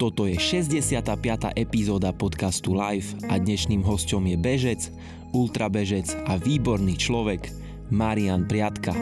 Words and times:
Toto 0.00 0.24
je 0.24 0.40
65. 0.40 1.12
epizóda 1.60 2.16
podcastu 2.16 2.72
Live 2.72 3.20
a 3.28 3.36
dnešným 3.36 3.84
hostom 3.84 4.24
je 4.24 4.40
bežec, 4.40 4.88
ultrabežec 5.36 6.08
a 6.24 6.40
výborný 6.40 6.96
človek 6.96 7.52
Marian 7.92 8.48
Priatka. 8.48 8.96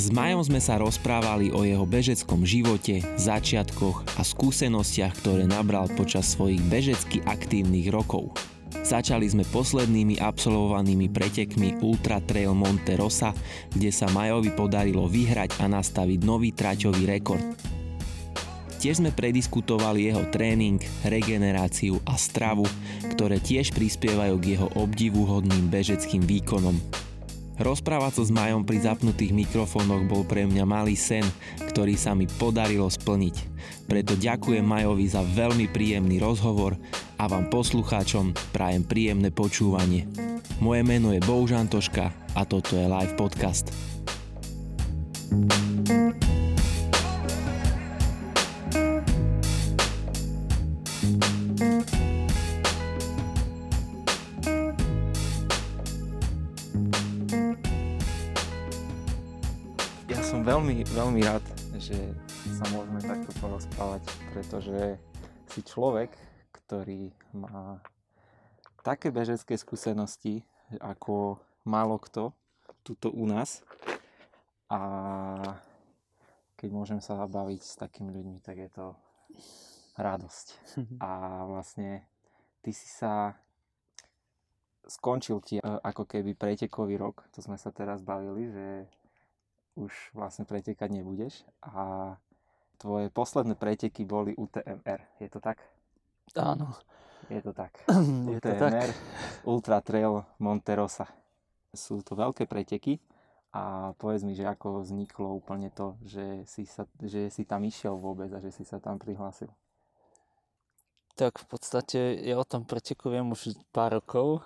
S 0.00 0.08
Majom 0.08 0.40
sme 0.40 0.56
sa 0.56 0.80
rozprávali 0.80 1.52
o 1.52 1.68
jeho 1.68 1.84
bežeckom 1.84 2.48
živote, 2.48 3.04
začiatkoch 3.20 4.08
a 4.16 4.24
skúsenostiach, 4.24 5.20
ktoré 5.20 5.44
nabral 5.44 5.84
počas 5.92 6.32
svojich 6.32 6.64
bežecky 6.64 7.20
aktívnych 7.28 7.92
rokov. 7.92 8.32
Začali 8.80 9.28
sme 9.28 9.44
poslednými 9.44 10.16
absolvovanými 10.16 11.12
pretekmi 11.12 11.84
Ultra 11.84 12.24
Trail 12.24 12.56
Monte 12.56 12.96
Rosa, 12.96 13.36
kde 13.68 13.92
sa 13.92 14.08
Majovi 14.08 14.56
podarilo 14.56 15.04
vyhrať 15.04 15.60
a 15.60 15.68
nastaviť 15.68 16.20
nový 16.24 16.56
traťový 16.56 17.04
rekord. 17.04 17.44
Tiež 18.82 18.98
sme 18.98 19.14
prediskutovali 19.14 20.10
jeho 20.10 20.26
tréning, 20.34 20.82
regeneráciu 21.06 22.02
a 22.02 22.18
stravu, 22.18 22.66
ktoré 23.14 23.38
tiež 23.38 23.70
prispievajú 23.70 24.34
k 24.42 24.58
jeho 24.58 24.66
obdivuhodným 24.74 25.70
bežeckým 25.70 26.26
výkonom. 26.26 27.01
Rozprávať 27.62 28.18
sa 28.18 28.22
s 28.26 28.34
Majom 28.34 28.66
pri 28.66 28.82
zapnutých 28.82 29.30
mikrofónoch 29.30 30.02
bol 30.10 30.26
pre 30.26 30.42
mňa 30.50 30.66
malý 30.66 30.98
sen, 30.98 31.22
ktorý 31.70 31.94
sa 31.94 32.10
mi 32.10 32.26
podarilo 32.26 32.90
splniť. 32.90 33.36
Preto 33.86 34.18
ďakujem 34.18 34.66
Majovi 34.66 35.06
za 35.06 35.22
veľmi 35.22 35.70
príjemný 35.70 36.18
rozhovor 36.18 36.74
a 37.22 37.30
vám 37.30 37.46
poslucháčom 37.54 38.34
prajem 38.50 38.82
príjemné 38.82 39.30
počúvanie. 39.30 40.10
Moje 40.58 40.82
meno 40.82 41.14
je 41.14 41.22
Bohužan 41.22 41.70
Toška 41.70 42.10
a 42.34 42.42
toto 42.42 42.74
je 42.74 42.82
Live 42.82 43.14
Podcast. 43.14 43.70
Ja 45.86 46.51
veľmi, 60.82 60.98
veľmi 60.98 61.20
rád, 61.22 61.44
že 61.78 61.94
sa 62.58 62.66
môžeme 62.74 62.98
takto 62.98 63.30
porozprávať, 63.38 64.02
pretože 64.34 64.98
si 65.54 65.62
človek, 65.62 66.10
ktorý 66.50 67.14
má 67.30 67.78
také 68.82 69.14
bežecké 69.14 69.54
skúsenosti, 69.54 70.42
ako 70.82 71.38
málo 71.62 72.02
kto 72.02 72.34
tuto 72.82 73.14
u 73.14 73.30
nás. 73.30 73.62
A 74.66 74.80
keď 76.58 76.68
môžem 76.74 76.98
sa 76.98 77.14
baviť 77.30 77.62
s 77.62 77.78
takými 77.78 78.10
ľuďmi, 78.10 78.42
tak 78.42 78.58
je 78.58 78.70
to 78.74 78.98
radosť. 80.02 80.46
A 81.06 81.42
vlastne 81.46 82.02
ty 82.58 82.74
si 82.74 82.90
sa 82.90 83.38
skončil 84.90 85.38
ti 85.46 85.62
e, 85.62 85.62
ako 85.62 86.10
keby 86.10 86.34
pretekový 86.34 86.98
rok, 86.98 87.22
to 87.30 87.38
sme 87.38 87.54
sa 87.54 87.70
teraz 87.70 88.02
bavili, 88.02 88.50
že 88.50 88.66
už 89.76 89.92
vlastne 90.12 90.44
pretekať 90.44 90.88
nebudeš 90.92 91.44
a 91.64 92.14
tvoje 92.76 93.08
posledné 93.14 93.54
preteky 93.54 94.02
boli 94.02 94.34
UTMR, 94.34 95.00
je 95.22 95.28
to 95.30 95.38
tak? 95.38 95.62
Áno. 96.34 96.74
Je 97.30 97.38
to 97.38 97.54
tak. 97.54 97.70
Je 98.34 98.38
to 98.42 98.50
tak. 98.58 98.90
Ultra 99.46 99.78
Trail 99.78 100.26
Monterosa. 100.42 101.06
Sú 101.70 102.02
to 102.02 102.18
veľké 102.18 102.50
preteky 102.50 102.98
a 103.54 103.94
povedz 103.96 104.26
mi, 104.26 104.34
že 104.34 104.48
ako 104.48 104.82
vzniklo 104.82 105.38
úplne 105.38 105.70
to, 105.70 105.94
že 106.02 106.42
si, 106.48 106.66
sa, 106.66 106.88
že 106.98 107.30
si 107.30 107.46
tam 107.46 107.62
išiel 107.62 107.94
vôbec 107.94 108.28
a 108.32 108.42
že 108.42 108.50
si 108.50 108.66
sa 108.66 108.82
tam 108.82 108.98
prihlásil. 108.98 109.48
Tak 111.14 111.44
v 111.44 111.46
podstate 111.46 112.00
ja 112.24 112.40
o 112.40 112.48
tom 112.48 112.64
preteku 112.64 113.12
viem 113.12 113.28
už 113.28 113.54
pár 113.70 114.00
rokov 114.00 114.40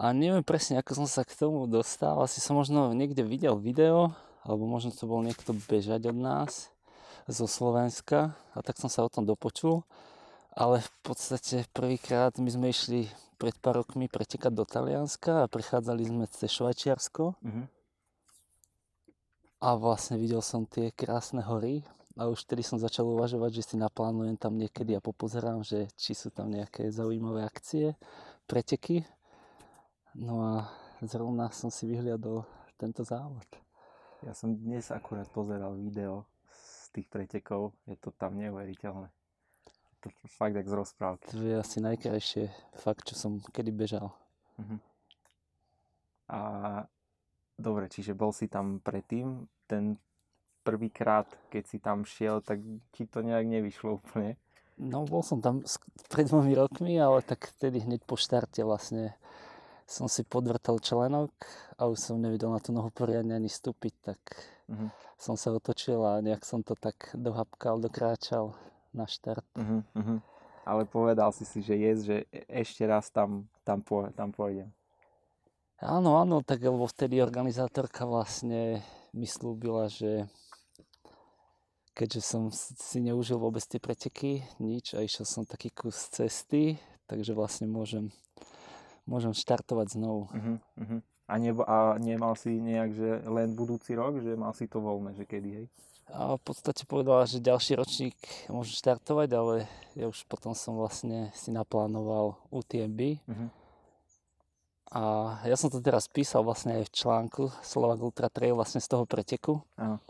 a 0.00 0.16
neviem 0.16 0.40
presne, 0.40 0.80
ako 0.80 1.04
som 1.04 1.06
sa 1.06 1.28
k 1.28 1.36
tomu 1.36 1.68
dostal. 1.68 2.16
Asi 2.24 2.40
som 2.40 2.56
možno 2.56 2.96
niekde 2.96 3.20
videl 3.20 3.60
video, 3.60 4.16
alebo 4.40 4.64
možno 4.64 4.96
to 4.96 5.04
bol 5.04 5.20
niekto 5.20 5.52
bežať 5.68 6.08
od 6.08 6.16
nás 6.16 6.72
zo 7.28 7.44
Slovenska 7.44 8.32
a 8.56 8.64
tak 8.64 8.80
som 8.80 8.88
sa 8.88 9.04
o 9.04 9.12
tom 9.12 9.28
dopočul 9.28 9.84
ale 10.54 10.82
v 10.82 10.90
podstate 11.02 11.66
prvýkrát 11.70 12.34
my 12.38 12.50
sme 12.50 12.66
išli 12.74 13.06
pred 13.38 13.54
pár 13.56 13.80
rokmi 13.80 14.10
pretekať 14.10 14.52
do 14.52 14.66
Talianska 14.66 15.46
a 15.46 15.50
prechádzali 15.50 16.02
sme 16.04 16.24
cez 16.28 16.50
Švajčiarsko. 16.52 17.24
Uh-huh. 17.40 17.64
A 19.60 19.68
vlastne 19.76 20.20
videl 20.20 20.44
som 20.44 20.68
tie 20.68 20.92
krásne 20.92 21.40
hory 21.44 21.84
a 22.18 22.28
už 22.28 22.44
vtedy 22.44 22.60
som 22.60 22.76
začal 22.76 23.08
uvažovať, 23.08 23.62
že 23.62 23.66
si 23.72 23.76
naplánujem 23.80 24.36
tam 24.36 24.60
niekedy 24.60 24.96
a 24.96 25.04
popozerám, 25.04 25.64
že 25.64 25.88
či 25.96 26.12
sú 26.12 26.28
tam 26.28 26.52
nejaké 26.52 26.92
zaujímavé 26.92 27.46
akcie, 27.46 27.96
preteky. 28.44 29.06
No 30.14 30.34
a 30.42 30.52
zrovna 31.04 31.50
som 31.54 31.70
si 31.70 31.86
vyhliadol 31.86 32.42
tento 32.78 33.06
závod. 33.06 33.46
Ja 34.26 34.34
som 34.34 34.56
dnes 34.56 34.90
akurát 34.90 35.30
pozeral 35.30 35.78
video 35.78 36.26
z 36.50 36.90
tých 36.96 37.06
pretekov, 37.08 37.72
je 37.86 37.96
to 37.96 38.10
tam 38.14 38.36
neuveriteľné 38.36 39.10
to 40.00 40.08
fakt 40.26 40.54
jak 40.54 40.68
z 40.68 40.72
rozprávky. 40.72 41.30
To 41.30 41.42
je 41.44 41.56
asi 41.60 41.78
najkrajšie 41.80 42.44
fakt, 42.80 43.04
čo 43.04 43.14
som 43.14 43.40
kedy 43.52 43.70
bežal. 43.70 44.16
Uh-huh. 44.56 44.80
A 46.32 46.40
dobre, 47.60 47.92
čiže 47.92 48.16
bol 48.16 48.32
si 48.32 48.48
tam 48.48 48.80
predtým, 48.80 49.44
ten 49.68 50.00
prvýkrát, 50.64 51.28
keď 51.52 51.62
si 51.68 51.78
tam 51.78 52.08
šiel, 52.08 52.40
tak 52.40 52.64
ti 52.96 53.04
to 53.04 53.20
nejak 53.20 53.46
nevyšlo 53.46 54.00
úplne. 54.00 54.40
No 54.80 55.04
bol 55.04 55.20
som 55.20 55.44
tam 55.44 55.60
pred 56.08 56.24
dvomi 56.24 56.56
rokmi, 56.56 56.96
ale 56.96 57.20
tak 57.20 57.52
vtedy 57.60 57.84
hneď 57.84 58.00
po 58.08 58.16
štarte 58.16 58.64
vlastne 58.64 59.12
som 59.90 60.06
si 60.06 60.22
podvrtal 60.22 60.78
členok 60.78 61.34
a 61.74 61.90
už 61.90 61.98
som 61.98 62.22
nevedel 62.22 62.54
na 62.54 62.62
tú 62.62 62.70
nohu 62.70 62.94
poriadne 62.94 63.34
ani 63.34 63.50
stúpiť, 63.50 63.94
tak 63.98 64.20
uh-huh. 64.70 64.86
som 65.18 65.34
sa 65.34 65.50
otočil 65.50 65.98
a 66.06 66.22
nejak 66.22 66.46
som 66.46 66.62
to 66.62 66.78
tak 66.78 67.10
dohapkal, 67.10 67.82
dokráčal 67.82 68.54
na 68.94 69.10
štart. 69.10 69.42
Uh-huh, 69.58 69.82
uh-huh. 69.98 70.18
Ale 70.62 70.86
povedal 70.86 71.34
si 71.34 71.42
si, 71.42 71.58
že 71.58 71.74
je, 71.74 71.90
že 72.06 72.16
ešte 72.46 72.86
raz 72.86 73.10
tam, 73.10 73.50
tam, 73.66 73.82
po, 73.82 74.06
tam 74.14 74.30
pôjdem. 74.30 74.70
Áno, 75.82 76.22
áno, 76.22 76.44
tak 76.46 76.62
lebo 76.62 76.86
vtedy 76.86 77.18
organizátorka 77.18 78.06
vlastne 78.06 78.84
mi 79.10 79.26
slúbila, 79.26 79.90
že 79.90 80.30
keďže 81.98 82.20
som 82.22 82.42
si 82.54 82.98
neužil 83.02 83.42
vôbec 83.42 83.64
tie 83.66 83.82
preteky, 83.82 84.46
nič 84.62 84.94
a 84.94 85.02
išiel 85.02 85.26
som 85.26 85.42
taký 85.42 85.74
kus 85.74 86.06
cesty, 86.14 86.78
takže 87.10 87.34
vlastne 87.34 87.66
môžem, 87.66 88.14
môžem 89.08 89.32
štartovať 89.36 89.96
znovu. 89.96 90.28
Uh-huh, 90.32 90.56
uh-huh. 90.80 91.00
A, 91.30 91.34
nebo, 91.38 91.62
a 91.62 91.94
nemal 92.02 92.34
si 92.34 92.58
nejak, 92.58 92.90
že 92.90 93.08
len 93.28 93.54
budúci 93.54 93.94
rok, 93.94 94.18
že 94.18 94.34
mal 94.34 94.50
si 94.50 94.66
to 94.66 94.82
voľné, 94.82 95.14
že 95.14 95.24
kedy, 95.24 95.50
hej? 95.62 95.66
A 96.10 96.34
v 96.34 96.42
podstate 96.42 96.82
povedala, 96.90 97.22
že 97.22 97.38
ďalší 97.38 97.78
ročník 97.78 98.18
môže 98.50 98.74
štartovať, 98.74 99.28
ale 99.30 99.54
ja 99.94 100.10
už 100.10 100.26
potom 100.26 100.58
som 100.58 100.74
vlastne 100.74 101.30
si 101.38 101.54
naplánoval 101.54 102.34
UTMB. 102.50 103.00
Uh-huh. 103.26 103.30
Mhm. 103.30 103.48
A 104.90 105.02
ja 105.46 105.54
som 105.54 105.70
to 105.70 105.78
teraz 105.78 106.10
písal 106.10 106.42
vlastne 106.42 106.82
aj 106.82 106.90
v 106.90 106.94
článku 106.98 107.42
Slovak 107.62 108.02
Ultra 108.02 108.26
Trail 108.26 108.58
vlastne 108.58 108.82
z 108.82 108.90
toho 108.90 109.06
preteku. 109.06 109.62
Uh-huh. 109.78 110.02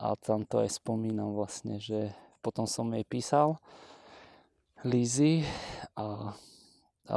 A 0.00 0.16
tam 0.16 0.48
to 0.48 0.64
aj 0.64 0.80
spomínam 0.80 1.36
vlastne, 1.36 1.76
že 1.76 2.16
potom 2.40 2.64
som 2.64 2.88
jej 2.92 3.04
písal 3.04 3.60
Lízy 4.84 5.44
a, 5.96 6.32
a 7.08 7.16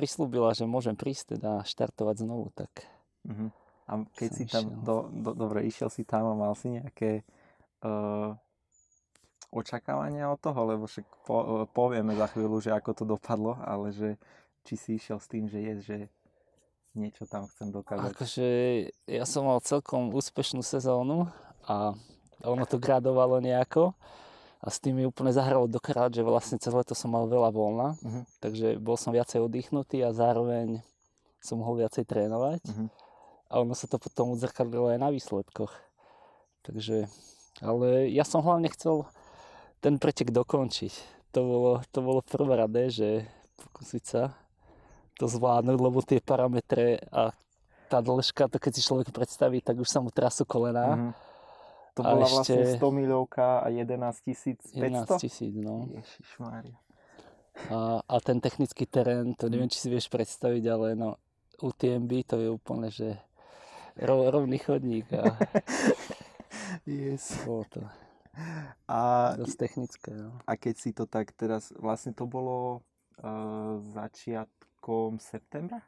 prislúbila, 0.00 0.56
že 0.56 0.64
môžem 0.64 0.96
prísť 0.96 1.36
teda 1.36 1.60
štartovať 1.68 2.24
znovu, 2.24 2.48
tak... 2.56 2.88
Uh-huh. 3.28 3.52
A 3.84 4.00
keď 4.16 4.30
si 4.32 4.44
tam, 4.48 4.80
do, 4.80 5.12
do, 5.12 5.36
dobre, 5.36 5.68
išiel 5.68 5.92
si 5.92 6.08
tam 6.08 6.24
a 6.24 6.32
mal 6.32 6.56
si 6.56 6.72
nejaké 6.72 7.20
uh, 7.84 8.32
očakávania 9.52 10.32
od 10.32 10.40
toho, 10.40 10.60
lebo 10.64 10.88
však 10.88 11.04
po, 11.28 11.36
uh, 11.36 11.64
povieme 11.68 12.16
za 12.16 12.30
chvíľu, 12.32 12.64
že 12.64 12.72
ako 12.72 12.90
to 12.96 13.04
dopadlo, 13.04 13.60
ale 13.60 13.92
že 13.92 14.16
či 14.64 14.74
si 14.80 14.90
išiel 14.96 15.20
s 15.20 15.28
tým, 15.28 15.44
že 15.52 15.58
je, 15.60 15.74
že 15.84 15.98
niečo 16.96 17.28
tam 17.28 17.44
chcem 17.50 17.68
dokázať. 17.68 18.14
Akože 18.16 18.48
ja 19.04 19.24
som 19.28 19.44
mal 19.44 19.60
celkom 19.60 20.16
úspešnú 20.16 20.64
sezónu 20.64 21.28
a 21.68 21.92
ono 22.40 22.64
to 22.64 22.80
gradovalo 22.80 23.42
nejako 23.42 23.92
a 24.60 24.68
s 24.68 24.76
tým 24.76 25.00
mi 25.00 25.04
úplne 25.08 25.32
zahralo 25.32 25.64
dokrát, 25.64 26.12
že 26.12 26.20
vlastne 26.20 26.60
celé 26.60 26.84
to 26.84 26.92
som 26.92 27.08
mal 27.12 27.24
veľa 27.24 27.48
voľna, 27.48 27.88
uh-huh. 27.96 28.24
takže 28.44 28.76
bol 28.76 29.00
som 29.00 29.16
viacej 29.16 29.40
oddychnutý 29.40 30.04
a 30.04 30.12
zároveň 30.12 30.84
som 31.40 31.56
mohol 31.56 31.80
viacej 31.80 32.04
trénovať 32.04 32.60
uh-huh. 32.68 32.88
a 33.48 33.54
ono 33.64 33.72
sa 33.72 33.88
to 33.88 33.96
potom 33.96 34.36
odzrkadlilo 34.36 34.92
aj 34.92 34.98
na 35.00 35.08
výsledkoch. 35.08 35.72
Takže 36.60 37.08
ale 37.64 38.12
ja 38.12 38.24
som 38.24 38.44
hlavne 38.44 38.68
chcel 38.72 39.04
ten 39.80 39.96
pretek 39.96 40.32
dokončiť. 40.32 40.92
To 41.36 41.40
bolo, 41.40 41.72
to 41.88 41.98
bolo 42.04 42.20
prvoradé, 42.20 42.92
že 42.92 43.08
pokúsiť 43.60 44.04
sa 44.04 44.36
to 45.20 45.28
zvládnuť, 45.28 45.76
lebo 45.76 46.00
tie 46.00 46.20
parametre 46.20 47.00
a 47.12 47.32
tá 47.92 48.00
dĺžka, 48.00 48.48
to 48.48 48.56
keď 48.56 48.72
si 48.72 48.86
človek 48.86 49.12
predstaví, 49.12 49.60
tak 49.60 49.76
už 49.76 49.88
sa 49.88 50.00
mu 50.00 50.08
trasú 50.08 50.48
kolená. 50.48 50.96
Mm-hmm. 50.96 51.29
To 52.00 52.02
A 52.02 52.10
bola 52.10 52.24
ešte- 52.24 52.56
vlastne 52.56 52.80
100 52.80 52.90
milióka 52.90 53.60
a 53.60 53.68
11 53.68 53.92
tisíc 54.22 54.58
11 54.72 55.04
500? 55.06 55.20
tisíc, 55.20 55.54
no. 55.54 55.84
Ježišmária. 55.86 56.76
A, 57.68 58.00
a 58.00 58.14
ten 58.18 58.38
technický 58.38 58.84
terén, 58.84 59.36
to 59.36 59.46
neviem, 59.46 59.68
či 59.68 59.78
si 59.78 59.88
vieš 59.88 60.08
predstaviť, 60.08 60.64
ale 60.66 60.86
no, 60.94 61.20
UTMB 61.58 62.10
to 62.24 62.36
je 62.36 62.48
úplne, 62.48 62.88
že 62.88 63.20
rov, 63.96 64.32
rovný 64.32 64.56
chodník 64.56 65.04
a 65.12 65.36
Yes. 66.86 67.36
bolo 67.44 67.66
to 67.68 67.80
A, 68.86 69.34
dosť 69.36 69.56
technické. 69.58 70.10
No. 70.10 70.38
a 70.42 70.56
keď 70.56 70.74
si 70.74 70.90
to 70.90 71.04
tak 71.04 71.34
teraz, 71.34 71.74
vlastne 71.76 72.10
to 72.10 72.24
bolo 72.24 72.80
uh, 73.20 73.76
začiatkom 73.92 75.20
septembra? 75.20 75.84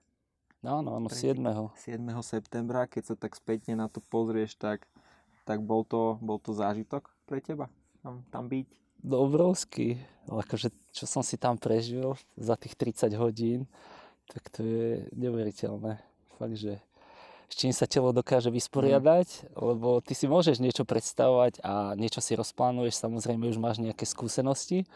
Áno, 0.61 0.95
áno, 0.95 1.09
Tretí. 1.09 1.33
7. 1.35 1.43
7. 1.75 2.05
septembra, 2.23 2.85
keď 2.85 3.03
sa 3.03 3.17
tak 3.17 3.33
spätne 3.33 3.75
na 3.75 3.89
to 3.89 3.99
pozrieš, 4.05 4.55
tak, 4.55 4.85
tak 5.43 5.63
bol, 5.63 5.83
to, 5.83 6.19
bol 6.23 6.39
to 6.39 6.55
zážitok 6.55 7.11
pre 7.27 7.43
teba 7.43 7.71
tam, 8.03 8.27
tam 8.29 8.45
byť? 8.51 8.67
No, 9.03 9.27
obrovský. 9.27 9.99
Akože, 10.31 10.71
čo 10.95 11.05
som 11.11 11.27
si 11.27 11.35
tam 11.39 11.59
prežil 11.59 12.15
za 12.39 12.55
tých 12.55 12.79
30 12.79 13.15
hodín, 13.19 13.67
tak 14.31 14.47
to 14.51 14.63
je 14.63 14.89
neuveriteľné. 15.19 15.99
Fakt, 16.39 16.57
že 16.59 16.79
s 17.51 17.55
čím 17.59 17.75
sa 17.75 17.85
telo 17.85 18.17
dokáže 18.17 18.49
vysporiadať, 18.49 19.53
lebo 19.59 20.01
ty 20.01 20.17
si 20.17 20.25
môžeš 20.25 20.57
niečo 20.63 20.89
predstavovať 20.89 21.61
a 21.61 21.93
niečo 22.01 22.25
si 22.25 22.33
rozplánuješ, 22.33 22.97
samozrejme 22.97 23.45
už 23.51 23.61
máš 23.61 23.77
nejaké 23.77 24.09
skúsenosti, 24.09 24.89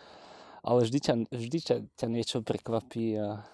ale 0.65 0.89
vždy 0.89 0.99
ťa, 0.99 1.15
vždy 1.37 1.59
ťa, 1.61 1.77
ťa 2.01 2.07
niečo 2.09 2.41
prekvapí 2.41 3.19
a 3.21 3.45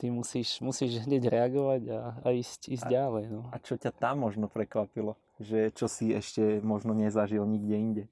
tým 0.00 0.16
musíš, 0.16 0.58
musíš 0.58 1.04
hneď 1.04 1.28
reagovať 1.28 1.82
a, 1.88 2.00
a 2.16 2.28
ísť, 2.32 2.72
ísť 2.72 2.86
A- 2.88 2.90
ďalej. 2.90 3.24
No. 3.28 3.40
A 3.52 3.60
čo 3.60 3.76
ťa 3.76 3.92
tam 3.92 4.24
možno 4.24 4.48
prekvapilo? 4.48 5.20
Že 5.36 5.70
čo 5.70 5.86
si 5.86 6.08
ešte 6.10 6.40
možno 6.60 6.92
nezažil 6.92 7.44
nikde 7.44 7.76
inde? 7.76 8.04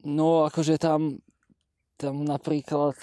No, 0.00 0.44
akože 0.44 0.76
tam, 0.76 1.20
tam 1.96 2.24
napríklad, 2.24 2.96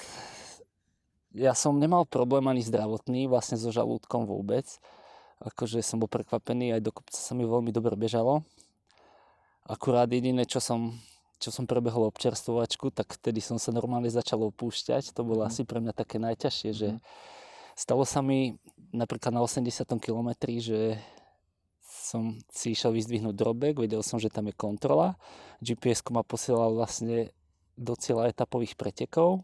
ja 1.31 1.53
som 1.53 1.77
nemal 1.77 2.03
problém 2.03 2.45
ani 2.45 2.61
zdravotný, 2.61 3.25
vlastne 3.25 3.55
so 3.55 3.69
žalúdkom 3.69 4.25
vôbec. 4.25 4.65
Akože 5.39 5.81
som 5.81 5.97
bol 5.97 6.05
prekvapený, 6.05 6.73
aj 6.73 6.81
do 6.81 6.91
kopca 6.91 7.17
sa 7.17 7.33
mi 7.33 7.45
veľmi 7.45 7.69
dobre 7.69 7.93
bežalo. 7.95 8.45
Akurát 9.65 10.05
jediné, 10.05 10.45
čo 10.45 10.57
som, 10.59 10.93
čo 11.37 11.49
som 11.49 11.65
prebehol 11.65 12.05
občerstvovačku, 12.05 12.89
tak 12.91 13.09
vtedy 13.11 13.41
som 13.41 13.57
sa 13.57 13.71
normálne 13.71 14.09
začal 14.09 14.41
opúšťať. 14.43 15.13
To 15.13 15.21
bolo 15.23 15.41
Mhm. 15.41 15.49
asi 15.49 15.61
pre 15.63 15.79
mňa 15.79 15.93
také 15.95 16.17
najťažšie, 16.17 16.69
že 16.71 16.87
Mhm. 16.93 16.99
Stalo 17.81 18.05
sa 18.05 18.21
mi 18.21 18.53
napríklad 18.93 19.33
na 19.33 19.41
80. 19.41 19.65
kilometri, 19.97 20.61
že 20.61 21.01
som 21.81 22.37
si 22.53 22.77
išiel 22.77 22.93
vyzdvihnúť 22.93 23.33
drobek, 23.33 23.81
vedel 23.81 24.05
som, 24.05 24.21
že 24.21 24.29
tam 24.29 24.45
je 24.45 24.53
kontrola. 24.53 25.17
gps 25.63 26.05
ma 26.13 26.21
posielal 26.21 26.77
vlastne 26.77 27.33
do 27.73 27.97
cieľa 27.97 28.29
etapových 28.29 28.77
pretekov. 28.77 29.41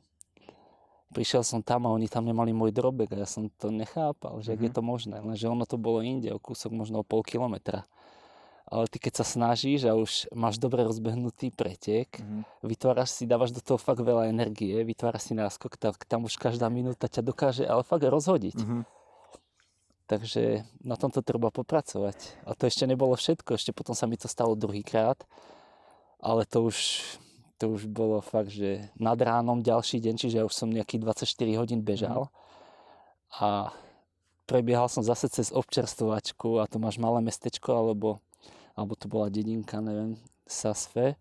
Prišiel 1.08 1.42
som 1.42 1.64
tam 1.64 1.88
a 1.88 1.96
oni 1.96 2.12
tam 2.12 2.28
nemali 2.28 2.52
môj 2.52 2.76
drobek 2.76 3.16
a 3.16 3.24
ja 3.24 3.28
som 3.28 3.48
to 3.56 3.72
nechápal, 3.72 4.44
že 4.44 4.54
mm-hmm. 4.54 4.68
je 4.68 4.70
Mhm. 4.70 4.76
to 4.76 4.82
možné, 4.84 5.16
lenže 5.24 5.46
ono 5.48 5.64
to 5.64 5.80
bolo 5.80 6.04
inde, 6.04 6.30
o 6.30 6.38
kúsok 6.38 6.76
možno 6.76 7.02
o 7.02 7.08
pol 7.08 7.24
kilometra. 7.24 7.88
Ale 8.68 8.84
ty 8.92 9.00
keď 9.00 9.24
sa 9.24 9.26
snažíš 9.26 9.88
a 9.88 9.96
už 9.96 10.28
máš 10.36 10.60
dobre 10.60 10.84
rozbehnutý 10.84 11.56
pretek, 11.56 12.20
Mhm. 12.20 12.44
vytváraš 12.68 13.16
si, 13.16 13.24
dávaš 13.24 13.56
do 13.56 13.64
toho 13.64 13.80
fakt 13.80 14.04
veľa 14.04 14.28
energie, 14.28 14.76
vytváraš 14.84 15.32
si 15.32 15.34
náskok, 15.40 15.80
tak 15.80 16.04
tam 16.04 16.28
už 16.28 16.36
každá 16.36 16.68
minúta 16.68 17.08
ťa 17.08 17.24
dokáže 17.24 17.64
ale 17.64 17.88
fakt 17.88 18.04
rozhodiť. 18.04 18.60
Mhm. 18.60 18.84
Takže 20.08 20.64
na 20.88 20.96
tomto 20.96 21.20
treba 21.20 21.52
popracovať. 21.52 22.44
A 22.48 22.56
to 22.56 22.68
ešte 22.68 22.88
nebolo 22.88 23.12
všetko, 23.16 23.60
ešte 23.60 23.76
potom 23.76 23.92
sa 23.92 24.08
mi 24.08 24.16
to 24.16 24.32
stalo 24.32 24.56
druhýkrát. 24.56 25.20
Ale 26.24 26.48
to 26.48 26.64
už, 26.64 27.04
to 27.60 27.76
už 27.76 27.92
bolo 27.92 28.24
fakt, 28.24 28.48
že 28.52 28.88
nad 28.96 29.20
ránom 29.20 29.60
ďalší 29.60 30.00
deň, 30.00 30.16
čiže 30.16 30.38
ja 30.40 30.48
už 30.48 30.56
som 30.56 30.72
nejakých 30.72 31.04
24 31.04 31.60
hodín 31.60 31.84
bežal. 31.84 32.32
A 33.36 33.76
prebiehal 34.48 34.88
som 34.88 35.04
zase 35.04 35.28
cez 35.28 35.52
občerstvovačku 35.52 36.64
a 36.64 36.72
to 36.72 36.80
máš 36.80 36.96
malé 36.98 37.20
mestečko, 37.20 37.76
alebo, 37.76 38.24
alebo 38.78 38.94
to 38.94 39.10
bola 39.10 39.34
dedinka, 39.34 39.82
neviem, 39.82 40.14
Sasfe. 40.46 41.18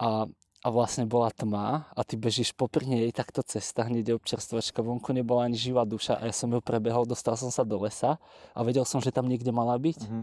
A, 0.00 0.26
a 0.64 0.68
vlastne 0.72 1.04
bola 1.06 1.28
tma 1.30 1.86
a 1.92 2.00
ty 2.02 2.16
bežíš 2.16 2.56
popri 2.56 2.88
nej 2.88 3.12
takto 3.12 3.44
cesta, 3.44 3.84
hneď 3.86 4.10
je 4.10 4.14
občerstvovačka, 4.18 4.80
vonku 4.82 5.12
nebola 5.12 5.46
ani 5.46 5.54
živá 5.60 5.84
duša 5.84 6.18
a 6.18 6.26
ja 6.26 6.34
som 6.34 6.50
ju 6.50 6.58
prebehol, 6.58 7.04
dostal 7.06 7.36
som 7.38 7.52
sa 7.52 7.62
do 7.62 7.76
lesa 7.78 8.16
a 8.56 8.60
vedel 8.64 8.82
som, 8.88 8.98
že 8.98 9.12
tam 9.12 9.28
niekde 9.28 9.52
mala 9.52 9.76
byť. 9.78 10.00
Mhm. 10.08 10.22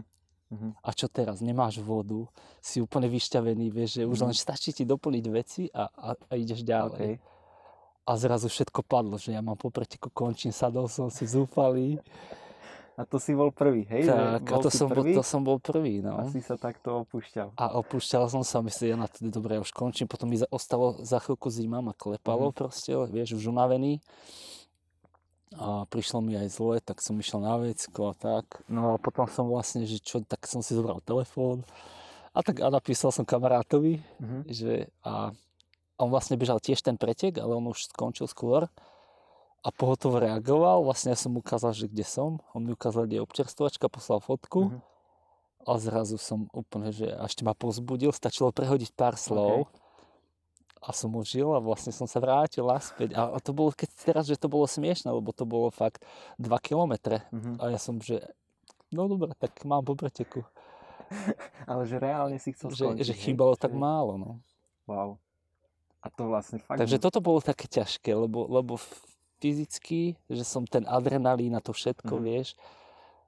Mhm. 0.52 0.68
A 0.84 0.92
čo 0.92 1.08
teraz? 1.08 1.40
Nemáš 1.40 1.80
vodu, 1.80 2.28
si 2.60 2.84
úplne 2.84 3.08
vyšťavený, 3.08 3.72
vieš, 3.72 3.96
že 3.96 4.02
už 4.04 4.18
Mhm. 4.20 4.26
len 4.28 4.36
stačí 4.36 4.76
ti 4.76 4.84
doplniť 4.84 5.24
veci 5.32 5.72
a, 5.72 5.88
a, 5.88 6.10
a 6.12 6.32
ideš 6.36 6.60
ďalej. 6.60 7.16
Okay. 7.16 7.30
A 8.04 8.12
zrazu 8.20 8.52
všetko 8.52 8.84
padlo, 8.84 9.16
že 9.16 9.32
ja 9.32 9.40
mám 9.40 9.56
po 9.56 9.70
preteku 9.72 10.10
končím, 10.12 10.52
sadol 10.52 10.90
som 10.92 11.08
si 11.08 11.24
zúfalý. 11.24 11.96
A 12.92 13.08
to 13.08 13.16
si 13.16 13.32
bol 13.32 13.48
prvý, 13.48 13.88
hej? 13.88 14.04
Tak, 14.04 14.44
a 14.44 14.52
bol 14.52 14.60
to 14.60 14.68
si 14.68 14.76
som, 14.76 14.86
bol, 14.86 14.96
prvý 15.00 15.12
to 15.16 15.24
som 15.24 15.40
bol 15.40 15.56
prvý, 15.56 16.04
no. 16.04 16.12
a 16.18 16.28
si 16.28 16.44
sa 16.44 16.60
takto 16.60 17.02
opúšťal. 17.02 17.56
A 17.56 17.72
opúšťal 17.80 18.28
som 18.28 18.44
sa, 18.44 18.60
myslím, 18.60 18.88
ja 18.90 18.96
na 19.00 19.08
to 19.08 19.24
dobre, 19.26 19.56
ja 19.56 19.60
už 19.60 19.72
končím, 19.72 20.04
potom 20.04 20.28
mi 20.28 20.36
ostalo 20.48 21.00
za 21.00 21.16
chvíľku 21.16 21.48
zima, 21.48 21.80
ma 21.80 21.92
klepalo 21.92 22.52
Mhm. 22.52 22.54
proste, 22.54 22.92
vieš, 23.08 23.40
už 23.40 23.48
unavený. 23.48 24.04
A 25.52 25.84
prišlo 25.84 26.20
mi 26.20 26.32
aj 26.32 26.48
zle, 26.48 26.80
tak 26.80 27.00
som 27.00 27.12
išiel 27.14 27.40
na 27.40 27.56
vecko 27.56 28.08
a 28.08 28.14
tak. 28.14 28.64
No 28.68 28.92
a 28.92 28.96
potom 28.96 29.28
som 29.28 29.44
vlastne, 29.46 29.84
že 29.84 30.00
čo, 30.00 30.20
tak 30.20 30.48
som 30.48 30.64
si 30.64 30.72
zobral 30.72 31.04
telefón 31.04 31.60
a 32.32 32.40
tak 32.40 32.60
a 32.60 32.72
napísal 32.72 33.12
som 33.12 33.24
kamarátovi, 33.24 34.00
Mhm. 34.16 34.38
že 34.48 34.72
a 35.04 35.32
on 35.96 36.08
vlastne 36.08 36.36
bežal 36.36 36.56
tiež 36.56 36.80
ten 36.80 36.96
pretek, 36.96 37.36
ale 37.36 37.52
on 37.52 37.68
už 37.68 37.88
skončil 37.88 38.24
skôr 38.26 38.68
a 39.62 39.68
pohotovo 39.70 40.18
reagoval. 40.18 40.82
Vlastne 40.82 41.14
ja 41.14 41.18
som 41.18 41.32
mu 41.34 41.38
ukázal, 41.38 41.70
že 41.72 41.86
kde 41.86 42.02
som. 42.02 42.42
On 42.50 42.62
mi 42.62 42.74
ukázal, 42.74 43.06
kde 43.06 43.22
je 43.22 43.26
občerstvovačka, 43.26 43.86
poslal 43.86 44.18
fotku. 44.18 44.74
Mhm. 44.74 44.78
A 45.62 45.78
zrazu 45.78 46.18
som 46.18 46.50
úplne, 46.50 46.90
že 46.90 47.06
a 47.06 47.30
ešte 47.30 47.46
ma 47.46 47.54
pozbudil, 47.54 48.10
stačilo 48.10 48.50
prehodiť 48.50 48.90
pár 48.98 49.14
slov 49.14 49.70
a 50.82 50.90
som 50.90 51.14
užil 51.14 51.54
a 51.54 51.62
vlastne 51.62 51.94
som 51.94 52.10
sa 52.10 52.18
vrátil 52.18 52.66
naspäť. 52.66 53.14
A, 53.14 53.30
a 53.30 53.38
to 53.38 53.54
bolo, 53.54 53.70
keď 53.70 53.88
teraz, 54.02 54.24
že 54.26 54.34
to 54.34 54.50
bolo 54.50 54.66
smiešne, 54.66 55.14
lebo 55.14 55.30
to 55.30 55.46
bolo 55.46 55.70
fakt 55.70 56.02
2 56.42 56.50
kilometre. 56.58 57.22
Mhm. 57.30 57.62
A 57.62 57.70
ja 57.70 57.78
som, 57.78 58.02
že 58.02 58.26
no 58.90 59.06
dobre, 59.06 59.30
tak 59.38 59.62
mám 59.62 59.86
po 59.86 59.94
preteku. 59.94 60.42
Ale 61.70 61.86
že 61.86 62.02
reálne 62.02 62.42
si 62.42 62.50
chcel 62.50 62.74
Že, 62.74 62.98
skončiť, 62.98 63.06
že 63.06 63.14
chýbalo 63.14 63.54
tak 63.54 63.70
málo, 63.70 64.18
no. 64.18 64.30
Wow. 64.90 65.22
A 66.02 66.10
to 66.10 66.26
vlastne 66.26 66.58
fakt... 66.58 66.82
Takže 66.82 66.98
toto 66.98 67.22
bolo 67.22 67.38
také 67.38 67.70
ťažké, 67.70 68.10
lebo, 68.10 68.50
lebo 68.50 68.74
fyzicky, 69.42 70.14
že 70.30 70.46
som 70.46 70.62
ten 70.62 70.86
adrenalín 70.86 71.58
a 71.58 71.60
to 71.60 71.74
všetko, 71.74 72.14
Mhm. 72.14 72.22
vieš. 72.22 72.54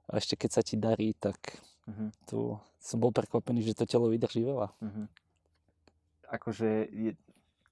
A 0.07 0.15
ešte 0.15 0.39
keď 0.39 0.49
sa 0.49 0.61
ti 0.63 0.79
darí, 0.79 1.11
tak 1.11 1.35
Mhm. 1.85 2.15
tu 2.25 2.55
som 2.79 2.97
bol 2.97 3.11
prekvapený, 3.11 3.61
že 3.61 3.75
to 3.75 3.83
telo 3.83 4.07
vydrží 4.07 4.39
veľa. 4.41 4.71
Mhm. 4.79 5.03
Akože 6.25 6.69
je, 6.89 7.11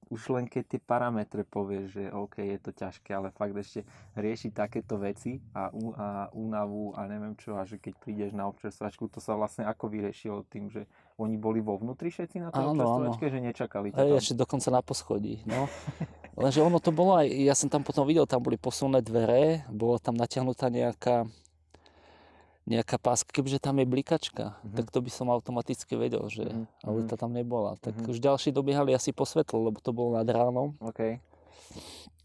už 0.09 0.29
len 0.29 0.45
keď 0.45 0.63
tie 0.69 0.79
parametre 0.79 1.41
povieš, 1.41 1.85
že 1.89 2.03
OK, 2.13 2.37
je 2.37 2.59
to 2.59 2.69
ťažké, 2.69 3.09
ale 3.09 3.33
fakt 3.33 3.55
ešte 3.55 3.81
riešiť 4.13 4.51
takéto 4.53 5.01
veci 5.01 5.41
a, 5.57 5.73
a 5.73 6.07
únavu 6.29 6.93
a 6.93 7.09
neviem 7.09 7.33
čo, 7.33 7.57
a 7.57 7.65
že 7.65 7.81
keď 7.81 7.93
prídeš 7.97 8.31
na 8.31 8.45
občerstvačku, 8.45 9.09
to 9.09 9.17
sa 9.17 9.33
vlastne 9.33 9.65
ako 9.65 9.89
vyriešilo 9.89 10.45
tým, 10.45 10.69
že 10.69 10.85
oni 11.15 11.35
boli 11.35 11.59
vo 11.59 11.75
vnútri 11.75 12.07
všetci 12.07 12.35
na 12.37 12.49
tej 12.49 12.63
Áno, 12.63 12.73
občerstvačke, 12.73 13.25
že 13.27 13.39
nečakali 13.39 13.87
ťa 13.89 13.97
tam. 13.99 14.17
ešte 14.17 14.33
dokonca 14.35 14.67
na 14.69 14.81
poschodí, 14.81 15.35
no. 15.43 15.69
Lenže 16.35 16.59
ono 16.59 16.77
to 16.77 16.89
bolo 16.89 17.13
aj, 17.15 17.29
ja 17.29 17.53
som 17.53 17.67
tam 17.67 17.81
potom 17.81 18.03
videl, 18.03 18.25
tam 18.25 18.39
boli 18.39 18.55
posunné 18.55 18.99
dvere, 18.99 19.61
bola 19.67 19.97
tam 19.97 20.13
natiahnutá 20.13 20.67
nejaká 20.67 21.29
nejaká 22.63 22.95
páska, 22.95 23.27
kebyže 23.29 23.59
tam 23.59 23.75
je 23.75 23.85
blikačka, 23.85 24.55
Mhm. 24.61 24.71
tak 24.73 24.87
to 24.87 24.97
by 24.97 25.09
som 25.09 25.27
automaticky 25.27 25.93
vedel, 25.93 26.23
že, 26.27 26.47
Mhm, 26.47 26.63
ale 26.81 26.97
mhm. 26.97 27.07
to 27.07 27.15
tam 27.17 27.31
nebola. 27.31 27.75
Tak 27.77 27.91
Mhm. 27.93 28.07
už 28.07 28.17
ďalší 28.17 28.49
dobiehali 28.49 28.89
asi 28.89 29.11
po 29.11 29.23
svetlo, 29.23 29.59
lebo 29.61 29.77
to 29.77 29.91
bolo 29.91 30.15
nad 30.15 30.23
ránom. 30.25 30.71
OK. 30.79 31.19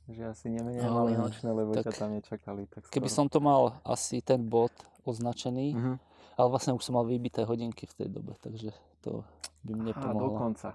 Že 0.07 0.23
asi 0.25 0.47
ne, 0.49 0.63
nemali 0.63 1.13
Ale 1.13 1.21
nočné, 1.21 1.51
lebo 1.51 1.75
ťa 1.75 1.83
tak 1.85 1.99
tam 1.99 2.15
nečakali. 2.15 2.65
Tak 2.67 2.87
Keby 2.87 3.11
skoro. 3.11 3.17
som 3.19 3.27
to 3.27 3.39
mal 3.41 3.77
asi 3.85 4.23
ten 4.23 4.41
bod 4.41 4.71
označený, 5.03 5.75
Mhm. 5.75 5.95
Ale 6.39 6.49
vlastne 6.49 6.71
už 6.71 6.81
som 6.81 6.95
mal 6.95 7.03
vybité 7.03 7.43
hodinky 7.43 7.85
v 7.85 7.95
tej 7.95 8.09
dobe, 8.09 8.39
takže 8.39 8.71
to 9.03 9.27
by 9.61 9.75
mi 9.75 9.83
Á, 9.85 9.87
nepomohlo. 9.91 10.23
dokonca. 10.31 10.69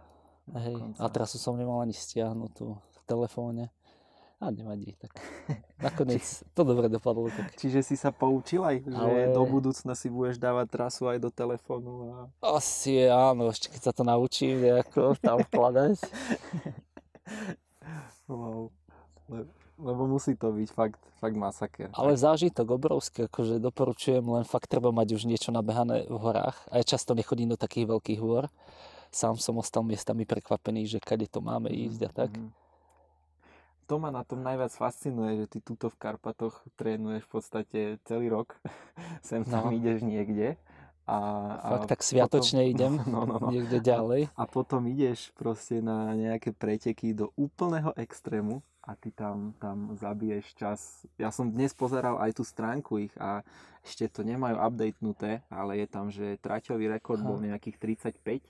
Hej, 0.52 0.76
dokonca. 0.76 1.00
a 1.00 1.06
teraz 1.08 1.32
som 1.34 1.56
nemal 1.56 1.80
ani 1.80 1.96
stiahnutú 1.96 2.76
v 2.76 2.98
telefóne. 3.08 3.72
A 4.38 4.52
nevadí, 4.52 4.92
tak 5.00 5.16
nakoniec 5.80 6.20
to 6.52 6.62
dobre 6.62 6.92
dopadlo. 6.92 7.32
Tak. 7.32 7.56
Čiže 7.56 7.80
si 7.80 7.96
sa 7.96 8.12
poučil 8.12 8.60
aj, 8.60 8.84
že 8.84 8.92
Ale- 8.92 9.32
do 9.32 9.48
budúcna 9.48 9.96
si 9.96 10.12
budeš 10.12 10.36
dávať 10.36 10.68
trasu 10.68 11.08
aj 11.08 11.16
do 11.18 11.32
telefónu 11.32 12.12
a 12.12 12.20
Asi 12.60 13.08
áno, 13.08 13.48
ešte 13.48 13.72
keď 13.72 13.82
sa 13.82 13.94
to 13.96 14.04
naučím 14.04 14.60
nejako 14.60 15.16
tam 15.18 15.40
vkladať. 15.48 15.96
Wow. 18.28 18.72
Le- 19.84 19.92
lebo 19.92 20.08
musí 20.08 20.40
to 20.40 20.56
byť 20.56 20.70
fakt, 20.72 21.02
fakt 21.20 21.36
masaker. 21.36 21.92
Ale 21.92 22.16
zážitok 22.16 22.80
obrovský, 22.80 23.28
akože 23.28 23.60
doporučujem, 23.60 24.24
len 24.24 24.48
fakt 24.48 24.72
treba 24.72 24.96
mať 24.96 25.20
už 25.20 25.28
niečo 25.28 25.52
nabehané 25.52 26.08
v 26.08 26.16
horách. 26.16 26.56
A 26.72 26.80
ja 26.80 26.86
často 26.88 27.12
nechodím 27.12 27.52
do 27.52 27.60
takých 27.60 27.92
veľkých 27.92 28.20
hôr. 28.24 28.48
Sám 29.12 29.38
som 29.38 29.60
ostal 29.60 29.84
miestami 29.84 30.24
prekvapený, 30.26 30.88
že 30.88 31.04
kade 31.04 31.28
to 31.28 31.44
máme 31.44 31.68
ísť 31.70 32.02
a 32.08 32.12
tak. 32.26 32.32
Mhm. 32.34 32.50
To 33.86 34.00
ma 34.00 34.10
na 34.10 34.24
tom 34.24 34.40
najviac 34.40 34.72
fascinuje, 34.72 35.44
že 35.44 35.46
ty 35.52 35.60
tuto 35.60 35.92
v 35.92 36.00
Karpatoch 36.00 36.64
trénuješ 36.80 37.28
v 37.28 37.32
podstate 37.36 37.80
celý 38.08 38.32
rok. 38.32 38.56
Sem 39.28 39.44
tam 39.44 39.70
No. 39.70 39.76
ideš 39.76 40.02
niekde. 40.02 40.56
A, 41.04 41.20
a 41.60 41.68
Fakt 41.78 41.92
tak 41.92 42.02
sviatočne 42.02 42.64
potom, 42.64 42.72
idem 42.74 42.94
no, 43.12 43.28
no, 43.28 43.36
no. 43.44 43.48
niekde 43.52 43.84
ďalej. 43.84 44.32
A 44.40 44.44
potom 44.48 44.88
ideš 44.88 45.36
proste 45.36 45.84
na 45.84 46.16
nejaké 46.16 46.56
preteky 46.56 47.12
do 47.12 47.36
úplného 47.36 47.92
extrému 48.00 48.64
a 48.84 48.92
ty 49.00 49.16
tam, 49.16 49.56
tam 49.64 49.96
zabiješ 49.96 50.60
čas. 50.60 51.08
Ja 51.16 51.32
som 51.32 51.48
dnes 51.48 51.72
pozeral 51.72 52.20
aj 52.20 52.36
tú 52.36 52.44
stránku 52.44 53.00
ich 53.00 53.16
a 53.16 53.40
ešte 53.80 54.12
to 54.12 54.22
nemajú 54.28 54.60
updatenuté, 54.60 55.44
ale 55.48 55.80
je 55.80 55.88
tam, 55.88 56.12
že 56.12 56.36
traťový 56.44 56.92
rekord 56.92 57.24
Aha. 57.24 57.28
bol 57.28 57.40
nejakých 57.40 57.80
35. 58.20 58.44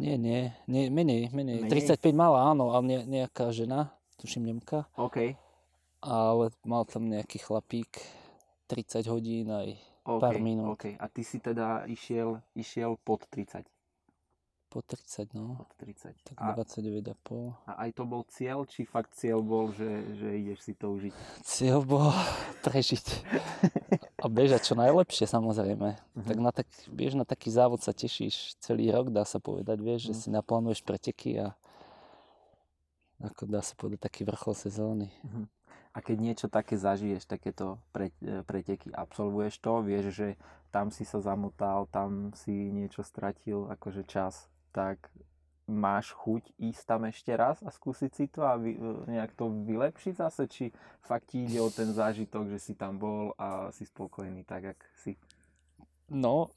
Nie, 0.00 0.20
nie, 0.20 0.52
nie 0.68 0.92
menej, 0.92 1.32
menej. 1.32 1.64
Menej? 1.64 1.94
35 1.94 2.12
mala, 2.12 2.52
áno, 2.52 2.72
ale 2.76 2.84
ne, 2.84 2.98
nejaká 3.06 3.48
žena, 3.54 3.92
tuším 4.20 4.50
Nemka, 4.50 4.88
OK, 4.98 5.36
ale 6.02 6.50
mal 6.66 6.82
tam 6.84 7.06
nejaký 7.06 7.38
chlapík 7.38 8.02
30 8.66 9.06
hodín 9.06 9.46
aj 9.48 9.78
OK, 10.02 10.18
Pár 10.18 10.36
minút. 10.42 10.74
OK. 10.74 10.98
A 10.98 11.06
ty 11.06 11.22
si 11.22 11.38
teda 11.38 11.86
išiel, 11.86 12.42
išiel 12.58 12.98
pod 13.06 13.22
30. 13.30 13.62
po 14.72 14.80
30, 14.80 15.36
no. 15.36 15.60
Pod 15.60 15.68
30. 15.76 16.16
Tak 16.24 16.36
A, 16.40 16.56
29,5. 16.56 17.68
a 17.68 17.72
aj 17.84 17.90
to 17.92 18.08
bol 18.08 18.24
cieľ, 18.24 18.64
či 18.64 18.88
fakt 18.88 19.12
cieľ 19.12 19.44
bol, 19.44 19.68
že, 19.70 19.84
že 20.16 20.28
ideš 20.32 20.64
si 20.64 20.72
to 20.72 20.96
užiť? 20.96 21.12
Cieľ 21.44 21.84
bol 21.84 22.08
prežiť. 22.64 23.06
A 24.16 24.26
bežať 24.26 24.64
čo 24.64 24.74
najlepšie 24.74 25.28
samozrejme. 25.28 26.00
Mhm. 26.16 26.24
Tak 26.24 26.38
na 26.40 26.50
tak, 26.50 26.64
vieš, 26.88 27.20
na 27.20 27.28
taký 27.28 27.52
závod 27.52 27.84
sa 27.84 27.92
tešíš 27.92 28.56
celý 28.58 28.88
rok, 28.88 29.12
dá 29.12 29.28
sa 29.28 29.36
povedať, 29.36 29.76
vieš, 29.78 30.08
že 30.08 30.12
Mhm. 30.16 30.20
si 30.24 30.28
naplánuješ 30.32 30.80
preteky 30.80 31.36
a 31.36 31.52
ako 33.20 33.46
dá 33.46 33.62
sa 33.62 33.78
povedať 33.78 34.02
taký 34.02 34.24
vrchol 34.24 34.54
sezóny. 34.56 35.12
A 35.92 36.00
keď 36.00 36.16
niečo 36.18 36.46
také 36.48 36.74
zažiješ, 36.74 37.28
takéto 37.28 37.76
pre, 37.92 38.08
e, 38.18 38.40
preteky, 38.42 38.88
absolvuješ 38.90 39.60
to, 39.60 39.84
vieš, 39.84 40.04
že 40.16 40.28
tam 40.72 40.88
si 40.88 41.04
sa 41.04 41.20
zamotal, 41.20 41.84
tam 41.86 42.32
si 42.32 42.50
niečo 42.72 43.04
stratil, 43.04 43.68
akože 43.68 44.08
čas, 44.08 44.48
tak 44.72 45.12
máš 45.64 46.10
chuť 46.12 46.42
ísť 46.58 46.82
tam 46.82 47.04
ešte 47.04 47.32
raz 47.32 47.62
a 47.62 47.70
skúsiť 47.70 48.10
si 48.10 48.24
to 48.26 48.42
a 48.42 48.56
vy, 48.56 48.72
e, 48.72 48.80
nejak 49.08 49.32
to 49.32 49.46
vylepšiť 49.48 50.14
zase, 50.18 50.44
či 50.46 50.64
fakt 51.00 51.30
ti 51.30 51.46
ide 51.46 51.60
o 51.60 51.70
ten 51.70 51.86
zážitok, 51.88 52.48
že 52.48 52.58
si 52.58 52.72
tam 52.74 52.98
bol 52.98 53.32
a 53.36 53.70
si 53.70 53.84
spokojný 53.84 54.42
tak, 54.42 54.64
jak 54.66 54.80
si. 54.98 55.14
No, 56.08 56.50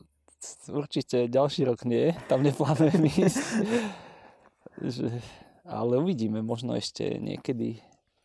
určite 0.67 1.27
ďalší 1.27 1.63
rok 1.65 1.85
nie, 1.85 2.11
tam 2.25 2.41
neplánujem 2.41 3.03
ísť. 3.21 3.45
že, 4.81 5.07
ale 5.63 5.95
uvidíme, 5.95 6.41
možno 6.41 6.73
ešte 6.73 7.05
niekedy, 7.15 7.79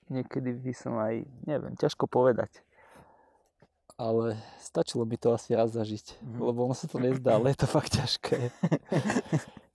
niekedy 0.08 0.50
by 0.54 0.72
som 0.72 0.96
aj, 0.96 1.22
neviem, 1.44 1.76
ťažko 1.76 2.08
povedať. 2.08 2.50
Ale 3.94 4.32
stačilo 4.58 5.04
by 5.04 5.16
to 5.16 5.28
asi 5.30 5.52
raz 5.52 5.70
zažiť, 5.70 6.24
Mhm. 6.24 6.40
lebo 6.40 6.64
ono 6.64 6.72
sa 6.72 6.88
to 6.88 6.96
nezdá, 6.96 7.36
ale 7.36 7.52
je 7.52 7.58
to 7.58 7.68
fakt 7.68 7.92
ťažké. 7.92 8.48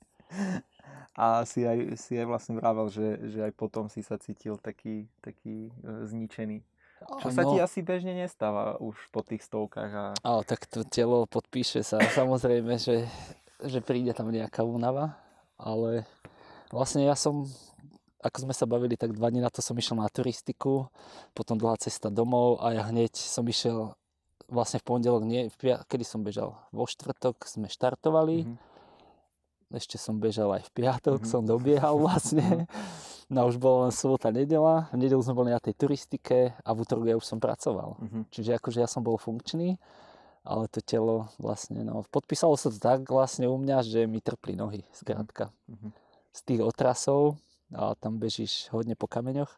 A 1.15 1.47
si 1.47 1.63
aj, 1.63 1.95
si 1.95 2.19
aj 2.19 2.27
vlastne 2.27 2.59
vravel, 2.59 2.91
že, 2.91 3.31
že 3.31 3.39
aj 3.47 3.55
potom 3.55 3.87
si 3.87 4.03
sa 4.03 4.19
cítil 4.19 4.59
taký, 4.59 5.07
taký 5.23 5.71
e, 5.71 6.03
zničený. 6.11 6.59
Čo 7.23 7.29
sa 7.31 7.47
ti 7.47 7.55
asi 7.63 7.79
bežne 7.79 8.11
nestáva 8.11 8.75
už 8.83 8.95
po 9.15 9.23
tých 9.23 9.47
stovkách 9.47 9.91
a... 9.95 10.05
Ale 10.19 10.41
tak 10.43 10.67
to 10.67 10.83
telo 10.83 11.23
podpíše 11.23 11.87
sa. 11.87 12.03
Samozrejme, 12.03 12.75
že, 12.75 13.07
že 13.63 13.79
príde 13.79 14.11
tam 14.11 14.27
nejaká 14.27 14.67
únava, 14.67 15.15
ale 15.55 16.03
vlastne 16.67 17.07
ja 17.07 17.15
som, 17.15 17.47
ako 18.19 18.37
sme 18.49 18.53
sa 18.55 18.67
bavili, 18.67 18.99
tak 18.99 19.15
dva 19.15 19.31
dní 19.31 19.39
na 19.39 19.53
to 19.53 19.63
som 19.63 19.77
išiel 19.79 19.95
na 19.95 20.11
turistiku, 20.11 20.91
potom 21.31 21.55
dlhá 21.55 21.79
cesta 21.79 22.11
domov 22.11 22.59
a 22.59 22.75
ja 22.75 22.83
hneď 22.91 23.15
som 23.15 23.47
išiel 23.47 23.95
vlastne 24.51 24.83
v 24.83 24.87
pondelok, 24.87 25.23
nie, 25.23 25.47
kedy 25.63 26.03
som 26.03 26.27
bežal? 26.27 26.59
Vo 26.75 26.83
štvrtok 26.89 27.47
sme 27.47 27.71
štartovali, 27.71 28.43
Mhm. 28.43 28.74
Ešte 29.73 29.97
som 29.97 30.17
bežal 30.17 30.51
aj 30.53 30.69
v 30.69 30.71
piatok, 30.83 31.19
Mhm. 31.23 31.29
som 31.29 31.41
dobiehal 31.45 31.97
vlastne. 31.97 32.67
No 33.25 33.41
a 33.41 33.49
už 33.49 33.57
bola 33.57 33.89
len 33.89 33.93
sobota, 33.93 34.29
nedela. 34.29 34.85
V 34.93 35.01
nedelu 35.01 35.17
sme 35.25 35.33
boli 35.33 35.49
na 35.49 35.57
tej 35.57 35.73
turistike 35.73 36.53
a 36.61 36.69
v 36.73 36.85
útorok 36.85 37.09
ja 37.09 37.17
už 37.17 37.25
som 37.25 37.41
pracoval. 37.41 37.97
Mhm. 37.97 38.19
Čiže 38.29 38.51
akože 38.61 38.79
ja 38.81 38.89
som 38.89 39.01
bol 39.01 39.17
funkčný, 39.17 39.81
ale 40.45 40.69
to 40.69 40.77
telo 40.85 41.33
vlastne, 41.41 41.81
no, 41.81 42.05
podpísalo 42.13 42.53
sa 42.53 42.69
to 42.69 42.77
tak 42.77 43.01
vlastne 43.09 43.49
u 43.49 43.57
mňa, 43.57 43.81
že 43.81 44.05
mi 44.05 44.21
trpli 44.21 44.53
nohy. 44.53 44.85
Mhm. 45.65 45.89
Z 46.35 46.39
tých 46.45 46.61
otrasov, 46.61 47.41
a 47.73 47.97
tam 47.97 48.21
bežíš 48.21 48.69
hodne 48.69 48.93
po 48.93 49.09
kameňoch, 49.09 49.49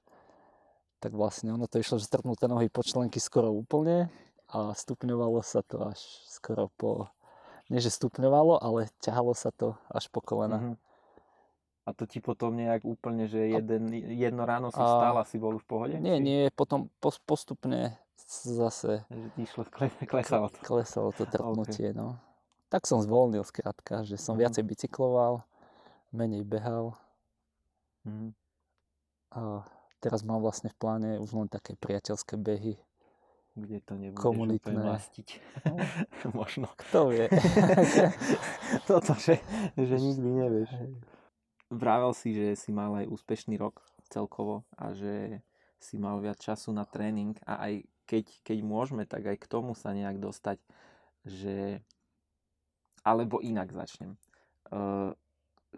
tak 1.03 1.11
vlastne 1.11 1.51
ono 1.51 1.67
to 1.67 1.77
išlo, 1.77 1.99
že 1.99 2.07
strpnuté 2.07 2.47
nohy 2.47 2.71
po 2.71 2.81
členky 2.81 3.19
skoro 3.19 3.51
úplne 3.51 4.07
a 4.47 4.71
stupňovalo 4.71 5.43
sa 5.43 5.59
to 5.61 5.83
až 5.91 5.99
skoro 6.31 6.71
po, 6.79 7.11
nie 7.69 7.77
že 7.77 7.89
stupňovalo, 7.89 8.57
ale 8.57 8.87
ťahalo 8.99 9.31
sa 9.31 9.49
to 9.49 9.75
až 9.87 10.07
po 10.07 10.19
kolena. 10.19 10.57
Mhm. 10.57 10.75
A 11.83 11.95
to 11.95 12.03
ti 12.03 12.19
potom 12.19 12.51
nejak 12.51 12.83
úplne, 12.83 13.25
že 13.25 13.47
jeden, 13.47 13.87
jedno 14.11 14.43
ráno 14.43 14.67
si 14.67 14.75
A- 14.75 14.83
vstal 14.83 15.15
a 15.15 15.23
si 15.23 15.37
bol 15.37 15.55
už 15.55 15.63
v 15.63 15.69
pohode? 15.69 15.95
Nie, 15.95 16.15
Či- 16.15 16.21
nie, 16.21 16.41
potom 16.49 16.91
pos- 16.99 17.15
postupne 17.17 17.95
zase 18.27 19.07
išlo, 19.37 19.63
kle, 19.65 19.87
klesalo 20.03 20.51
to. 20.51 20.59
klesalo 20.59 21.09
to 21.11 21.23
trpnutie, 21.23 21.91
no. 21.91 22.19
Tak 22.67 22.83
som 22.83 22.99
zvolnil 22.99 23.41
skrátka, 23.41 24.03
že 24.03 24.15
som 24.15 24.35
viacej 24.35 24.63
bicykloval, 24.65 25.47
menej 26.09 26.43
behal 26.43 26.91
Mhm. 28.03 28.35
a 29.29 29.63
teraz 29.97 30.23
mám 30.23 30.39
vlastne 30.39 30.67
v 30.67 30.75
pláne 30.75 31.09
už 31.17 31.31
len 31.33 31.47
také 31.47 31.75
priateľské 31.75 32.35
behy. 32.35 32.75
Kde 33.57 33.77
to 33.81 33.97
nebudeš 33.97 34.21
Komunitné. 34.21 34.77
mastiť. 34.77 35.27
No. 35.65 35.81
Možno. 36.45 36.69
Kto 36.77 37.09
vie? 37.09 37.25
Toto, 38.89 39.17
že, 39.17 39.41
že 39.73 39.97
nikdy 39.97 40.29
nevieš. 40.29 40.69
Vravel 41.73 42.13
si, 42.13 42.37
že 42.37 42.53
si 42.53 42.69
mal 42.69 42.93
aj 43.01 43.09
úspešný 43.09 43.57
rok 43.57 43.81
celkovo 44.13 44.61
a 44.77 44.93
že 44.93 45.41
si 45.81 45.97
mal 45.97 46.21
viac 46.21 46.37
času 46.37 46.69
na 46.69 46.85
tréning 46.85 47.33
a 47.49 47.65
aj 47.65 47.81
keď, 48.05 48.25
keď 48.45 48.57
môžeme, 48.61 49.03
tak 49.09 49.25
aj 49.25 49.37
k 49.41 49.49
tomu 49.49 49.73
sa 49.73 49.91
nejak 49.91 50.21
dostať, 50.21 50.61
že 51.25 51.81
alebo 53.01 53.41
inak 53.41 53.73
začnem. 53.73 54.15
Uh, 54.69 55.17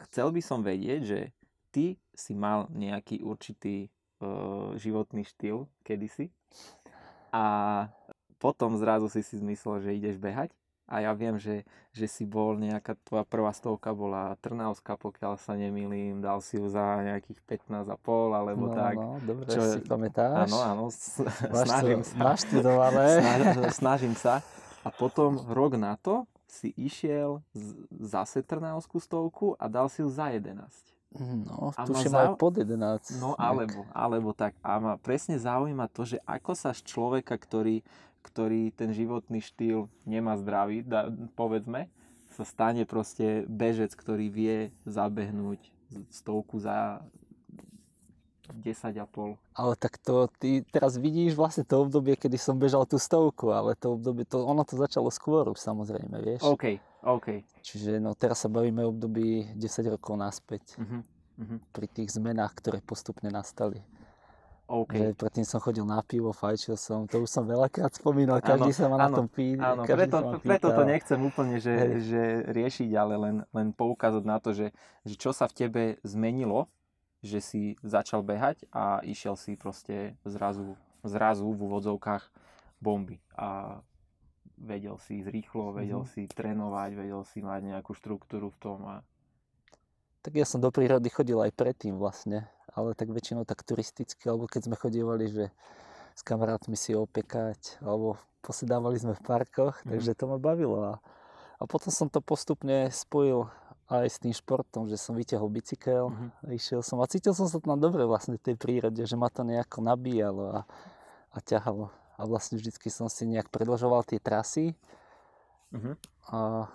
chcel 0.09 0.35
by 0.35 0.41
som 0.43 0.61
vedieť, 0.61 1.01
že 1.05 1.19
ty 1.71 1.97
si 2.11 2.35
mal 2.35 2.67
nejaký 2.73 3.21
určitý 3.21 3.89
uh, 4.21 4.73
životný 4.77 5.23
štýl 5.25 5.69
kedysi 5.85 6.29
a 7.31 7.43
potom 8.39 8.75
zrazu 8.79 9.11
si 9.11 9.21
si 9.21 9.35
zmyslel, 9.37 9.83
že 9.83 9.97
ideš 9.97 10.15
behať 10.17 10.49
a 10.89 11.05
ja 11.05 11.13
viem, 11.13 11.37
že, 11.37 11.61
že 11.93 12.09
si 12.09 12.25
bol 12.25 12.57
nejaká 12.57 12.97
tvoja 13.05 13.21
prvá 13.21 13.53
stovka 13.53 13.93
bola 13.93 14.33
Trnavská, 14.41 14.97
pokiaľ 14.97 15.37
sa 15.37 15.53
nemýlim, 15.53 16.17
dal 16.17 16.41
si 16.41 16.57
ju 16.57 16.65
za 16.65 16.81
nejakých 17.05 17.37
15 17.45 17.85
a 17.93 17.97
pol 18.01 18.33
alebo 18.33 18.73
no, 18.73 18.73
tak. 18.73 18.95
no, 18.97 19.21
dobre 19.21 19.45
Čo- 19.53 19.77
si 19.77 19.85
pamätáš. 19.85 20.49
Áno, 20.49 20.57
áno, 20.65 20.83
Máš 20.89 21.67
snažím 21.69 22.01
to 22.01 22.09
sa. 22.09 22.17
naštudované. 22.33 23.05
Snaž- 23.21 23.69
snažím 23.77 24.13
sa. 24.17 24.41
A 24.81 24.89
potom 24.89 25.37
rok 25.53 25.77
na 25.77 25.93
to 25.93 26.25
si 26.49 26.73
išiel 26.73 27.45
z- 27.53 27.85
zase 27.93 28.41
Trnavskú 28.41 28.97
stovku 28.97 29.53
a 29.61 29.69
dal 29.69 29.93
si 29.93 30.01
ju 30.01 30.09
za 30.09 30.33
11. 30.33 30.57
No, 31.17 31.73
A 31.73 31.89
tuším 31.89 32.13
zau- 32.13 32.21
aj 32.21 32.29
pod 32.37 32.53
11. 32.61 33.17
No 33.17 33.33
alebo, 33.33 33.81
alebo 33.89 34.29
tak. 34.29 34.53
A 34.61 34.77
ma 34.77 34.93
presne 34.93 35.41
zaujíma 35.41 35.89
to, 35.89 36.05
že 36.05 36.21
ako 36.21 36.53
sa 36.53 36.69
z 36.69 36.85
človeka, 36.85 37.33
ktorý, 37.33 37.81
ktorý 38.21 38.69
ten 38.77 38.93
životný 38.93 39.41
štýl 39.41 39.89
nemá 40.05 40.37
zdravý, 40.37 40.85
da, 40.85 41.09
povedzme, 41.33 41.89
sa 42.29 42.45
stane 42.45 42.85
proste 42.85 43.41
bežec, 43.49 43.89
ktorý 43.97 44.29
vie 44.29 44.57
zabehnúť 44.85 45.57
stovku 46.13 46.61
za 46.61 47.01
10 48.53 48.97
a 48.97 49.05
pol. 49.05 49.37
Ale 49.53 49.73
tak 49.77 49.97
to 49.97 50.29
ty 50.41 50.61
teraz 50.65 50.97
vidíš 50.97 51.33
vlastne 51.33 51.65
to 51.65 51.85
obdobie, 51.85 52.17
kedy 52.17 52.37
som 52.37 52.57
bežal 52.57 52.85
tú 52.85 52.97
stovku, 52.97 53.49
ale 53.49 53.73
to 53.77 53.93
obdobie, 53.97 54.25
to, 54.25 54.41
ono 54.41 54.65
to 54.65 54.77
začalo 54.77 55.09
skôr 55.13 55.45
už 55.49 55.57
samozrejme, 55.57 56.17
vieš. 56.21 56.41
OK, 56.45 56.81
OK. 57.03 57.43
Čiže 57.63 57.99
no 58.03 58.15
teraz 58.15 58.43
sa 58.43 58.49
bavíme 58.51 58.83
o 58.83 58.91
období 58.91 59.55
10 59.55 59.95
rokov 59.95 60.15
naspäť 60.19 60.75
Uh-huh. 60.79 61.01
Uh-huh. 61.39 61.59
pri 61.71 61.87
tých 61.87 62.19
zmenách, 62.19 62.51
ktoré 62.59 62.83
postupne 62.83 63.31
nastali. 63.31 63.79
OK. 64.69 64.93
Že 64.93 65.17
predtým 65.17 65.47
som 65.47 65.57
chodil 65.63 65.81
na 65.81 66.03
pivo, 66.05 66.29
fajčil 66.29 66.77
som, 66.77 67.09
to 67.09 67.25
už 67.25 67.31
som 67.31 67.47
veľakrát 67.47 67.89
spomínal, 67.95 68.37
každý 68.37 68.69
Áno, 68.69 68.77
sa 68.77 68.85
ma 68.85 68.97
na 69.01 69.09
tom 69.09 69.25
pí, 69.25 69.57
Áno, 69.57 69.81
preto, 69.81 70.17
ma 70.21 70.37
preto 70.37 70.69
to 70.69 70.83
nechcem 70.85 71.17
úplne 71.25 71.57
že, 71.57 72.03
že 72.05 72.21
riešiť, 72.53 72.91
ale 72.93 73.13
len, 73.17 73.35
len 73.49 73.73
poukázať 73.73 74.23
na 74.27 74.37
to, 74.37 74.53
že, 74.53 74.69
že 75.07 75.15
čo 75.17 75.33
sa 75.33 75.49
v 75.49 75.57
tebe 75.65 75.83
zmenilo 76.05 76.69
že 77.19 77.39
si 77.43 77.61
začal 77.83 78.23
behať 78.23 78.63
a 78.71 79.03
išiel 79.03 79.35
si 79.35 79.59
proste 79.59 80.15
zrazu, 80.23 80.79
zrazu 81.03 81.51
v 81.51 81.59
úvodzovkách 81.67 82.31
bomby 82.79 83.19
a 83.35 83.79
vedel 84.59 84.99
si 84.99 85.23
ísť 85.23 85.29
rýchlo, 85.31 85.71
vedel 85.73 86.03
mm-hmm. 86.03 86.13
si 86.13 86.29
trénovať, 86.29 86.89
vedel 86.93 87.23
si 87.23 87.39
mať 87.39 87.61
nejakú 87.75 87.95
štruktúru 87.95 88.51
v 88.51 88.59
tom 88.59 88.79
a 88.85 88.95
tak 90.19 90.35
ja 90.35 90.43
som 90.43 90.59
do 90.59 90.67
prírody 90.67 91.07
chodil 91.07 91.39
aj 91.39 91.55
predtým 91.55 91.95
vlastne, 91.95 92.51
ale 92.75 92.91
tak 92.91 93.07
väčšinou 93.07 93.47
tak 93.47 93.63
turisticky, 93.63 94.27
alebo 94.27 94.51
keď 94.51 94.67
sme 94.67 94.75
chodívali, 94.75 95.31
že 95.31 95.47
s 96.11 96.21
kamarátmi 96.27 96.75
si 96.75 96.91
opekať, 96.91 97.79
alebo 97.79 98.19
posedávali 98.43 98.99
sme 98.99 99.15
v 99.15 99.23
parkoch, 99.23 99.79
mm. 99.83 99.95
takže 99.95 100.19
to 100.19 100.27
ma 100.27 100.35
bavilo. 100.35 100.79
A, 100.83 100.93
a 101.55 101.63
potom 101.63 101.87
som 101.87 102.11
to 102.11 102.19
postupne 102.19 102.91
spojil 102.91 103.47
aj 103.87 104.05
s 104.11 104.19
tým 104.19 104.35
športom, 104.35 104.91
že 104.91 104.99
som 104.99 105.15
vyťahol 105.15 105.49
bicykel, 105.49 106.11
mm-hmm. 106.11 106.51
išiel 106.51 106.83
som 106.83 106.99
a 106.99 107.07
cítil 107.07 107.31
som 107.31 107.47
sa 107.47 107.57
tam 107.63 107.79
dobre 107.79 108.03
vlastne 108.03 108.35
v 108.35 108.43
tej 108.51 108.55
prírode, 108.59 109.01
že 109.01 109.15
ma 109.15 109.31
to 109.31 109.47
nejako 109.47 109.81
nabíjalo 109.81 110.43
a, 110.51 110.59
a 111.31 111.37
ťahalo. 111.39 111.89
A 112.19 112.27
vlastne 112.27 112.59
vždycky 112.59 112.91
som 112.91 113.07
si 113.07 113.23
nejak 113.23 113.47
predložoval 113.47 114.03
tie 114.03 114.19
trasy 114.19 114.75
mm-hmm. 115.71 115.95
a, 116.35 116.67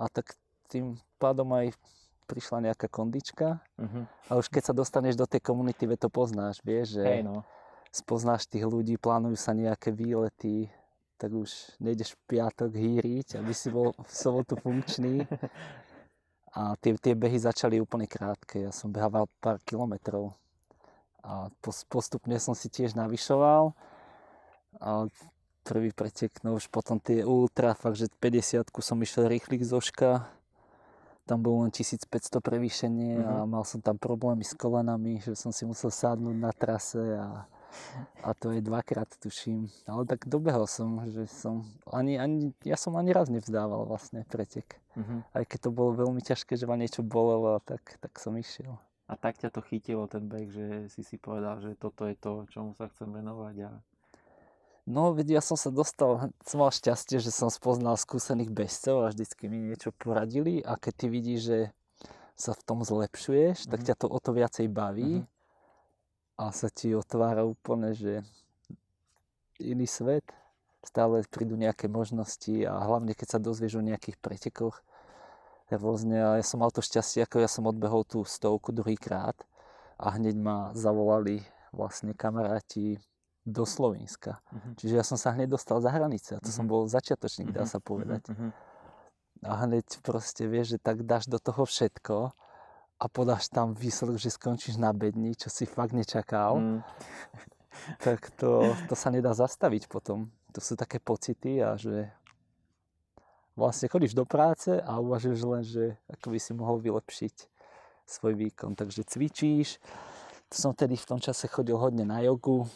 a 0.00 0.04
tak 0.08 0.32
tým 0.72 0.96
pádom 1.20 1.52
aj 1.52 1.76
prišla 2.24 2.70
nejaká 2.70 2.86
kondička 2.86 3.58
uh-huh. 3.74 4.06
a 4.30 4.38
už 4.38 4.46
keď 4.54 4.70
sa 4.70 4.74
dostaneš 4.74 5.18
do 5.18 5.26
tej 5.26 5.42
komunity, 5.42 5.82
to 5.98 6.06
poznáš, 6.06 6.62
vieš, 6.62 7.02
že 7.02 7.02
hey 7.02 7.26
no. 7.26 7.42
spoznáš 7.90 8.46
tých 8.46 8.62
ľudí, 8.62 8.94
plánujú 9.02 9.34
sa 9.34 9.50
nejaké 9.50 9.90
výlety, 9.90 10.70
tak 11.18 11.34
už 11.34 11.76
nejdeš 11.82 12.16
v 12.16 12.38
piatok 12.38 12.70
hýriť, 12.72 13.42
aby 13.42 13.52
si 13.52 13.68
bol 13.68 13.92
v 13.92 14.12
sobotu 14.14 14.56
funkčný. 14.56 15.26
A 16.50 16.74
tie, 16.82 16.98
tie 16.98 17.14
behy 17.14 17.38
začali 17.38 17.78
úplne 17.78 18.10
krátke. 18.10 18.66
Ja 18.66 18.72
som 18.74 18.90
behával 18.90 19.30
pár 19.38 19.62
kilometrov. 19.62 20.34
A 21.22 21.46
postupne 21.86 22.34
som 22.42 22.58
si 22.58 22.66
tiež 22.66 22.98
navyšoval. 22.98 23.70
A 24.78 25.10
prvý 25.66 25.90
pretek, 25.90 26.30
no 26.46 26.54
už 26.54 26.70
potom 26.70 27.02
tie 27.02 27.26
ultra, 27.26 27.74
fakt, 27.74 27.98
že 27.98 28.06
50 28.22 28.70
som 28.78 29.02
išiel 29.02 29.26
rýchlik 29.26 29.66
zoška 29.66 30.30
tam 31.30 31.46
bolo 31.46 31.62
len 31.62 31.70
1500 31.70 32.42
prevýšenie 32.42 33.22
uh-huh. 33.22 33.30
a 33.30 33.34
mhm. 33.46 33.48
mal 33.54 33.62
som 33.62 33.78
tam 33.78 33.94
problémy 33.94 34.42
s 34.42 34.58
kolenami, 34.58 35.22
že 35.22 35.38
som 35.38 35.54
si 35.54 35.62
musel 35.62 35.94
sadnúť 35.94 36.34
na 36.34 36.50
trase 36.50 36.98
a, 36.98 37.46
a 38.26 38.30
to 38.34 38.50
je 38.50 38.58
dvakrát 38.58 39.06
tuším. 39.22 39.70
Ale 39.86 40.02
tak 40.10 40.26
dobehol 40.26 40.66
som, 40.66 41.06
že 41.06 41.30
som, 41.30 41.62
ani, 41.86 42.18
ani, 42.18 42.50
ja 42.66 42.74
som 42.74 42.98
ani 42.98 43.14
raz 43.14 43.30
nevzdával 43.30 43.86
vlastne 43.86 44.26
pretek. 44.26 44.82
Uh-huh. 44.98 45.22
Aj 45.30 45.46
keď 45.46 45.58
to 45.62 45.70
bolo 45.70 45.94
veľmi 45.94 46.18
ťažké, 46.18 46.58
že 46.58 46.66
ma 46.66 46.74
niečo 46.74 47.06
bolelo, 47.06 47.62
tak, 47.62 47.94
tak 48.02 48.18
som 48.18 48.34
išiel. 48.34 48.74
A 49.06 49.14
tak 49.14 49.38
ťa 49.38 49.54
to 49.54 49.62
chytilo 49.62 50.10
ten 50.10 50.26
beh, 50.26 50.50
že 50.50 50.66
si 50.90 51.02
si 51.06 51.18
povedal, 51.18 51.62
že 51.62 51.78
toto 51.78 52.10
je 52.10 52.14
to, 52.18 52.46
čomu 52.50 52.74
sa 52.74 52.90
chcem 52.90 53.10
venovať 53.10 53.56
a 53.66 53.70
No, 54.90 55.14
veď 55.14 55.38
ja 55.38 55.42
som 55.42 55.54
sa 55.54 55.70
dostal, 55.70 56.34
som 56.42 56.58
mal 56.58 56.74
šťastie, 56.74 57.22
že 57.22 57.30
som 57.30 57.46
spoznal 57.46 57.94
skúsených 57.94 58.50
bežcov 58.50 59.06
a 59.06 59.14
vždycky 59.14 59.46
mi 59.46 59.70
niečo 59.70 59.94
poradili 59.94 60.58
a 60.66 60.74
keď 60.74 60.92
ty 60.98 61.06
vidíš, 61.06 61.40
že 61.46 61.58
sa 62.34 62.58
v 62.58 62.62
tom 62.66 62.82
zlepšuješ, 62.82 63.62
mm-hmm. 63.62 63.70
tak 63.70 63.80
mhm. 63.80 63.86
ťa 63.86 63.94
to 63.94 64.06
o 64.10 64.18
to 64.18 64.30
viacej 64.34 64.66
baví 64.66 65.22
mm-hmm. 65.22 66.42
a 66.42 66.44
sa 66.50 66.66
ti 66.74 66.90
otvára 66.90 67.46
úplne, 67.46 67.94
že 67.94 68.26
iný 69.62 69.86
svet, 69.86 70.26
stále 70.82 71.22
prídu 71.30 71.54
nejaké 71.54 71.86
možnosti 71.86 72.66
a 72.66 72.74
hlavne 72.82 73.14
keď 73.14 73.36
sa 73.36 73.38
dozvieš 73.38 73.78
o 73.78 73.86
nejakých 73.86 74.18
pretekoch 74.18 74.82
rôzne 75.70 76.18
a 76.18 76.30
ja 76.40 76.44
som 76.44 76.58
mal 76.58 76.74
to 76.74 76.82
šťastie, 76.82 77.22
ako 77.22 77.38
ja 77.38 77.46
som 77.46 77.68
odbehol 77.68 78.02
tú 78.02 78.26
stovku 78.26 78.74
druhýkrát 78.74 79.38
a 80.02 80.18
hneď 80.18 80.34
ma 80.34 80.74
zavolali 80.74 81.46
vlastne 81.70 82.10
kamaráti 82.10 82.98
do 83.46 83.64
Slovenska. 83.64 84.38
Uh-huh. 84.52 84.76
Čiže 84.76 84.94
ja 85.00 85.04
som 85.04 85.16
sa 85.16 85.32
hneď 85.32 85.56
dostal 85.56 85.80
za 85.80 85.88
hranice. 85.88 86.36
A 86.36 86.40
to 86.40 86.48
uh-huh. 86.48 86.56
som 86.56 86.64
mhm. 86.68 86.72
bol 86.72 86.82
začiatočník, 86.86 87.52
dá 87.52 87.64
sa 87.64 87.80
povedať. 87.80 88.28
Uh-huh. 88.30 88.52
A 89.44 89.64
hneď 89.64 89.86
proste 90.04 90.44
vieš, 90.44 90.76
že 90.76 90.78
tak 90.78 91.02
dáš 91.08 91.24
do 91.24 91.40
toho 91.40 91.64
všetko 91.64 92.36
a 93.00 93.04
podáš 93.08 93.48
tam 93.48 93.72
výsledok, 93.72 94.20
že 94.20 94.28
skončíš 94.28 94.76
na 94.76 94.92
bedni, 94.92 95.32
čo 95.32 95.48
si 95.48 95.64
fakt 95.64 95.96
nečakal. 95.96 96.60
Uh-huh. 96.60 96.80
tak 98.04 98.28
to, 98.36 98.76
to 98.90 98.94
sa 98.94 99.08
nedá 99.08 99.32
zastaviť 99.32 99.88
potom. 99.88 100.28
To 100.52 100.60
sú 100.60 100.76
také 100.76 101.00
pocity 101.00 101.62
a 101.62 101.78
že 101.80 102.10
vlastne 103.56 103.88
chodíš 103.88 104.12
do 104.12 104.26
práce 104.26 104.72
a 104.72 104.98
uvažuješ 104.98 105.40
len, 105.46 105.62
že 105.64 105.84
ako 106.10 106.26
by 106.34 106.38
si 106.40 106.52
mohol 106.52 106.76
vylepšiť 106.82 107.34
svoj 108.08 108.34
výkon. 108.34 108.74
Takže 108.74 109.06
cvičíš. 109.06 109.78
To 110.50 110.56
som 110.58 110.72
tedy 110.74 110.98
v 110.98 111.06
tom 111.06 111.22
čase 111.22 111.46
chodil 111.46 111.78
hodne 111.78 112.02
na 112.02 112.18
jogu, 112.26 112.66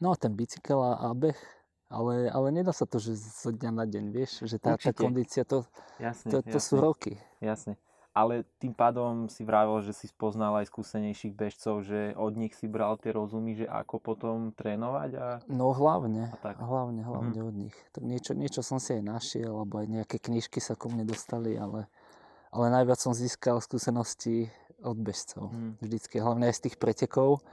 No 0.00 0.12
a 0.12 0.16
ten 0.16 0.32
bicykel 0.32 0.80
a, 0.80 1.12
beh, 1.12 1.36
ale, 1.92 2.32
ale 2.32 2.48
nedá 2.48 2.72
sa 2.72 2.88
to, 2.88 2.96
že 2.96 3.20
zo 3.20 3.52
dňa 3.52 3.70
na 3.70 3.84
deň, 3.84 4.04
vieš, 4.08 4.48
že 4.48 4.56
tá, 4.56 4.80
tá 4.80 4.96
kondícia, 4.96 5.44
to, 5.44 5.68
jasne, 6.00 6.32
to, 6.32 6.38
to 6.40 6.56
jasne. 6.56 6.64
sú 6.64 6.74
roky. 6.80 7.20
Jasne. 7.44 7.76
Ale 8.10 8.42
tým 8.58 8.74
pádom 8.74 9.30
si 9.30 9.46
vravel, 9.46 9.86
že 9.86 9.94
si 9.94 10.10
spoznal 10.10 10.58
aj 10.58 10.66
skúsenejších 10.66 11.30
bežcov, 11.30 11.86
že 11.86 12.10
od 12.18 12.34
nich 12.34 12.58
si 12.58 12.66
bral 12.66 12.98
tie 12.98 13.14
rozumy, 13.14 13.54
že 13.54 13.70
ako 13.70 14.02
potom 14.02 14.50
trénovať 14.50 15.10
a... 15.14 15.26
No 15.46 15.70
hlavne, 15.70 16.34
a 16.34 16.36
tak. 16.42 16.58
hlavne, 16.58 17.06
hlavne 17.06 17.38
mm. 17.38 17.46
od 17.46 17.54
nich. 17.54 17.76
Tak 17.94 18.02
niečo, 18.02 18.34
niečo 18.34 18.66
som 18.66 18.82
si 18.82 18.98
aj 18.98 19.04
našiel, 19.06 19.54
alebo 19.54 19.78
aj 19.78 19.86
nejaké 19.86 20.18
knižky 20.18 20.58
sa 20.58 20.74
ku 20.74 20.90
mne 20.90 21.06
dostali, 21.06 21.54
ale, 21.54 21.86
ale 22.50 22.66
najviac 22.74 22.98
som 22.98 23.14
získal 23.14 23.62
skúsenosti 23.62 24.50
od 24.82 24.98
bežcov. 24.98 25.54
Mm. 25.54 25.78
Vždycky, 25.78 26.18
hlavne 26.18 26.50
aj 26.50 26.54
z 26.58 26.62
tých 26.66 26.76
pretekov 26.82 27.46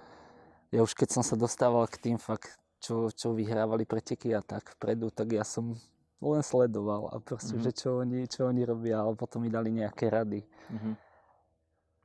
ja 0.72 0.80
už 0.84 0.94
keď 0.94 1.20
som 1.20 1.24
sa 1.24 1.40
dostával 1.40 1.88
k 1.88 2.12
tým 2.12 2.18
fakt, 2.20 2.60
čo, 2.78 3.10
čo 3.10 3.34
vyhrávali 3.34 3.88
preteky 3.88 4.36
a 4.36 4.42
tak 4.44 4.78
vpredu, 4.78 5.10
tak 5.10 5.34
ja 5.34 5.44
som 5.44 5.74
len 6.22 6.42
sledoval 6.42 7.14
a 7.14 7.22
proste, 7.22 7.54
mm-hmm. 7.54 7.66
že 7.66 7.72
čo 7.78 7.90
oni, 8.02 8.20
čo 8.26 8.50
oni 8.50 8.62
robia, 8.66 9.02
ale 9.02 9.14
potom 9.14 9.46
mi 9.46 9.50
dali 9.54 9.70
nejaké 9.70 10.10
rady. 10.10 10.42
Mm-hmm. 10.46 10.94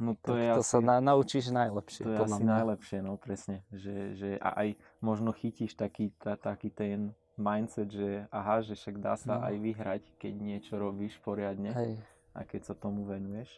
No 0.03 0.18
to, 0.18 0.35
je 0.35 0.51
to 0.51 0.64
asi, 0.66 0.70
sa 0.75 0.79
na, 0.83 0.96
naučíš 0.98 1.55
najlepšie. 1.55 2.03
To 2.03 2.11
je 2.11 2.18
asi 2.27 2.42
mňa. 2.42 2.53
najlepšie, 2.59 2.98
no 3.07 3.14
presne. 3.14 3.62
Že, 3.70 3.96
že 4.18 4.31
a 4.42 4.66
aj 4.66 4.68
možno 4.98 5.31
chytíš 5.31 5.79
taký, 5.79 6.11
tá, 6.18 6.35
taký 6.35 6.75
ten 6.75 7.14
mindset, 7.38 7.88
že 7.92 8.27
aha, 8.35 8.61
že 8.61 8.75
však 8.75 8.98
dá 8.98 9.14
sa 9.14 9.38
no. 9.38 9.46
aj 9.46 9.55
vyhrať, 9.62 10.03
keď 10.18 10.35
niečo 10.42 10.75
robíš 10.77 11.16
poriadne 11.22 11.70
Hej. 11.70 11.92
a 12.35 12.40
keď 12.42 12.72
sa 12.72 12.75
tomu 12.75 13.07
venuješ. 13.07 13.48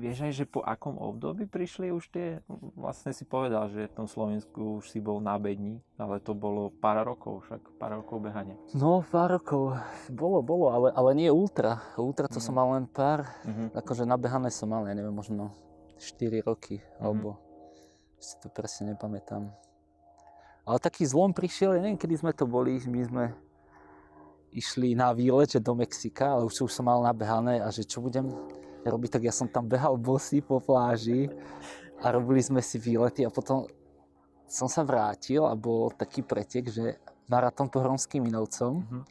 Vieš 0.00 0.24
aj, 0.24 0.32
že 0.32 0.44
po 0.48 0.64
akom 0.64 0.96
období 0.96 1.44
prišli 1.44 1.92
už 1.92 2.08
tie, 2.08 2.40
vlastne 2.72 3.12
si 3.12 3.28
povedal, 3.28 3.68
že 3.68 3.84
v 3.84 3.96
tom 4.00 4.08
Slovensku 4.08 4.80
už 4.80 4.88
si 4.88 4.96
bol 4.96 5.20
na 5.20 5.36
bedni, 5.36 5.84
ale 6.00 6.24
to 6.24 6.32
bolo 6.32 6.72
pár 6.72 7.04
rokov, 7.04 7.44
však 7.44 7.76
pár 7.76 8.00
rokov 8.00 8.24
behania. 8.24 8.56
No, 8.72 9.04
pár 9.04 9.36
rokov, 9.36 9.76
bolo, 10.08 10.40
bolo, 10.40 10.72
ale, 10.72 10.88
ale 10.96 11.12
nie 11.12 11.28
ultra. 11.28 11.84
Ultra 12.00 12.32
to 12.32 12.40
mm. 12.40 12.44
som 12.48 12.56
mal 12.56 12.72
len 12.72 12.88
pár, 12.88 13.28
mm-hmm. 13.44 13.76
akože 13.76 14.08
nabehané 14.08 14.48
som 14.48 14.72
mal, 14.72 14.88
ja 14.88 14.96
neviem, 14.96 15.12
možno 15.12 15.52
4 16.00 16.48
roky, 16.48 16.80
mm-hmm. 16.80 17.04
alebo 17.04 17.36
si 18.16 18.40
to 18.40 18.48
presne 18.48 18.96
nepamätám. 18.96 19.52
Ale 20.64 20.80
taký 20.80 21.04
zlom 21.04 21.36
prišiel, 21.36 21.76
ja 21.76 21.84
neviem, 21.84 22.00
kedy 22.00 22.24
sme 22.24 22.32
to 22.32 22.48
boli, 22.48 22.80
my 22.88 23.00
sme 23.04 23.24
išli 24.56 24.96
na 24.96 25.12
výlet, 25.12 25.52
že 25.52 25.60
do 25.60 25.76
Mexika, 25.76 26.40
ale 26.40 26.48
už, 26.48 26.64
už 26.64 26.72
som 26.72 26.88
mal 26.88 27.04
nabehané 27.04 27.60
a 27.60 27.68
že 27.68 27.84
čo 27.84 28.00
budem 28.00 28.32
robiť, 28.88 29.10
tak 29.18 29.22
ja 29.28 29.34
som 29.34 29.50
tam 29.50 29.68
behal 29.68 30.00
bosý 30.00 30.40
po 30.40 30.62
pláži 30.62 31.28
a 32.00 32.08
robili 32.08 32.40
sme 32.40 32.64
si 32.64 32.80
výlety 32.80 33.26
a 33.26 33.30
potom 33.32 33.68
som 34.50 34.66
sa 34.66 34.82
vrátil 34.82 35.44
a 35.46 35.54
bol 35.54 35.92
taký 35.94 36.24
pretek, 36.24 36.72
že 36.72 36.98
maratón 37.30 37.70
po 37.70 37.78
Hromským 37.78 38.26
Minovcom 38.26 38.82
mm-hmm. 38.82 39.02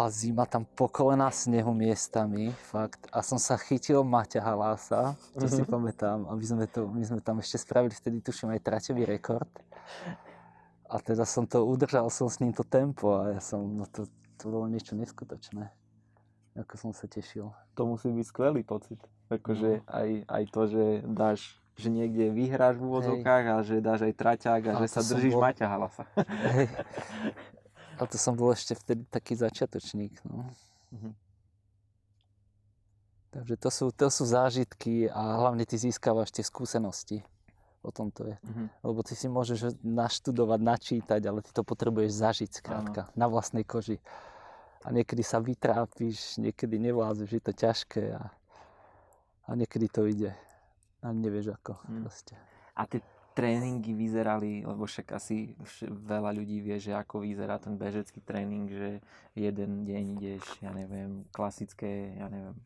a 0.00 0.02
zima 0.08 0.48
tam 0.48 0.64
po 0.64 0.88
kolena 0.88 1.28
snehu 1.28 1.76
miestami, 1.76 2.48
fakt. 2.72 3.04
A 3.12 3.20
som 3.20 3.36
sa 3.36 3.60
chytil 3.60 4.00
Maťa 4.00 4.40
Halása, 4.40 5.12
čo 5.36 5.44
mm-hmm. 5.44 5.52
si 5.52 5.62
mhm. 5.66 5.68
pamätám. 5.68 6.18
A 6.24 6.32
my 6.32 6.44
sme, 6.46 6.64
to, 6.70 6.88
my 6.88 7.04
sme 7.04 7.20
tam 7.20 7.36
ešte 7.44 7.60
spravili 7.60 7.92
vtedy, 7.92 8.24
tuším, 8.24 8.56
aj 8.56 8.64
traťový 8.64 9.02
rekord. 9.04 9.50
A 10.88 10.96
teda 11.04 11.28
som 11.28 11.44
to 11.44 11.68
udržal, 11.68 12.08
som 12.08 12.32
s 12.32 12.40
ním 12.40 12.56
to 12.56 12.64
tempo 12.64 13.20
a 13.20 13.36
ja 13.36 13.40
som, 13.44 13.60
no 13.60 13.84
to, 13.84 14.08
to 14.40 14.48
bolo 14.48 14.64
niečo 14.72 14.96
neskutočné 14.96 15.68
ako 16.58 16.74
som 16.74 16.90
sa 16.90 17.06
tešil. 17.06 17.54
To 17.78 17.82
musí 17.86 18.10
byť 18.10 18.26
skvelý 18.26 18.66
pocit. 18.66 18.98
Akože 19.30 19.80
no. 19.80 19.86
aj, 19.86 20.08
aj 20.26 20.42
to, 20.50 20.62
že 20.66 20.84
dáš 21.06 21.40
že 21.78 21.94
niekde 21.94 22.34
vyhráš 22.34 22.74
v 22.74 22.90
úvodzovkách 22.90 23.44
a 23.54 23.56
že 23.62 23.78
dáš 23.78 24.10
aj 24.10 24.14
traťák 24.18 24.62
a, 24.66 24.70
a 24.74 24.78
že 24.82 24.88
sa 24.90 24.98
držíš 24.98 25.38
bol... 25.38 25.46
Maťa 25.46 25.66
Halasa. 25.70 26.04
Hej. 26.50 26.66
Ale 28.02 28.08
to 28.10 28.18
som 28.18 28.34
bol 28.34 28.50
ešte 28.50 28.74
vtedy 28.74 29.06
taký 29.06 29.38
začiatočník. 29.38 30.18
No. 30.26 30.50
Mhm. 30.90 31.14
Takže 33.28 33.54
to 33.60 33.70
sú, 33.70 33.86
to 33.94 34.10
sú 34.10 34.26
zážitky 34.26 35.06
a 35.06 35.38
hlavne 35.38 35.62
ty 35.62 35.78
získavaš 35.78 36.34
tie 36.34 36.42
skúsenosti. 36.42 37.22
O 37.86 37.94
tom 37.94 38.10
to 38.10 38.26
je. 38.26 38.34
Mhm. 38.42 38.64
Lebo 38.82 39.00
ty 39.06 39.14
si 39.14 39.30
môžeš 39.30 39.78
naštudovať, 39.78 40.58
načítať, 40.58 41.20
ale 41.30 41.46
ty 41.46 41.54
to 41.54 41.62
potrebuješ 41.62 42.10
zažiť 42.10 42.50
skrátka, 42.58 43.06
ano. 43.06 43.14
na 43.14 43.26
vlastnej 43.30 43.62
koži 43.62 44.02
a 44.84 44.88
niekedy 44.94 45.26
sa 45.26 45.42
vytrápiš, 45.42 46.38
niekedy 46.38 46.78
nevlázeš, 46.78 47.28
je 47.34 47.42
to 47.42 47.52
ťažké 47.52 48.14
a, 48.14 48.30
a 49.46 49.50
niekedy 49.58 49.86
to 49.90 50.06
ide. 50.06 50.30
A 51.02 51.10
nevieš 51.10 51.54
ako. 51.58 51.78
Mm. 51.86 52.02
Proste. 52.06 52.34
A 52.78 52.86
tie 52.86 53.02
tréningy 53.38 53.94
vyzerali, 53.94 54.66
lebo 54.66 54.82
však 54.82 55.14
asi 55.14 55.54
veľa 55.86 56.34
ľudí 56.34 56.58
vie, 56.58 56.74
že 56.82 56.90
ako 56.90 57.22
vyzerá 57.22 57.62
ten 57.62 57.78
bežecký 57.78 58.18
tréning, 58.18 58.66
že 58.66 58.98
jeden 59.38 59.86
deň 59.86 60.04
ideš, 60.18 60.42
ja 60.58 60.74
neviem, 60.74 61.22
klasické, 61.30 62.18
ja 62.18 62.26
neviem, 62.26 62.58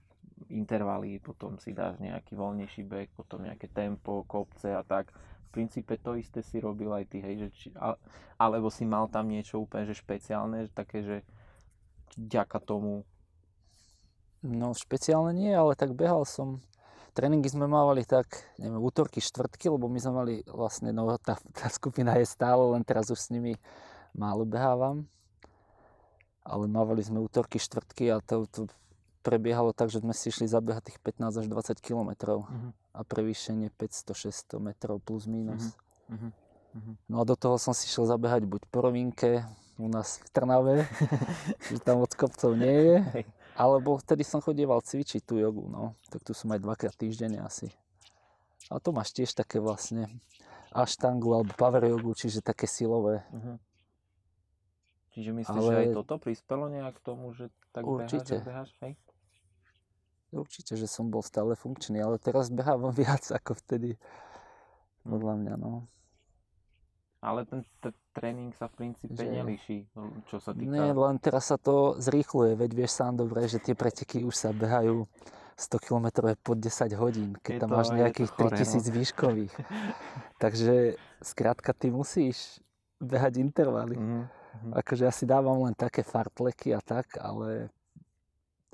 intervaly, 0.48 1.20
potom 1.20 1.61
si 1.61 1.77
dáš 1.77 2.01
nejaký 2.01 2.33
voľnejší 2.33 2.88
beh, 2.88 3.12
potom 3.12 3.44
nejaké 3.44 3.68
tempo, 3.68 4.25
kopce 4.25 4.72
a 4.72 4.81
tak. 4.81 5.12
V 5.53 5.61
princípe 5.61 6.01
to 6.01 6.16
isté 6.16 6.40
si 6.40 6.57
robil 6.57 6.88
aj 6.88 7.05
ty, 7.05 7.20
hej, 7.20 7.37
že 7.37 7.48
či, 7.53 7.68
alebo 8.40 8.72
si 8.72 8.88
mal 8.88 9.12
tam 9.12 9.29
niečo 9.29 9.61
úplne 9.61 9.85
že 9.85 9.92
špeciálne, 9.92 10.64
že 10.64 10.72
také, 10.72 11.05
že 11.05 11.20
vďaka 12.16 12.59
tomu 12.61 13.05
No 14.42 14.75
špeciálne 14.75 15.31
nie, 15.31 15.55
ale 15.55 15.79
tak 15.79 15.94
behal 15.94 16.27
som. 16.27 16.59
Tréningy 17.14 17.46
sme 17.46 17.70
mávali 17.70 18.03
tak, 18.03 18.42
neviem, 18.59 18.83
útorky, 18.83 19.22
štvrtky, 19.22 19.70
lebo 19.70 19.87
my 19.87 19.98
sme 20.03 20.12
mali 20.12 20.35
vlastne, 20.51 20.90
no 20.90 21.07
tá, 21.22 21.38
tá 21.55 21.70
skupina 21.70 22.18
je 22.18 22.27
stále, 22.27 22.59
len 22.75 22.83
teraz 22.83 23.07
už 23.07 23.20
s 23.22 23.31
nimi 23.31 23.55
málo 24.11 24.42
behávam. 24.42 25.07
Ale 26.42 26.66
mávali 26.66 27.07
sme 27.07 27.22
útorky, 27.22 27.62
štvrtky 27.62 28.11
a 28.11 28.18
to, 28.18 28.51
to 28.51 28.66
prebiehalo 29.22 29.70
tak, 29.70 29.94
že 29.94 30.03
sme 30.03 30.11
si 30.11 30.35
išli 30.35 30.51
zabehať 30.51 30.90
tých 30.90 30.98
15 30.98 31.38
až 31.38 31.46
20 31.46 31.79
kilometrov 31.79 32.42
Mhm. 32.51 32.70
a 32.98 33.01
prevýšenie 33.07 33.70
500-600 33.79 34.59
metrov 34.59 34.98
plus 34.98 35.31
minus. 35.31 35.79
Mhm. 36.11 36.18
Mhm. 36.18 36.29
No 37.08 37.20
a 37.20 37.24
do 37.28 37.37
toho 37.37 37.61
som 37.61 37.76
si 37.76 37.85
šiel 37.88 38.08
zabehať 38.08 38.48
buď 38.48 38.62
po 38.72 38.78
rovinke, 38.80 39.44
u 39.76 39.88
nás 39.88 40.20
v 40.24 40.28
Trnave, 40.32 40.76
že 41.68 41.78
tam 41.80 42.00
od 42.00 42.12
kopcov 42.16 42.56
nie 42.56 42.72
je, 42.72 42.96
alebo 43.56 44.00
vtedy 44.00 44.24
som 44.24 44.40
chodieval 44.40 44.80
cvičiť 44.80 45.20
tú 45.24 45.37
jogu, 45.37 45.68
no. 45.68 45.96
Tak 46.08 46.24
tu 46.24 46.32
som 46.32 46.48
aj 46.52 46.61
dvakrát 46.64 46.96
týždenne 46.96 47.44
asi. 47.44 47.68
A 48.72 48.80
to 48.80 48.94
máš 48.94 49.12
tiež 49.12 49.37
také 49.37 49.61
vlastne 49.61 50.08
aštangu 50.72 51.37
alebo 51.37 51.52
power 51.52 51.85
jogu, 51.85 52.16
čiže 52.16 52.40
také 52.40 52.64
silové. 52.64 53.20
Mhm. 53.32 53.61
Čiže 55.12 55.30
myslíš, 55.37 55.61
Ale- 55.61 55.68
že 55.68 55.76
aj 55.76 55.88
toto 55.92 56.16
prispelo 56.16 56.72
nejak 56.72 56.96
k 56.96 57.04
tomu, 57.04 57.37
že 57.37 57.52
tak 57.76 57.85
Určite. 57.85 58.40
beháš, 58.40 58.48
beháš, 58.48 58.70
hej? 58.80 58.92
Určite, 60.32 60.80
že 60.80 60.88
som 60.88 61.12
bol 61.12 61.20
stále 61.20 61.52
funkčný, 61.52 62.00
ale 62.00 62.16
teraz 62.16 62.48
behávam 62.48 62.96
viac 62.96 63.20
ako 63.28 63.52
vtedy. 63.61 64.00
Podľa 65.04 65.35
mňa, 65.37 65.54
no. 65.61 65.85
Ale 67.22 67.46
ten 67.46 67.62
t- 67.78 67.94
tréning 68.11 68.50
sa 68.50 68.66
v 68.66 68.74
princípe 68.82 69.14
Že- 69.14 69.30
nelíši, 69.30 69.78
čo 70.26 70.42
sa 70.42 70.50
týka... 70.50 70.66
Nie, 70.66 70.90
len 70.90 71.16
teraz 71.16 71.48
sa 71.48 71.56
to 71.56 71.94
zrýchluje, 71.96 72.58
veď 72.58 72.70
vieš 72.74 72.98
sám 72.98 73.14
dobre, 73.14 73.46
že 73.46 73.62
tie 73.62 73.78
preteky 73.78 74.26
už 74.26 74.35
sa 74.35 74.50
behajú 74.50 75.06
100 75.54 75.78
km 75.78 76.06
pod 76.42 76.58
10 76.58 76.90
hodín, 76.98 77.38
keď 77.38 77.52
Je 77.54 77.61
tam 77.62 77.70
to- 77.70 77.76
máš 77.78 77.88
nejakých 77.94 78.30
chore, 78.35 78.50
no. 78.50 78.58
3000 78.58 78.90
výškových. 78.90 79.54
Takže 80.42 80.98
skrátka 81.22 81.70
ty 81.70 81.88
musíš 81.88 82.58
behať 82.98 83.38
intervaly. 83.38 83.94
Mhm. 83.94 84.18
mhm. 84.66 84.70
Akože 84.74 85.02
ja 85.06 85.14
si 85.14 85.22
dávam 85.22 85.62
len 85.62 85.78
také 85.78 86.02
fartleky 86.02 86.74
a 86.74 86.82
tak, 86.82 87.14
ale 87.22 87.70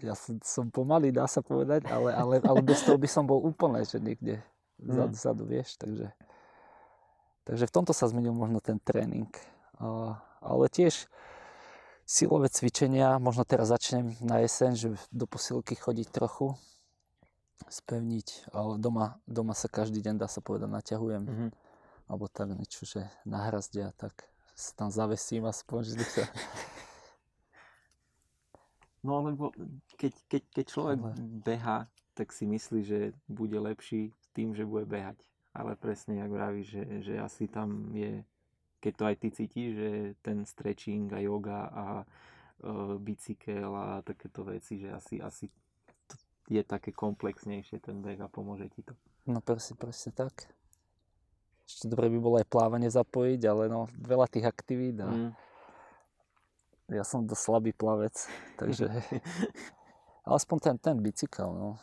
ja 0.01 0.17
som, 0.17 0.41
som 0.41 0.65
pomalý, 0.73 1.13
dá 1.13 1.29
sa 1.29 1.45
povedať, 1.45 1.85
ale, 1.91 2.15
ale, 2.15 2.35
ale 2.41 2.61
bez 2.63 2.81
toho 2.81 2.97
by 2.97 3.09
som 3.11 3.29
bol 3.29 3.45
úplne, 3.45 3.85
že 3.85 4.01
niekde 4.01 4.41
Mm. 4.79 5.11
vzadu 5.11 5.43
vieš, 5.43 5.75
takže... 5.75 6.07
Takže 7.49 7.65
v 7.65 7.73
tomto 7.73 7.97
sa 7.97 8.05
zmenil 8.05 8.37
možno 8.37 8.61
ten 8.61 8.77
tréning. 8.77 9.33
Ale 9.81 10.69
tiež 10.69 11.09
silové 12.05 12.53
cvičenia, 12.53 13.17
možno 13.17 13.49
teraz 13.49 13.73
začnem 13.73 14.13
na 14.21 14.45
jeseň, 14.45 14.73
že 14.77 14.89
do 15.09 15.25
posilky 15.25 15.73
chodiť 15.73 16.13
trochu, 16.13 16.53
spevniť, 17.69 18.53
ale 18.53 18.77
doma, 18.77 19.17
doma 19.25 19.53
sa 19.53 19.67
každý 19.67 20.01
deň, 20.05 20.21
dá 20.21 20.29
sa 20.29 20.41
povedať, 20.41 20.69
naťahujem 20.71 21.23
Mhm. 21.25 21.49
alebo 22.07 22.29
tak 22.29 22.49
niečo, 22.53 22.85
že 22.87 23.03
na 23.25 23.49
hrazde 23.49 23.83
a 23.85 23.93
tak 23.93 24.15
sa 24.57 24.73
tam 24.77 24.89
zavesím 24.93 25.45
aspoň, 25.45 25.81
že 25.85 26.05
sa... 26.05 26.23
No 28.99 29.23
lebo 29.23 29.55
keď, 29.95 30.13
keď, 30.27 30.43
keď 30.53 30.65
človek 30.67 30.99
Ale- 30.99 31.15
beha, 31.41 31.79
tak 32.19 32.35
si 32.35 32.45
myslí, 32.51 32.81
že 32.83 32.99
bude 33.31 33.55
lepší 33.55 34.11
tým, 34.35 34.59
že 34.59 34.67
bude 34.67 34.85
behať. 34.85 35.23
Ale 35.59 35.75
presne, 35.75 36.23
jak 36.23 36.31
vravíš, 36.31 36.67
že, 36.71 36.85
že 37.03 37.15
asi 37.19 37.51
tam 37.51 37.91
je, 37.91 38.23
keď 38.79 38.93
to 38.95 39.05
aj 39.11 39.17
ty 39.19 39.29
cítiš, 39.35 39.71
že 39.75 39.91
ten 40.23 40.47
stretching 40.47 41.11
a 41.11 41.19
yoga 41.19 41.67
a 41.67 41.85
e, 41.99 42.05
bicykel 43.03 43.67
a 43.75 43.99
takéto 44.07 44.47
veci, 44.47 44.79
že 44.79 44.95
asi, 44.95 45.19
asi 45.19 45.51
je 46.47 46.63
také 46.63 46.95
komplexnejšie 46.95 47.83
ten 47.83 47.99
beh 47.99 48.23
a 48.23 48.31
pomôže 48.31 48.71
ti 48.71 48.87
to. 48.87 48.95
No 49.27 49.43
presne, 49.43 49.75
presne 49.75 50.15
tak. 50.15 50.47
Ešte 51.69 51.91
dobre 51.91 52.09
by 52.09 52.19
bolo 52.23 52.37
aj 52.41 52.49
plávanie 52.49 52.89
zapojiť, 52.89 53.41
ale 53.45 53.69
no 53.69 53.91
veľa 53.99 54.31
tých 54.31 54.47
aktivít 54.49 55.03
a 55.05 55.11
Mm. 55.11 55.33
ja 56.97 57.05
som 57.05 57.27
dosť 57.29 57.43
slabý 57.45 57.77
plavec, 57.77 58.17
takže 58.57 58.89
aspoň 60.25 60.57
ten, 60.63 60.77
ten 60.81 60.97
bicykel, 60.97 61.53
no. 61.53 61.77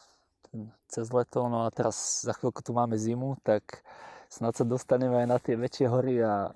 Cez 0.87 1.11
leto, 1.11 1.47
no 1.51 1.67
a 1.67 1.73
teraz 1.73 2.23
za 2.23 2.33
chvíľku 2.35 2.63
tu 2.63 2.71
máme 2.71 2.95
zimu, 2.95 3.35
tak 3.43 3.83
snad 4.31 4.55
sa 4.55 4.63
dostaneme 4.63 5.23
aj 5.23 5.27
na 5.27 5.37
tie 5.39 5.55
väčšie 5.59 5.87
hory 5.91 6.23
a 6.23 6.55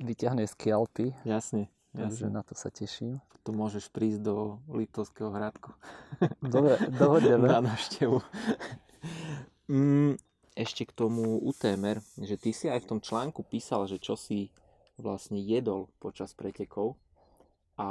vyťahne 0.00 0.44
z 0.48 0.54
Alpy, 0.72 1.12
Jasne, 1.24 1.68
takže 1.92 2.32
na 2.32 2.40
to 2.44 2.56
sa 2.56 2.72
teším. 2.72 3.20
Tu 3.40 3.50
môžeš 3.56 3.88
prísť 3.88 4.20
do 4.20 4.60
Liptovského 4.68 5.32
hradku. 5.32 5.72
Dobre, 6.44 6.76
dohodneme. 6.92 7.48
na 7.48 7.64
návštevu. 7.64 8.20
mm, 9.72 10.20
ešte 10.56 10.84
k 10.84 10.92
tomu 10.92 11.40
UTMR, 11.40 12.04
že 12.20 12.36
ty 12.36 12.52
si 12.52 12.68
aj 12.68 12.84
v 12.84 12.88
tom 12.96 13.00
článku 13.00 13.40
písal, 13.48 13.88
že 13.88 13.96
čo 13.96 14.12
si 14.12 14.52
vlastne 15.00 15.40
jedol 15.40 15.88
počas 15.96 16.36
pretekov 16.36 17.00
a 17.80 17.88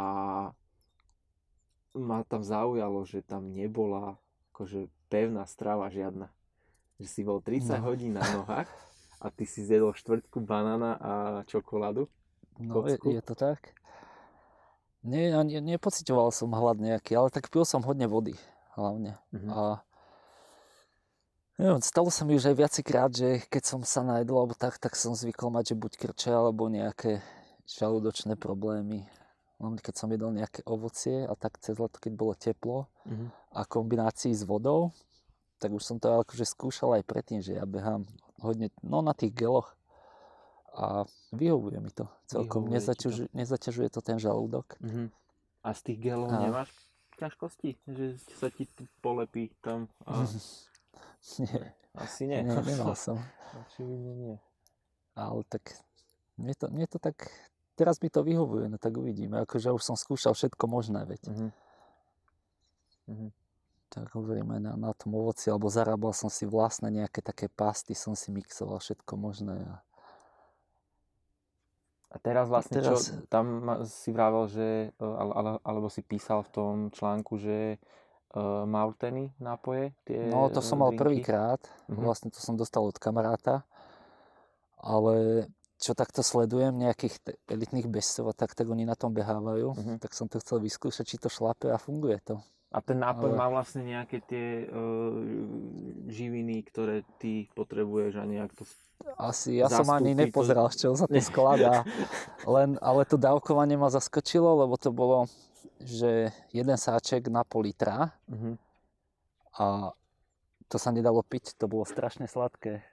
ma 1.98 2.20
tam 2.30 2.46
zaujalo, 2.46 3.02
že 3.10 3.26
tam 3.26 3.50
nebola 3.50 4.22
akože 4.54 4.86
pevná 5.10 5.44
strava 5.50 5.90
žiadna. 5.90 6.30
Že 7.02 7.08
si 7.10 7.22
bol 7.26 7.42
30 7.42 7.82
No. 7.82 7.90
hodín 7.90 8.14
na 8.16 8.24
nohách 8.38 8.70
a 9.20 9.28
ty 9.34 9.44
si 9.44 9.66
zjedol 9.66 9.92
štvrtku 9.98 10.40
banána 10.40 10.96
a 11.02 11.12
čokoládu. 11.44 12.08
No, 12.60 12.88
je, 12.88 12.96
je 12.96 13.24
to 13.24 13.36
tak? 13.36 13.74
Nie, 15.04 15.32
ne, 15.32 15.64
nepocitoval 15.64 16.28
som 16.36 16.52
hlad 16.52 16.80
nejaký, 16.84 17.16
ale 17.16 17.32
tak 17.32 17.48
pil 17.48 17.64
som 17.64 17.80
hodne 17.88 18.04
vody, 18.08 18.36
hlavne. 18.76 19.16
Mhm. 19.32 19.48
A 19.48 19.80
neviem, 21.56 21.80
stalo 21.80 22.12
sa 22.12 22.28
mi 22.28 22.36
už 22.36 22.52
aj 22.52 22.56
viacikrát, 22.60 23.12
že 23.12 23.44
keď 23.48 23.64
som 23.64 23.80
sa 23.88 24.04
najedol 24.04 24.44
alebo 24.44 24.56
tak, 24.60 24.76
tak 24.76 25.00
som 25.00 25.16
zvykol 25.16 25.52
mať, 25.56 25.72
že 25.72 25.80
buď 25.80 25.92
krče 25.96 26.32
alebo 26.36 26.68
nejaké 26.68 27.24
žalúdočné 27.64 28.36
problémy. 28.36 29.08
Keď 29.60 29.94
som 29.94 30.08
jedol 30.08 30.32
nejaké 30.32 30.64
ovocie 30.64 31.22
a 31.22 31.36
tak 31.36 31.60
cez 31.60 31.76
leto, 31.76 32.00
keď 32.00 32.14
bolo 32.14 32.34
teplo 32.34 32.88
Mhm. 33.04 33.28
a 33.52 33.62
kombinácii 33.64 34.32
s 34.32 34.44
vodou, 34.44 34.96
tak 35.58 35.70
už 35.70 35.84
som 35.84 35.98
to 35.98 36.16
akože 36.18 36.48
skúšal 36.48 36.96
aj 36.96 37.04
predtým, 37.04 37.40
že 37.40 37.54
ja 37.54 37.66
behám 37.66 38.08
hodne, 38.40 38.72
no 38.80 39.02
na 39.02 39.12
tých 39.12 39.36
geloch 39.36 39.76
a 40.72 41.04
vyhovuje 41.32 41.78
mi 41.78 41.92
to 41.92 42.08
celkom. 42.26 42.64
Ti 42.64 42.68
to. 42.68 42.74
Nezaťažuje, 42.74 43.28
nezaťažuje 43.34 43.88
to 43.90 44.00
ten 44.00 44.16
žalúdok. 44.16 44.80
Mhm. 44.80 45.12
A 45.60 45.76
z 45.76 45.82
tých 45.84 46.00
gelov 46.02 46.32
A- 46.32 46.40
nemáš 46.40 46.72
ťažkosti? 47.18 47.76
Že 47.84 48.06
sa 48.32 48.48
ti 48.48 48.64
polepí 49.02 49.52
tam? 49.60 49.92
A... 50.08 50.24
Nie, 51.38 51.76
Asi 51.92 52.24
nie. 52.24 52.40
nie, 52.40 52.56
nemal 52.64 52.96
som. 52.96 53.20
Očividne 53.68 54.14
nie. 54.16 54.36
Ale 55.14 55.44
tak 55.44 55.76
mne 56.40 56.56
to, 56.56 56.66
mne 56.70 56.88
to 56.88 56.96
tak, 56.96 57.28
teraz 57.80 57.96
mi 57.98 58.12
to 58.12 58.20
vyhovuje, 58.22 58.68
no 58.68 58.76
tak 58.76 58.92
uvidíme. 58.94 59.40
Akože 59.40 59.72
už 59.72 59.80
som 59.82 59.96
skúšal 59.96 60.36
všetko 60.36 60.68
možné, 60.68 61.08
veď. 61.08 61.22
Mhm. 61.32 61.48
Mhm. 63.08 63.28
Tak 63.90 64.14
hovorím 64.14 64.52
aj 64.52 64.62
na, 64.62 64.74
na 64.78 64.92
tom 64.94 65.16
ovoci, 65.16 65.48
alebo 65.48 65.66
zarábal 65.66 66.12
som 66.12 66.28
si 66.28 66.44
vlastné 66.46 66.92
nejaké 66.92 67.24
také 67.24 67.48
pasty, 67.48 67.96
som 67.96 68.14
si 68.14 68.30
mixoval 68.30 68.78
všetko 68.78 69.14
možné. 69.16 69.56
A 69.64 69.80
A 72.10 72.18
teraz 72.18 72.50
vlastne 72.50 72.82
Teraz- 72.82 73.14
čo, 73.14 73.22
tam 73.30 73.46
si 73.86 74.10
vravel, 74.10 74.50
že, 74.50 74.70
e, 74.90 75.06
ale, 75.06 75.30
ale, 75.30 75.50
alebo 75.62 75.88
si 75.88 76.02
písal 76.02 76.42
v 76.42 76.50
tom 76.50 76.74
článku, 76.90 77.38
že 77.38 77.78
uh, 78.34 78.66
Maurteny 78.66 79.30
nápoje? 79.38 79.94
Tie 80.06 80.18
No 80.26 80.50
to 80.50 80.58
e, 80.58 80.66
som 80.66 80.82
mal 80.82 80.90
drinky? 80.90 81.22
prvýkrát, 81.22 81.62
Mhm. 81.86 82.02
vlastne 82.02 82.30
to 82.34 82.42
som 82.42 82.58
dostal 82.58 82.82
od 82.82 82.98
kamaráta, 82.98 83.62
ale 84.82 85.46
čo 85.80 85.92
takto 85.94 86.20
sledujem 86.22 86.76
nejakých 86.78 87.16
te- 87.18 87.38
elitných 87.48 87.88
bežcov 87.88 88.28
a 88.28 88.36
tak, 88.36 88.52
tak 88.52 88.68
oni 88.68 88.84
na 88.84 88.94
tom 88.94 89.10
behávajú, 89.10 89.74
Mhm. 89.74 89.94
tak 89.98 90.12
som 90.12 90.28
to 90.28 90.38
chcel 90.38 90.60
vyskúšať, 90.60 91.06
či 91.06 91.18
to 91.18 91.28
šlape 91.28 91.66
a 91.66 91.78
funguje 91.78 92.20
to. 92.22 92.36
A 92.70 92.80
ten 92.80 93.00
nápoj 93.00 93.34
Ale- 93.34 93.40
má 93.40 93.48
vlastne 93.50 93.82
nejaké 93.82 94.22
tie 94.22 94.46
uh, 94.64 94.78
živiny, 96.06 96.62
ktoré 96.64 97.02
ty 97.18 97.50
potrebuješ 97.50 98.14
a 98.16 98.24
nejak 98.24 98.52
to... 98.54 98.62
Asi 99.18 99.58
ja 99.58 99.66
som 99.66 99.88
ani 99.88 100.12
nepozeral, 100.14 100.68
z 100.68 100.84
čoho 100.84 100.94
sa 100.94 101.08
to 101.08 101.18
skladá, 101.18 101.82
len, 102.46 102.76
ale 102.78 103.02
to 103.04 103.16
dávkovanie 103.16 103.74
ma 103.74 103.88
zaskočilo, 103.88 104.60
lebo 104.60 104.76
to 104.76 104.92
bolo, 104.92 105.26
že 105.80 106.30
jeden 106.50 106.76
sáček 106.76 107.26
na 107.26 107.42
pol 107.42 107.66
litra 107.66 108.12
Mhm. 108.28 108.60
a 109.56 109.96
to 110.68 110.78
sa 110.78 110.92
nedalo 110.92 111.24
piť, 111.24 111.56
to 111.56 111.66
bolo 111.66 111.82
strašne 111.84 112.28
sladké. 112.28 112.84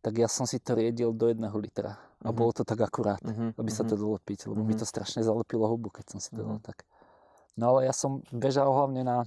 Tak 0.00 0.12
ja 0.16 0.28
som 0.28 0.48
si 0.48 0.56
to 0.56 0.72
riedil 0.72 1.12
do 1.12 1.28
jedného 1.28 1.52
litra. 1.56 2.00
A 2.20 2.32
Mhm. 2.32 2.36
bolo 2.36 2.52
to 2.52 2.64
tak 2.64 2.80
akurát, 2.80 3.20
Mhm, 3.24 3.56
aby 3.56 3.70
sa 3.72 3.84
mhm. 3.84 3.88
to 3.88 3.94
dalo 3.96 4.16
piť, 4.20 4.48
lebo 4.48 4.60
mi 4.64 4.72
Mhm. 4.72 4.80
to 4.80 4.86
strašne 4.88 5.20
zalepilo 5.24 5.68
hubu, 5.68 5.88
keď 5.88 6.16
som 6.16 6.20
si 6.20 6.30
to 6.32 6.40
dal 6.44 6.60
tak. 6.60 6.84
No 7.56 7.76
ale 7.76 7.88
ja 7.88 7.92
som 7.92 8.20
bežal 8.32 8.68
hlavne 8.68 9.04
na 9.04 9.24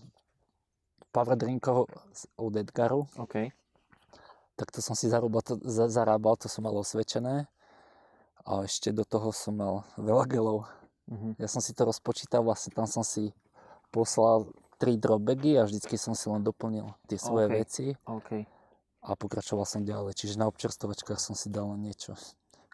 power 1.12 1.38
drinkov 1.38 1.86
od 2.38 2.54
Edgaru, 2.58 3.06
OK. 3.18 3.54
tak 4.56 4.70
to 4.74 4.82
som 4.82 4.94
si 4.98 5.10
zarábal, 5.10 5.42
to, 5.42 5.58
za, 5.62 5.90
zarábal, 5.90 6.38
to 6.38 6.50
som 6.50 6.66
mal 6.66 6.74
osvedčené. 6.74 7.46
A 8.46 8.66
ešte 8.66 8.92
do 8.92 9.06
toho 9.06 9.32
som 9.32 9.56
mal 9.56 9.86
veľa 9.98 10.26
gelov. 10.28 10.66
Mhm. 11.10 11.36
Ja 11.38 11.48
som 11.48 11.62
si 11.62 11.74
to 11.74 11.86
rozpočítal, 11.86 12.44
vlastne 12.44 12.74
tam 12.74 12.86
som 12.86 13.02
si 13.04 13.34
poslal 13.90 14.50
tri 14.78 14.98
dropbagy 14.98 15.56
a 15.58 15.64
vždycky 15.64 15.96
som 15.98 16.14
si 16.18 16.28
len 16.30 16.44
doplnil 16.44 16.92
tie 17.08 17.16
svoje 17.18 17.48
OK. 17.48 17.54
veci 17.56 17.86
OK. 18.06 18.30
A 19.04 19.20
pokračoval 19.20 19.68
som 19.68 19.84
ďalej. 19.84 20.16
Čiže 20.16 20.40
na 20.40 20.48
občerstovačkách 20.48 21.20
som 21.20 21.36
si 21.36 21.52
dal 21.52 21.68
niečo, 21.76 22.16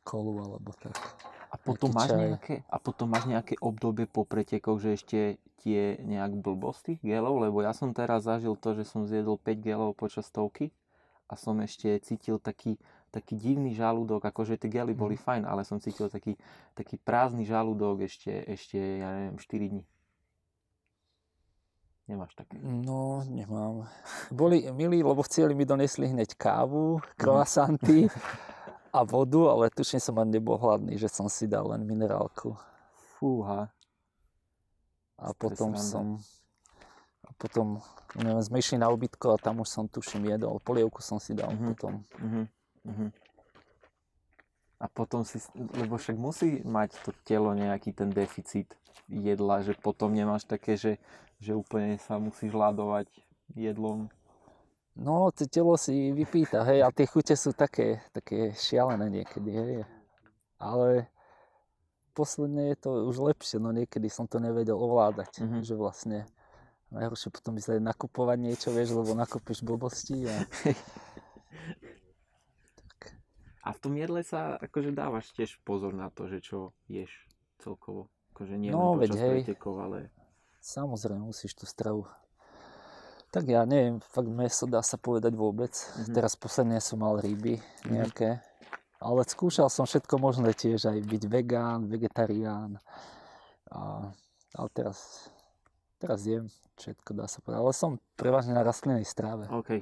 kolu 0.05 0.37
alebo 0.45 0.71
tak. 0.77 0.93
A 1.49 1.57
potom, 1.57 1.89
máš 1.89 2.13
čaj. 2.13 2.29
nejaké, 2.29 2.55
a 2.69 2.77
potom 2.77 3.09
máš 3.09 3.25
nejaké 3.25 3.57
obdobie 3.57 4.05
po 4.05 4.21
pretekoch, 4.21 4.77
že 4.77 4.93
ešte 4.93 5.19
tie 5.65 5.97
nejak 5.97 6.37
blbosť 6.37 6.93
tých 6.93 6.99
gelov? 7.01 7.41
Lebo 7.41 7.65
ja 7.65 7.73
som 7.73 7.89
teraz 7.89 8.29
zažil 8.29 8.53
to, 8.53 8.77
že 8.77 8.85
som 8.85 9.09
zjedol 9.09 9.41
5 9.41 9.57
gelov 9.65 9.97
počas 9.97 10.29
stovky 10.29 10.69
a 11.25 11.33
som 11.33 11.57
ešte 11.61 11.97
cítil 12.05 12.37
taký, 12.37 12.77
taký 13.09 13.33
divný 13.33 13.73
žalúdok, 13.73 14.21
akože 14.29 14.61
tie 14.61 14.69
gely 14.69 14.93
boli 14.93 15.17
Mhm. 15.17 15.25
fajn, 15.25 15.43
ale 15.49 15.65
som 15.65 15.81
cítil 15.81 16.05
taký, 16.09 16.37
taký 16.77 17.01
prázdny 17.01 17.49
žalúdok 17.49 18.05
ešte, 18.05 18.45
ešte, 18.45 18.77
ja 18.77 19.09
neviem, 19.09 19.37
4 19.41 19.67
dní. 19.73 19.83
Nemáš 22.09 22.33
také? 22.33 22.57
No, 22.57 23.21
nemám. 23.29 23.85
Boli 24.33 24.65
milí, 24.73 25.05
lebo 25.05 25.21
v 25.21 25.29
cieli 25.29 25.53
mi 25.53 25.61
donesli 25.61 26.09
hneď 26.09 26.33
kávu, 26.33 26.97
Mhm. 26.97 27.01
croissanty 27.15 27.97
a 28.97 29.03
vodu, 29.05 29.45
ale 29.47 29.69
tušne 29.69 30.01
som 30.01 30.17
ani 30.17 30.41
nebol 30.41 30.57
hladný, 30.57 30.97
že 30.97 31.05
som 31.05 31.29
si 31.29 31.45
dal 31.45 31.69
len 31.69 31.85
minerálku. 31.85 32.57
Fúha. 33.21 33.69
A 35.21 35.29
potom 35.37 35.77
som... 35.77 36.17
A 37.21 37.35
potom, 37.37 37.77
neviem, 38.17 38.41
sme 38.41 38.57
išli 38.57 38.81
na 38.81 38.89
ubytko 38.89 39.35
a 39.35 39.37
tam 39.37 39.61
už 39.61 39.69
som 39.69 39.85
tuším 39.85 40.33
jedol. 40.33 40.57
Polievku 40.59 41.05
som 41.05 41.21
si 41.21 41.37
dal 41.37 41.53
Mhm. 41.53 41.65
potom. 41.69 41.93
Mhm. 42.17 42.41
Mhm. 42.89 43.07
A 44.79 44.87
potom 44.87 45.27
si, 45.27 45.43
lebo 45.75 45.99
však 45.99 46.15
musí 46.15 46.63
mať 46.63 46.95
to 47.03 47.11
telo 47.27 47.51
nejaký 47.51 47.91
ten 47.91 48.07
deficit 48.07 48.71
jedla, 49.11 49.59
že 49.59 49.75
potom 49.75 50.15
nemáš 50.15 50.47
také, 50.47 50.79
že, 50.79 50.95
že 51.43 51.51
úplne 51.51 51.99
sa 51.99 52.15
musíš 52.15 52.55
hľadovať 52.55 53.11
jedlom. 53.59 54.07
No, 54.95 55.31
to 55.35 55.47
telo 55.47 55.75
si 55.75 56.11
vypýta, 56.11 56.63
hej, 56.63 56.83
a 56.83 56.91
tie 56.91 57.07
chute 57.07 57.35
sú 57.35 57.51
také, 57.51 58.03
také 58.15 58.51
šialené 58.55 59.07
niekedy, 59.07 59.51
hej. 59.51 59.75
Ale 60.59 61.07
posledne 62.11 62.71
je 62.75 62.77
to 62.79 62.89
už 63.07 63.15
lepšie, 63.19 63.63
no 63.63 63.71
niekedy 63.71 64.11
som 64.11 64.27
to 64.27 64.39
nevedel 64.43 64.75
ovládať, 64.75 65.43
Mhm. 65.43 65.63
že 65.63 65.75
vlastne 65.75 66.27
najhoršie 66.91 67.31
potom 67.31 67.55
by 67.55 67.61
sa 67.63 67.75
aj 67.75 67.83
nakupovať 67.83 68.37
niečo, 68.43 68.67
vieš, 68.71 68.95
lebo 68.95 69.11
nakúpiš 69.15 69.59
blbosti 69.63 70.27
a 70.27 70.35
A 73.69 73.73
v 73.73 73.79
tom 73.79 73.93
jedle 73.93 74.25
sa 74.25 74.57
akože 74.57 74.89
dávaš 74.89 75.29
tiež 75.37 75.61
pozor 75.61 75.93
na 75.93 76.09
to, 76.09 76.25
že 76.25 76.41
čo 76.41 76.73
ješ 76.89 77.13
celkovo. 77.61 78.09
Akože 78.33 78.57
nie 78.57 78.73
No, 78.73 78.97
len 78.97 79.05
počas 79.05 79.21
pretekov, 79.21 79.77
ale... 79.77 80.09
samozrejme 80.57 81.21
musíš 81.21 81.53
tú 81.53 81.69
stravu. 81.69 82.09
Tak 83.29 83.45
ja 83.45 83.61
neviem, 83.61 84.01
fakt 84.01 84.25
meso 84.25 84.65
dá 84.65 84.81
sa 84.81 84.97
povedať 84.97 85.37
vôbec. 85.37 85.69
Mhm. 85.69 86.17
Teraz 86.17 86.33
posledne 86.33 86.81
som 86.81 86.97
mal 86.97 87.21
ryby 87.21 87.61
Mhm. 87.85 87.89
nejaké. 87.93 88.41
Ale 88.99 89.21
skúšal 89.23 89.69
som 89.69 89.85
všetko 89.85 90.17
možné 90.17 90.51
tiež, 90.51 90.89
aj 90.89 90.99
byť 91.05 91.23
vegán, 91.29 91.87
vegetarián. 91.87 92.81
A, 93.69 94.11
ale 94.57 94.67
teraz, 94.73 95.29
teraz 96.01 96.25
jem 96.25 96.49
všetko, 96.75 97.15
dá 97.15 97.29
sa 97.29 97.39
povedať. 97.39 97.59
Ale 97.63 97.71
som 97.71 97.91
prevažne 98.17 98.57
na 98.57 98.65
rastlinnej 98.65 99.05
stráve. 99.05 99.45
OK. 99.47 99.79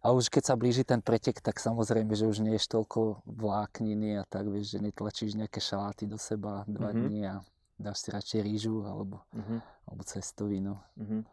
A 0.00 0.10
už 0.10 0.28
keď 0.28 0.42
sa 0.42 0.54
blíži 0.54 0.80
ten 0.80 0.98
pretek, 0.98 1.38
tak 1.38 1.56
samozrejme, 1.56 2.12
že 2.12 2.24
už 2.24 2.40
nie 2.40 2.56
je 2.56 2.64
toľko 2.66 3.20
vlákniny 3.26 4.16
a 4.16 4.24
tak, 4.24 4.48
vieš, 4.48 4.72
že 4.72 4.78
netlačíš 4.80 5.36
nejaké 5.36 5.60
šaláty 5.60 6.08
do 6.08 6.16
seba 6.16 6.64
dva 6.64 6.88
Mhm. 6.88 6.96
dní 6.98 7.20
a 7.28 7.44
dáš 7.76 7.98
si 7.98 8.08
radšej 8.08 8.40
rýžu 8.40 8.80
alebo, 8.82 9.20
Mhm. 9.32 9.60
alebo 9.86 10.02
cestovinu. 10.02 10.80
Mhm. 10.96 11.24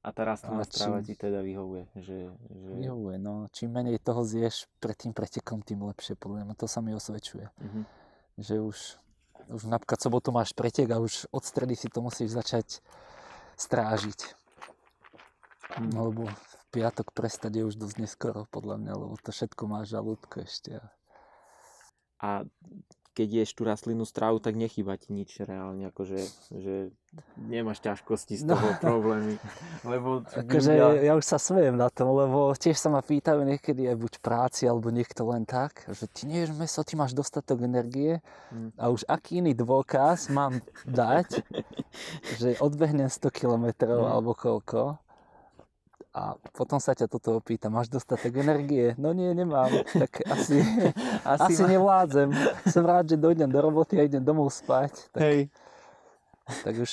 A 0.00 0.14
tá 0.14 0.22
rastlinná 0.22 0.62
A 0.62 0.64
strava 0.64 1.02
čím- 1.02 1.06
ti 1.08 1.14
teda 1.18 1.42
vyhovuje, 1.42 1.90
že... 1.96 2.30
že... 2.30 2.68
Vyhovuje, 2.78 3.18
no. 3.18 3.50
Čím 3.50 3.74
menej 3.74 3.98
toho 3.98 4.22
zješ 4.22 4.70
pred 4.78 4.94
tým 4.94 5.10
pretekom, 5.10 5.58
tým 5.60 5.82
lepšie, 5.82 6.14
podľa 6.14 6.46
mňa. 6.46 6.54
To 6.54 6.66
sa 6.66 6.78
mi 6.78 6.94
osvedčuje. 6.94 7.50
Mhm. 7.58 7.82
Že 8.38 8.54
už, 8.62 8.78
už 9.48 9.62
napríklad 9.64 9.98
sobotu 9.98 10.30
máš 10.30 10.54
pretek 10.54 10.86
a 10.90 11.02
už 11.02 11.26
od 11.28 11.42
stredy 11.42 11.74
si 11.74 11.90
to 11.90 11.98
musíš 11.98 12.30
začať 12.32 12.78
strážiť. 13.56 14.38
No, 15.82 16.06
lebo 16.06 16.30
piatok 16.76 17.10
prestať 17.10 17.52
je 17.54 17.64
už 17.64 17.74
dosť 17.74 17.96
neskoro, 17.98 18.44
podľa 18.46 18.76
mňa, 18.78 18.92
lebo 18.94 19.16
to 19.18 19.30
všetko 19.30 19.62
má 19.64 19.80
žalúdko 19.82 20.42
ešte. 20.42 20.76
a- 22.18 22.44
keď 23.12 23.28
ješ 23.34 23.56
tú 23.56 23.64
rastlinnú 23.64 24.04
stravu, 24.04 24.36
tak 24.38 24.52
nechýba 24.54 24.92
ti 24.96 25.08
nič 25.10 25.40
reálne, 25.40 25.88
akože 25.88 26.20
že 26.52 26.92
nemáš 27.38 27.80
ťažkosti 27.80 28.36
z 28.36 28.44
No. 28.44 28.52
toho 28.52 28.76
problémy. 28.76 29.40
Lebo 29.82 30.20
Akože 30.20 30.68
ľudia- 30.70 31.00
ja 31.02 31.12
už 31.12 31.24
sa 31.24 31.36
smejem 31.36 31.72
na 31.72 31.88
tom, 31.88 32.12
lebo 32.12 32.52
tiež 32.52 32.76
sa 32.76 32.92
ma 32.92 33.00
pýtajú 33.00 33.40
niekedy 33.42 33.88
aj 33.88 33.96
buď 33.96 34.12
práci, 34.20 34.64
alebo 34.64 34.92
niekto 34.92 35.24
len 35.24 35.44
tak, 35.44 35.88
že 35.88 36.04
ty 36.06 36.24
nie 36.24 36.44
ješ 36.44 36.52
meso, 36.52 36.84
ty 36.84 36.92
máš 36.92 37.12
dostatok 37.12 37.62
energie 37.62 38.20
Mm. 38.52 38.76
a 38.76 38.84
už 38.90 39.04
aký 39.06 39.40
iný 39.40 39.56
dôkaz 39.56 40.28
mám 40.28 40.60
dať, 40.84 41.40
že 42.36 42.60
odbehnem 42.60 43.08
100 43.08 43.28
km 43.30 43.64
Mm. 43.88 44.12
alebo 44.12 44.36
koľko 44.36 45.00
a 46.16 46.32
potom 46.56 46.80
sa 46.80 46.96
ťa 46.96 47.12
toto 47.12 47.36
opýta, 47.36 47.68
máš 47.68 47.92
dostatok 47.92 48.40
energie? 48.40 48.96
No 48.96 49.12
nie, 49.12 49.28
nemám, 49.36 49.68
tak 49.92 50.24
asi, 50.24 50.64
asi, 51.36 51.60
ma- 51.60 51.68
nevládzem. 51.68 52.32
Som 52.72 52.88
rád, 52.88 53.12
že 53.12 53.20
dojdem 53.20 53.52
do 53.52 53.60
roboty 53.60 54.00
a 54.00 54.08
idem 54.08 54.24
domov 54.24 54.48
spať, 54.48 55.12
tak, 55.12 55.20
Hej. 55.20 55.38
tak 56.64 56.74
už 56.80 56.92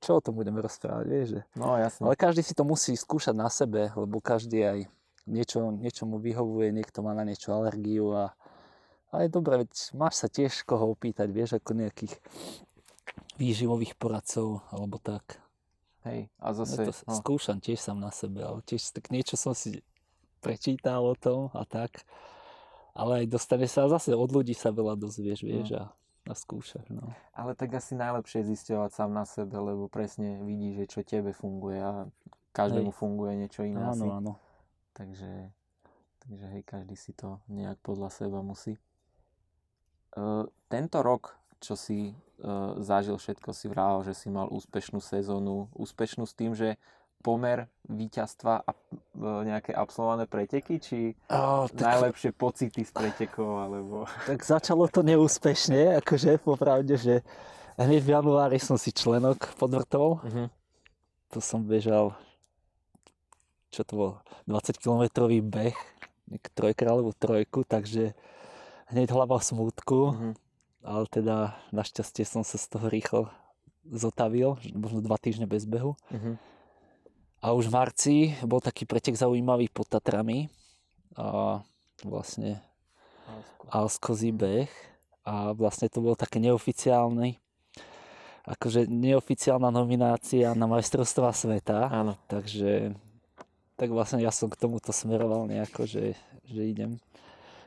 čo 0.00 0.16
o 0.16 0.24
tom 0.24 0.36
budeme 0.36 0.60
rozprávať, 0.60 1.04
vieš, 1.08 1.26
že 1.32 1.40
No 1.56 1.76
jasne. 1.76 2.04
ale 2.04 2.16
každý 2.16 2.40
si 2.40 2.52
to 2.52 2.64
musí 2.64 2.92
skúšať 2.92 3.32
na 3.32 3.48
sebe, 3.48 3.88
lebo 3.92 4.20
každý 4.20 4.64
aj 4.64 4.78
niečo, 5.24 5.72
niečo 5.72 6.04
mu 6.04 6.20
vyhovuje, 6.20 6.72
niekto 6.72 7.00
má 7.00 7.12
na 7.12 7.24
niečo 7.24 7.52
alergiu 7.52 8.12
a, 8.12 8.32
a 9.12 9.24
je 9.24 9.28
dobré, 9.28 9.64
veď 9.64 9.72
máš 9.92 10.24
sa 10.24 10.28
tiež 10.28 10.64
koho 10.64 10.88
opýtať, 10.92 11.28
vieš, 11.28 11.56
ako 11.56 11.72
nejakých 11.72 12.16
výživových 13.36 13.96
poradcov 13.96 14.60
alebo 14.72 14.96
tak. 15.00 15.40
Hej. 16.08 16.32
A 16.40 16.48
Ja 16.50 16.64
zase... 16.64 16.88
to 16.88 16.92
no. 17.04 17.14
skúšam 17.20 17.58
tiež 17.60 17.80
sám 17.80 18.00
na 18.00 18.08
sebe, 18.08 18.40
ale 18.40 18.64
tiež 18.64 18.96
tak 18.96 19.12
niečo 19.12 19.36
som 19.36 19.52
si 19.52 19.84
prečítal 20.40 21.04
o 21.04 21.12
tom 21.12 21.52
a 21.52 21.68
tak. 21.68 22.04
Ale 22.96 23.24
aj 23.24 23.26
dostane 23.30 23.68
sa 23.70 23.86
zase 23.86 24.16
od 24.16 24.30
ľudí 24.32 24.56
sa 24.56 24.74
veľa 24.74 24.98
dozvieš, 24.98 25.46
vieš, 25.46 25.78
a, 25.78 25.94
a 26.26 26.32
skúšaš, 26.34 26.90
no. 26.90 27.14
Ale 27.36 27.54
tak 27.54 27.70
asi 27.76 27.94
najlepšie 27.94 28.42
je 28.42 28.50
zisťovať 28.56 28.90
sám 28.90 29.10
na 29.14 29.22
sebe, 29.28 29.54
lebo 29.60 29.86
presne 29.86 30.42
vidíš, 30.42 30.74
že 30.74 30.84
čo 30.90 31.00
tebe 31.06 31.30
funguje 31.30 31.78
a 31.78 32.10
každému 32.50 32.90
Hej. 32.90 32.98
funguje 32.98 33.32
niečo 33.38 33.62
iné 33.62 33.84
asi. 33.86 34.02
Áno, 34.02 34.18
áno. 34.18 34.32
Takže, 34.96 35.54
takže 36.18 36.44
hej, 36.50 36.62
každý 36.66 36.96
si 36.98 37.14
to 37.14 37.38
nejak 37.46 37.78
podľa 37.80 38.10
seba 38.10 38.42
musí. 38.42 38.74
Uh, 40.18 40.50
tento 40.66 40.98
rok, 41.06 41.38
čo 41.62 41.78
si 41.78 42.10
zažil 42.80 43.16
všetko, 43.20 43.52
si 43.52 43.68
vrával, 43.68 44.00
že 44.04 44.16
si 44.16 44.32
mal 44.32 44.48
úspešnú 44.48 44.98
sezónu. 44.98 45.68
Úspešnú 45.76 46.24
s 46.24 46.32
tým, 46.32 46.56
že 46.56 46.80
pomer 47.20 47.68
víťazstva 47.84 48.64
a 48.64 48.70
uh, 48.72 49.44
nejaké 49.44 49.76
absolvované 49.76 50.24
preteky, 50.24 50.80
či 50.80 51.12
Ó, 51.28 51.68
tak, 51.68 52.00
najlepšie 52.00 52.32
pocity 52.32 52.80
z 52.80 52.92
pretekov, 52.96 53.60
alebo... 53.60 54.08
tak 54.24 54.40
začalo 54.40 54.88
to 54.88 55.04
neúspešne, 55.04 56.00
akože 56.00 56.40
popravde, 56.40 56.96
že 56.96 57.20
hneď 57.76 58.00
v 58.00 58.12
januári 58.16 58.56
som 58.56 58.80
si 58.80 58.88
členok 58.88 59.52
podvrtol. 59.60 60.16
Uh-huh. 60.16 60.48
To 61.36 61.38
som 61.44 61.60
bežal, 61.60 62.16
čo 63.68 63.84
to 63.84 63.92
bol, 63.92 64.10
20 64.48 64.80
kilometrový 64.80 65.44
beh, 65.44 65.76
trojkráľovú 66.56 67.12
trojku, 67.20 67.68
takže 67.68 68.16
hneď 68.90 69.12
hlava 69.12 69.36
v 69.36 69.44
smútku. 69.44 70.00
Uh-huh. 70.08 70.32
Ale 70.80 71.04
teda 71.08 71.56
našťastie 71.70 72.24
som 72.24 72.42
sa 72.44 72.56
z 72.56 72.66
toho 72.72 72.86
rýchlo 72.88 73.28
zotavil, 73.84 74.56
možno 74.76 75.00
dva 75.00 75.16
týždne 75.16 75.48
bez 75.48 75.64
behu. 75.64 75.96
Uh-huh. 76.12 76.34
A 77.40 77.56
už 77.56 77.72
v 77.72 77.74
marci 77.74 78.16
bol 78.44 78.60
taký 78.60 78.84
pretek 78.84 79.16
zaujímavý 79.16 79.72
pod 79.72 79.88
Tatrami 79.88 80.52
a 81.16 81.60
vlastne 82.04 82.60
Alskozí 83.72 84.32
beh 84.32 84.68
a 85.24 85.52
vlastne 85.56 85.88
to 85.88 86.04
bolo 86.04 86.16
také 86.16 86.40
neoficiálny 86.40 87.40
akože 88.50 88.88
neoficiálna 88.88 89.68
nominácia 89.68 90.50
na 90.56 90.66
majstrovstvá 90.66 91.30
sveta 91.30 91.86
Áno. 91.86 92.16
takže 92.26 92.96
tak 93.76 93.92
vlastne 93.92 94.20
ja 94.20 94.32
som 94.32 94.52
k 94.52 94.60
tomuto 94.60 94.92
smeroval 94.92 95.48
nejako, 95.48 95.88
že, 95.88 96.12
že 96.44 96.62
idem, 96.68 97.00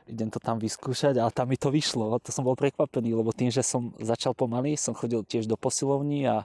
idem 0.04 0.28
to 0.28 0.36
tam 0.36 0.60
vyskúšať 0.60 1.16
a 1.16 1.32
tam 1.32 1.48
mi 1.48 1.56
to 1.56 1.72
vyšlo. 1.72 2.20
To 2.20 2.30
som 2.30 2.44
bol 2.44 2.56
prekvapený, 2.56 3.16
lebo 3.16 3.32
tým, 3.32 3.48
že 3.48 3.64
som 3.64 3.96
začal 3.96 4.36
pomaly, 4.36 4.76
som 4.76 4.92
chodil 4.92 5.24
tiež 5.24 5.48
do 5.48 5.56
posilovní 5.56 6.28
a, 6.28 6.44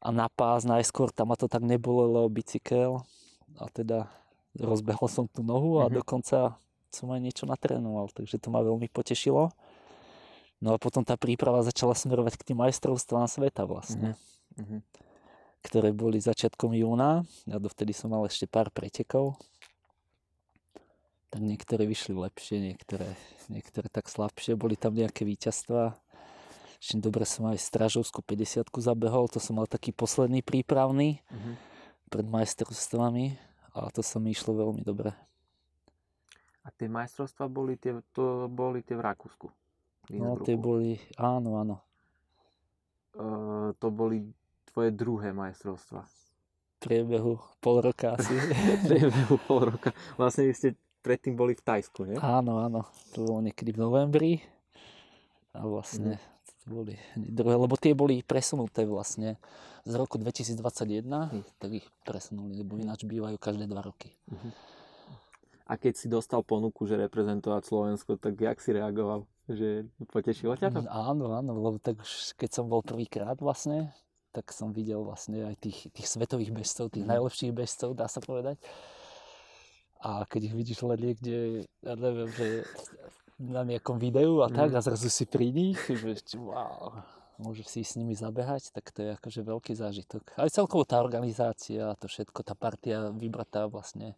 a 0.00 0.08
na 0.08 0.32
pás 0.32 0.64
najskôr 0.64 1.12
tam 1.12 1.32
ma 1.32 1.36
to 1.36 1.48
tak 1.48 1.60
lebo 1.60 2.28
bicykel 2.32 3.04
a 3.60 3.68
teda 3.68 4.08
rozbehol 4.56 5.10
som 5.10 5.26
tú 5.28 5.42
nohu 5.44 5.82
a 5.82 5.86
mm-hmm. 5.86 5.98
dokonca 6.00 6.38
som 6.94 7.10
aj 7.10 7.20
niečo 7.20 7.44
natrénoval, 7.44 8.06
takže 8.14 8.38
to 8.38 8.54
ma 8.54 8.62
veľmi 8.62 8.86
potešilo. 8.86 9.50
No 10.62 10.68
a 10.72 10.80
potom 10.80 11.02
tá 11.02 11.18
príprava 11.18 11.60
začala 11.66 11.92
smerovať 11.92 12.38
k 12.38 12.46
tým 12.54 12.62
majstrovstvám 12.62 13.26
sveta 13.26 13.66
vlastne, 13.66 14.14
mm-hmm. 14.54 14.80
ktoré 15.66 15.90
boli 15.90 16.22
začiatkom 16.22 16.72
júna. 16.72 17.26
Ja 17.50 17.58
dovtedy 17.58 17.90
som 17.90 18.14
mal 18.14 18.24
ešte 18.30 18.46
pár 18.46 18.70
pretekov. 18.70 19.34
Tak 21.34 21.42
niektoré 21.42 21.82
vyšli 21.90 22.14
lepšie, 22.14 22.62
niektoré, 22.62 23.10
niektoré 23.50 23.90
tak 23.90 24.06
slabšie. 24.06 24.54
Boli 24.54 24.78
tam 24.78 24.94
nejaké 24.94 25.26
víťazstva. 25.26 25.98
Ešte 26.78 27.02
dobre 27.02 27.26
som 27.26 27.50
aj 27.50 27.58
Stražovskú 27.58 28.22
50 28.22 28.70
zabehol, 28.70 29.26
to 29.26 29.42
som 29.42 29.58
mal 29.58 29.66
taký 29.66 29.90
posledný 29.90 30.46
prípravný 30.46 31.18
mm-hmm. 31.26 31.54
pred 32.06 32.26
majstrovstvami 32.30 33.34
a 33.74 33.90
to 33.90 33.98
sa 34.06 34.22
mi 34.22 34.30
išlo 34.30 34.54
veľmi 34.54 34.86
dobre. 34.86 35.10
A 36.62 36.70
tie 36.70 36.86
majstrovstvá 36.86 37.50
boli 37.50 37.82
tie, 37.82 37.98
to 38.14 38.46
boli 38.46 38.86
tie 38.86 38.94
v 38.94 39.02
Rakúsku? 39.02 39.50
No, 40.14 40.38
tie 40.38 40.54
boli, 40.54 41.02
áno, 41.18 41.58
áno. 41.58 41.76
Uh, 43.18 43.74
to 43.82 43.90
boli 43.90 44.22
tvoje 44.70 44.94
druhé 44.94 45.34
majstrovstvá. 45.34 46.06
Priebehu 46.78 47.42
pol 47.58 47.82
roka 47.82 48.14
asi. 48.14 48.38
Priebehu 48.86 49.34
pol 49.50 49.74
roka. 49.74 49.90
Vlastne 50.14 50.46
vy 50.46 50.54
ste 50.54 50.68
predtým 51.04 51.36
boli 51.36 51.52
v 51.52 51.60
Tajsku, 51.60 52.08
nie? 52.08 52.16
Áno, 52.16 52.64
áno. 52.64 52.88
To 53.12 53.28
bolo 53.28 53.44
niekedy 53.44 53.76
v 53.76 53.78
novembri. 53.84 54.32
A 55.52 55.68
vlastne 55.68 56.16
mm. 56.16 56.24
to 56.64 56.66
boli 56.72 56.94
druhé, 57.14 57.54
lebo 57.60 57.76
tie 57.76 57.92
boli 57.92 58.24
presunuté 58.24 58.88
vlastne 58.88 59.36
z 59.84 59.92
roku 60.00 60.16
2021, 60.16 61.04
mm. 61.04 61.44
tak 61.60 61.70
ich 61.76 61.86
presunuli, 62.08 62.64
lebo 62.64 62.80
ináč 62.80 63.04
bývajú 63.04 63.36
každé 63.36 63.68
dva 63.68 63.84
roky. 63.84 64.16
Mm-hmm. 64.32 64.52
A 65.64 65.72
keď 65.80 65.94
si 65.96 66.06
dostal 66.12 66.44
ponuku, 66.44 66.84
že 66.84 67.00
reprezentovať 67.00 67.62
Slovensko, 67.64 68.20
tak 68.20 68.36
jak 68.36 68.60
si 68.60 68.76
reagoval? 68.76 69.24
Že 69.48 69.88
potešilo 70.08 70.56
ťa 70.56 70.72
to? 70.72 70.80
Mm, 70.84 70.88
áno, 70.88 71.26
áno, 71.36 71.52
lebo 71.56 71.76
tak 71.80 72.00
už 72.00 72.36
keď 72.36 72.50
som 72.52 72.64
bol 72.68 72.84
prvýkrát 72.84 73.36
vlastne, 73.40 73.92
tak 74.34 74.52
som 74.52 74.74
videl 74.76 75.00
vlastne 75.04 75.46
aj 75.46 75.56
tých, 75.60 75.88
tých 75.94 76.08
svetových 76.08 76.52
bežcov, 76.52 76.92
tých 76.92 77.06
mm. 77.06 77.12
najlepších 77.16 77.52
bežcov, 77.54 77.96
dá 77.96 78.10
sa 78.10 78.20
povedať. 78.20 78.60
A 80.04 80.28
keď 80.28 80.52
ich 80.52 80.54
vidíš 80.54 80.84
len 80.84 81.00
niekde, 81.00 81.64
ja 81.80 81.94
neviem, 81.96 82.28
že 82.28 82.68
na 83.40 83.64
nejakom 83.64 83.96
videu 83.96 84.44
a 84.44 84.52
tak, 84.52 84.70
mm. 84.70 84.76
a 84.76 84.80
zrazu 84.84 85.08
si 85.08 85.24
pri 85.24 85.48
nich, 85.48 85.80
že 85.80 86.20
wow, 86.36 87.00
môžeš 87.40 87.66
si 87.66 87.80
s 87.82 87.96
nimi 87.96 88.12
zabehať, 88.12 88.70
tak 88.70 88.92
to 88.92 89.00
je 89.00 89.10
akože 89.16 89.40
veľký 89.42 89.72
zážitok. 89.72 90.36
Aj 90.36 90.52
celkovo 90.52 90.84
tá 90.84 91.00
organizácia, 91.00 91.96
to 91.96 92.06
všetko, 92.06 92.44
tá 92.44 92.52
partia 92.52 93.10
vybratá 93.10 93.64
vlastne 93.66 94.14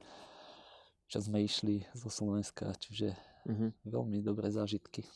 čo 1.06 1.22
sme 1.22 1.46
išli 1.46 1.86
zo 1.94 2.10
Slovenska, 2.10 2.74
čiže 2.82 3.14
uh-huh. 3.46 3.70
veľmi 3.86 4.18
dobré 4.22 4.50
zážitky. 4.50 5.06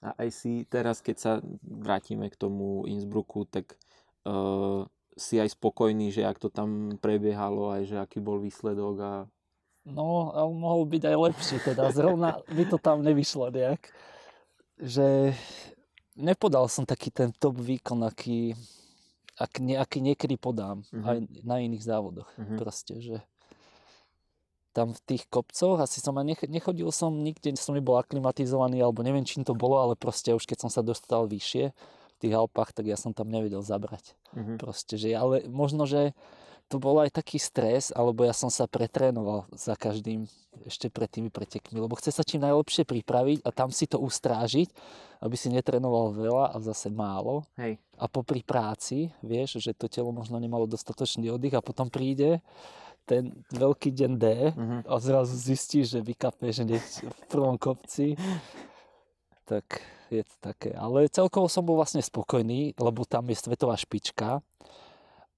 A 0.00 0.16
aj 0.16 0.28
si 0.32 0.52
teraz, 0.64 1.04
keď 1.04 1.16
sa 1.18 1.32
vrátime 1.60 2.30
k 2.32 2.38
tomu 2.38 2.88
Innsbrucku, 2.88 3.44
tak 3.50 3.76
uh, 4.24 4.86
si 5.18 5.36
aj 5.36 5.52
spokojný, 5.58 6.14
že 6.14 6.24
ak 6.24 6.40
to 6.40 6.48
tam 6.48 6.96
prebiehalo, 6.96 7.74
aj 7.74 7.82
že 7.84 7.96
aký 8.00 8.22
bol 8.22 8.40
výsledok 8.40 8.96
a... 9.02 9.12
No, 9.88 10.36
ale 10.36 10.50
mohol 10.52 10.84
byť 10.84 11.02
aj 11.08 11.16
lepší, 11.16 11.56
teda 11.64 11.88
zrovna 11.96 12.36
by 12.52 12.64
to 12.68 12.76
tam 12.76 13.00
nevyšlo 13.00 13.48
nejak. 13.48 13.88
Že 14.76 15.32
nepodal 16.20 16.68
som 16.68 16.84
taký 16.84 17.08
ten 17.08 17.32
top 17.32 17.56
výkon, 17.56 18.04
aký, 18.04 18.52
aký, 19.40 19.76
aký 19.76 19.98
niekedy 20.04 20.36
podám 20.36 20.84
uh-huh. 20.92 21.04
aj 21.04 21.16
na 21.40 21.64
iných 21.64 21.84
závodoch. 21.84 22.28
Uh-huh. 22.36 22.60
Proste, 22.60 23.00
že 23.00 23.16
tam 24.70 24.94
v 24.94 25.00
tých 25.02 25.26
kopcoch, 25.26 25.82
asi 25.82 25.98
som 25.98 26.14
aj 26.14 26.46
nechodil 26.46 26.94
som 26.94 27.10
nikde, 27.10 27.58
som 27.58 27.74
nebol 27.74 27.98
aklimatizovaný, 27.98 28.78
alebo 28.78 29.02
neviem, 29.02 29.26
čím 29.26 29.42
to 29.42 29.56
bolo, 29.56 29.82
ale 29.82 29.98
proste 29.98 30.30
už 30.30 30.46
keď 30.46 30.62
som 30.62 30.70
sa 30.70 30.84
dostal 30.84 31.26
vyššie 31.26 31.74
v 31.74 32.16
tých 32.22 32.36
Alpách, 32.36 32.70
tak 32.76 32.86
ja 32.86 32.94
som 32.94 33.10
tam 33.10 33.32
nevedel 33.32 33.66
zabrať. 33.66 34.14
Mm-hmm. 34.36 34.56
Proste, 34.62 34.94
že, 34.94 35.10
ale 35.16 35.48
možno, 35.50 35.90
že 35.90 36.14
to 36.70 36.78
bol 36.78 37.02
aj 37.02 37.10
taký 37.10 37.42
stres, 37.42 37.90
alebo 37.90 38.22
ja 38.22 38.30
som 38.30 38.46
sa 38.46 38.70
pretrénoval 38.70 39.50
za 39.50 39.74
každým 39.74 40.30
ešte 40.62 40.86
pred 40.86 41.10
tými 41.10 41.26
pretekmi, 41.26 41.82
lebo 41.82 41.98
chce 41.98 42.14
sa 42.14 42.22
čím 42.22 42.46
najlepšie 42.46 42.86
pripraviť 42.86 43.42
a 43.42 43.50
tam 43.50 43.74
si 43.74 43.90
to 43.90 43.98
ustrážiť, 43.98 44.70
aby 45.18 45.34
si 45.34 45.50
netrénoval 45.50 46.14
veľa 46.14 46.54
a 46.54 46.56
zase 46.62 46.86
málo. 46.94 47.42
Hej. 47.58 47.82
A 47.98 48.06
popri 48.06 48.46
práci, 48.46 49.10
vieš, 49.18 49.58
že 49.58 49.74
to 49.74 49.90
telo 49.90 50.14
možno 50.14 50.38
nemalo 50.38 50.70
dostatočný 50.70 51.26
oddych 51.34 51.58
a 51.58 51.64
potom 51.64 51.90
príde 51.90 52.38
ten 53.02 53.34
veľký 53.50 53.90
deň 53.90 54.12
D 54.14 54.26
uh-huh. 54.54 54.80
a 54.86 54.94
zrazu 55.02 55.34
zistíš, 55.34 55.98
že 55.98 56.06
vykapneš 56.06 56.62
v 57.02 57.22
prvom 57.26 57.58
kopci, 57.58 58.14
tak 59.42 59.82
je 60.14 60.22
to 60.22 60.36
také. 60.38 60.70
Ale 60.78 61.10
celkovo 61.10 61.50
som 61.50 61.66
bol 61.66 61.74
vlastne 61.74 61.98
spokojný, 61.98 62.78
lebo 62.78 63.02
tam 63.02 63.26
je 63.26 63.34
svetová 63.34 63.74
špička 63.74 64.38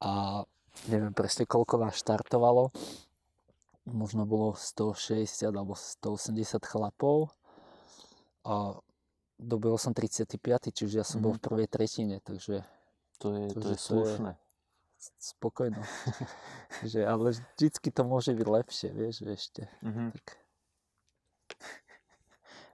a 0.04 0.44
neviem 0.88 1.12
presne 1.14 1.44
koľko 1.44 1.82
nás 1.82 1.98
štartovalo. 1.98 2.72
Možno 3.88 4.24
bolo 4.24 4.54
160 4.54 5.50
alebo 5.50 5.74
180 5.74 6.62
chlapov 6.62 7.34
a 8.46 8.78
dobil 9.42 9.74
som 9.74 9.90
35, 9.90 10.38
čiže 10.70 11.02
ja 11.02 11.06
som 11.06 11.18
uh-huh. 11.18 11.34
bol 11.34 11.38
v 11.38 11.42
prvej 11.42 11.66
tretine, 11.66 12.22
takže 12.22 12.62
to 13.18 13.34
je, 13.34 13.44
to, 13.50 13.58
to 13.58 13.68
je 13.74 13.78
slušné 13.78 14.32
spokojno. 15.18 15.82
že, 16.90 17.02
ale 17.02 17.34
vždycky 17.34 17.90
to 17.90 18.06
môže 18.06 18.30
byť 18.30 18.46
lepšie, 18.46 18.88
vieš, 18.94 19.26
ešte. 19.26 19.66
Mm-hmm. 19.82 20.08
Tak. 20.14 20.26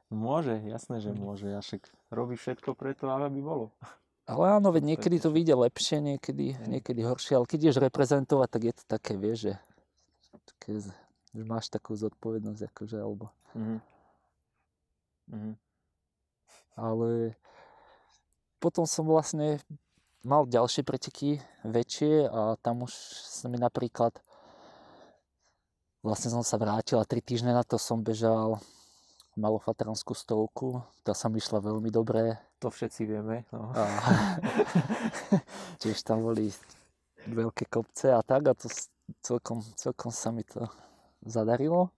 Môže, 0.08 0.56
jasné, 0.64 1.04
že 1.04 1.12
mhm. 1.12 1.20
môže. 1.20 1.48
A 1.52 1.60
však 1.60 1.84
robí 2.08 2.36
všetko 2.36 2.72
preto, 2.72 3.12
aby 3.12 3.40
bolo. 3.44 3.72
Ale 4.28 4.60
áno, 4.60 4.68
veď 4.68 4.84
niekedy 4.94 5.16
to 5.24 5.32
vyjde 5.32 5.56
lepšie, 5.56 6.04
niekedy, 6.04 6.60
niekedy 6.68 7.00
horšie, 7.00 7.40
ale 7.40 7.48
keď 7.48 7.58
ideš 7.64 7.80
reprezentovať, 7.80 8.48
tak 8.52 8.62
je 8.68 8.74
to 8.76 8.84
také, 8.84 9.16
vieš, 9.16 9.38
že, 9.48 9.54
také, 10.52 10.72
že 11.32 11.42
máš 11.48 11.72
takú 11.72 11.96
zodpovednosť, 11.96 12.60
akože, 12.68 12.98
alebo... 13.00 13.32
Mm-hmm. 13.56 13.78
Mm-hmm. 15.32 15.54
Ale 16.76 17.40
potom 18.60 18.84
som 18.84 19.08
vlastne 19.08 19.64
mal 20.20 20.44
ďalšie 20.44 20.84
preteky 20.84 21.40
väčšie 21.64 22.28
a 22.28 22.60
tam 22.60 22.84
už 22.84 22.92
sa 23.24 23.48
mi 23.48 23.56
napríklad 23.56 24.12
vlastne 26.02 26.30
som 26.30 26.44
sa 26.44 26.60
vrátil 26.60 27.00
a 27.00 27.08
tri 27.08 27.24
týždne 27.24 27.54
na 27.54 27.64
to 27.64 27.80
som 27.80 28.04
bežal 28.04 28.60
malofatranskú 29.38 30.12
stovku. 30.14 30.82
Tá 31.06 31.14
sa 31.14 31.30
mi 31.30 31.38
išla 31.38 31.62
veľmi 31.62 31.90
dobre. 31.94 32.38
To 32.58 32.74
všetci 32.74 33.02
vieme. 33.06 33.46
No. 33.54 33.70
A, 33.70 33.86
tiež 35.82 36.02
tam 36.02 36.26
boli 36.26 36.50
veľké 37.28 37.70
kopce 37.70 38.10
a 38.10 38.18
tak 38.26 38.50
a 38.50 38.52
to 38.54 38.66
celkom, 39.22 39.62
celkom 39.78 40.10
sa 40.10 40.34
mi 40.34 40.42
to 40.42 40.66
zadarilo. 41.22 41.94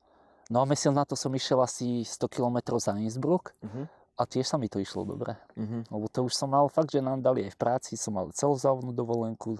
No 0.51 0.61
a 0.61 0.69
mesiac 0.69 0.93
na 0.93 1.07
to 1.07 1.15
som 1.17 1.33
išiel 1.33 1.63
asi 1.63 2.05
100 2.05 2.29
km 2.29 2.77
za 2.77 2.93
Innsbruck. 2.99 3.57
Uh-huh 3.63 3.89
a 4.21 4.29
tiež 4.29 4.45
sa 4.45 4.61
mi 4.61 4.69
to 4.69 4.77
išlo 4.77 5.09
dobre. 5.09 5.33
Mm-hmm. 5.57 5.89
Lebo 5.89 6.05
to 6.13 6.29
už 6.29 6.37
som 6.37 6.53
mal 6.53 6.69
fakt, 6.69 6.93
že 6.93 7.01
nám 7.01 7.25
dali 7.25 7.49
aj 7.49 7.57
v 7.57 7.61
práci, 7.61 7.97
som 7.97 8.21
mal 8.21 8.29
celozávodnú 8.37 8.93
dovolenku, 8.93 9.57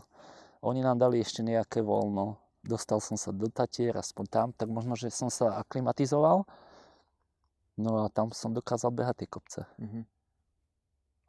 oni 0.61 0.85
nám 0.85 1.01
dali 1.01 1.25
ešte 1.25 1.41
nejaké 1.41 1.81
voľno, 1.81 2.37
dostal 2.61 3.01
som 3.01 3.17
sa 3.17 3.33
do 3.33 3.49
Tatier, 3.49 3.97
aspoň 3.97 4.25
tam, 4.29 4.47
tak 4.53 4.69
možno, 4.69 4.93
že 4.93 5.09
som 5.09 5.33
sa 5.33 5.57
aklimatizoval. 5.65 6.45
No 7.81 8.05
a 8.05 8.13
tam 8.13 8.29
som 8.37 8.53
dokázal 8.53 8.93
behať 8.93 9.25
tie 9.25 9.29
kopce. 9.33 9.61
Mm-hmm. 9.81 10.03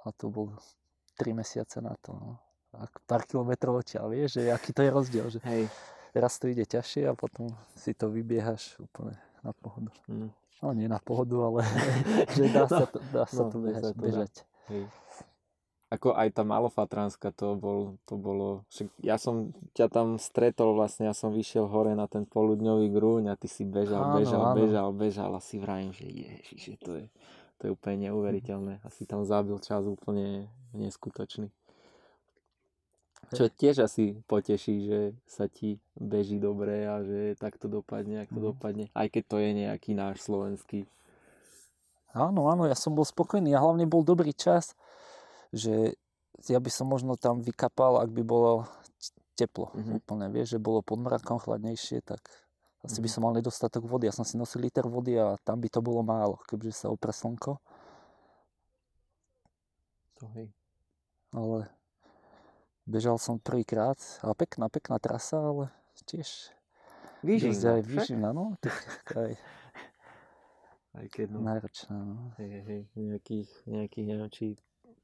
A 0.06 0.10
to 0.16 0.34
bol 0.34 0.50
3 1.20 1.38
mesiace 1.38 1.78
na 1.82 1.94
to. 2.02 2.18
No. 2.18 2.42
A 2.78 2.88
pár 3.04 3.28
kilometrov 3.28 3.84
odtiaľ, 3.84 4.10
vieš, 4.10 4.40
že 4.40 4.50
aký 4.50 4.72
to 4.72 4.82
je 4.82 4.92
rozdiel. 4.92 5.26
Že 5.28 5.40
Hej. 5.44 5.64
Raz 6.12 6.40
to 6.40 6.52
ide 6.52 6.68
ťažšie 6.68 7.08
a 7.08 7.16
potom 7.16 7.52
si 7.76 7.96
to 7.96 8.12
vybiehaš 8.12 8.76
úplne 8.84 9.16
na 9.44 9.56
pohodu. 9.56 9.92
Mm. 10.12 10.32
No 10.62 10.66
nie 10.78 10.86
na 10.86 11.00
pohodu, 11.02 11.40
ale 11.42 11.66
že 12.38 12.52
dá 12.54 12.68
sa 12.68 12.86
to, 12.86 13.00
dá 13.10 13.26
sa 13.26 13.48
no, 13.48 13.50
to 13.50 13.58
bežať. 13.64 13.84
To 13.84 13.94
bežať. 13.98 14.34
Hej. 14.70 14.84
Ako 15.92 16.16
aj 16.16 16.32
tá 16.32 16.48
malofatranska, 16.48 17.36
to, 17.36 17.60
bol, 17.60 18.00
to 18.08 18.16
bolo... 18.16 18.64
Ja 19.04 19.20
som 19.20 19.52
ťa 19.76 19.92
tam 19.92 20.08
stretol 20.16 20.72
vlastne, 20.72 21.12
ja 21.12 21.12
som 21.12 21.36
vyšiel 21.36 21.68
hore 21.68 21.92
na 22.00 22.08
ten 22.08 22.24
poludňový 22.24 22.88
grúň 22.96 23.24
a 23.28 23.36
ty 23.36 23.52
si 23.52 23.68
bežal, 23.68 24.00
áno, 24.00 24.24
bežal, 24.24 24.40
áno. 24.40 24.56
bežal, 24.56 24.88
bežal 24.96 25.32
a 25.36 25.44
si 25.44 25.60
vrajím, 25.60 25.92
že 25.92 26.08
ježiš, 26.08 26.80
to 26.80 26.96
je, 26.96 27.06
to 27.62 27.70
je 27.70 27.76
úplne 27.78 28.10
neuveriteľné. 28.10 28.82
A 28.82 28.88
si 28.90 29.06
tam 29.06 29.22
zabil 29.22 29.54
čas 29.62 29.86
úplne 29.86 30.50
neskutočný. 30.74 31.54
Čo 33.32 33.48
tiež 33.48 33.86
asi 33.86 34.18
poteší, 34.26 34.76
že 34.90 35.00
sa 35.24 35.46
ti 35.46 35.78
beží 35.94 36.36
dobre 36.36 36.84
a 36.84 37.00
že 37.06 37.38
takto 37.38 37.70
dopadne, 37.70 38.26
ako 38.26 38.36
Mhm. 38.36 38.44
dopadne. 38.44 38.86
Aj 38.92 39.08
keď 39.08 39.24
to 39.30 39.38
je 39.40 39.50
nejaký 39.56 39.94
náš 39.94 40.26
slovenský. 40.26 40.90
Áno, 42.12 42.52
áno, 42.52 42.68
ja 42.68 42.76
som 42.76 42.92
bol 42.92 43.08
spokojný 43.08 43.56
a 43.56 43.64
hlavne 43.64 43.88
bol 43.88 44.04
dobrý 44.04 44.36
čas, 44.36 44.76
že 45.56 45.96
ja 46.50 46.60
by 46.60 46.68
som 46.68 46.90
možno 46.92 47.16
tam 47.16 47.40
vykapal, 47.40 48.04
ak 48.04 48.12
by 48.12 48.24
bolo 48.26 48.68
teplo 49.40 49.72
Mhm. 49.72 50.02
úplne, 50.04 50.28
vieš, 50.28 50.58
že 50.58 50.60
bolo 50.60 50.84
pod 50.84 51.00
mrakom 51.00 51.40
chladnejšie, 51.40 52.04
tak 52.04 52.20
asi 52.82 52.98
by 52.98 53.10
som 53.10 53.22
mal 53.26 53.34
nedostatok 53.38 53.86
vody. 53.86 54.10
Ja 54.10 54.14
som 54.14 54.26
si 54.26 54.36
nosil 54.38 54.66
liter 54.66 54.90
vody 54.90 55.18
a 55.18 55.38
tam 55.46 55.62
by 55.62 55.70
to 55.70 55.80
bolo 55.86 56.02
málo, 56.02 56.42
kebyže 56.50 56.86
sa 56.86 56.88
opre 56.90 57.14
slnko. 57.14 57.62
To 60.22 60.24
hej. 60.38 60.50
Ale 61.32 61.70
bežal 62.90 63.22
som 63.22 63.38
prvýkrát 63.38 63.98
a 64.26 64.34
pekná, 64.34 64.68
pekná 64.68 64.98
trasa, 64.98 65.40
ale 65.40 65.66
tiež 66.10 66.52
Výživná, 67.22 67.78
aj 67.78 67.84
výživná, 67.86 68.30
no, 68.34 68.58
tak 68.58 68.74
aj 69.14 69.34
Aj 70.92 71.08
keď 71.08 71.28
no, 71.32 71.40
náročná, 71.40 71.96
no. 72.04 72.36
hej, 72.36 72.52
hej, 72.68 72.82
nejakých, 73.00 73.50
nejakých, 73.64 74.06
neviem, 74.12 74.28
či 74.34 74.46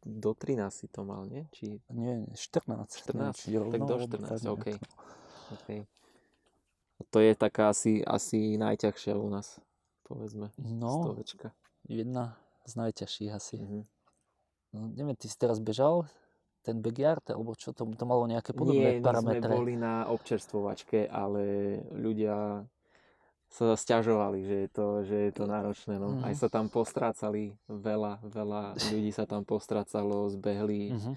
do 0.04 0.36
13 0.36 0.68
si 0.68 0.88
to 0.92 1.08
mal, 1.08 1.24
nie? 1.24 1.48
Či, 1.56 1.80
Nie, 1.96 2.28
14. 2.36 3.08
neviem, 3.16 3.32
14? 3.32 3.40
či 3.40 3.50
Tak 3.56 3.62
rovno, 3.64 3.86
do 3.88 3.94
alebo 3.96 4.16
14, 4.20 4.28
tak 4.28 4.40
nejak, 4.44 4.52
OK. 4.52 4.68
okay. 5.56 5.80
To 7.06 7.20
je 7.20 7.34
taká 7.34 7.70
asi, 7.70 8.02
asi 8.02 8.58
najťažšia 8.58 9.14
u 9.16 9.30
nás, 9.30 9.62
povedzme, 10.04 10.50
No, 10.58 11.06
stovečka. 11.06 11.54
jedna 11.86 12.34
z 12.66 12.74
najťažších 12.76 13.32
asi. 13.32 13.58
Mhm. 13.58 13.82
No, 14.74 14.80
neviem, 14.90 15.16
ty 15.16 15.26
si 15.26 15.36
teraz 15.36 15.58
bežal 15.58 16.10
ten 16.62 16.78
backyard, 16.78 17.24
alebo 17.28 17.56
čo, 17.56 17.72
to, 17.72 17.88
to 17.88 18.04
malo 18.04 18.26
nejaké 18.26 18.52
Nie, 18.52 18.60
podobné 18.60 18.90
my 18.94 19.02
parametre. 19.02 19.40
sme 19.40 19.56
boli 19.56 19.74
na 19.74 20.04
občerstvovačke, 20.06 21.08
ale 21.08 21.42
ľudia 21.90 22.68
sa 23.48 23.72
sťažovali, 23.74 24.40
že 24.44 24.56
je 24.60 24.70
to, 24.70 24.86
že 25.08 25.18
je 25.24 25.32
to 25.32 25.44
náročné. 25.46 25.96
No. 25.96 26.20
Aj 26.20 26.36
Mhm. 26.36 26.36
sa 26.36 26.52
tam 26.52 26.68
postrácali 26.68 27.56
veľa, 27.66 28.20
veľa 28.22 28.62
ľudí 28.92 29.08
sa 29.10 29.24
tam 29.24 29.46
postrácalo, 29.46 30.28
zbehli 30.28 30.92
Mhm. 30.92 31.12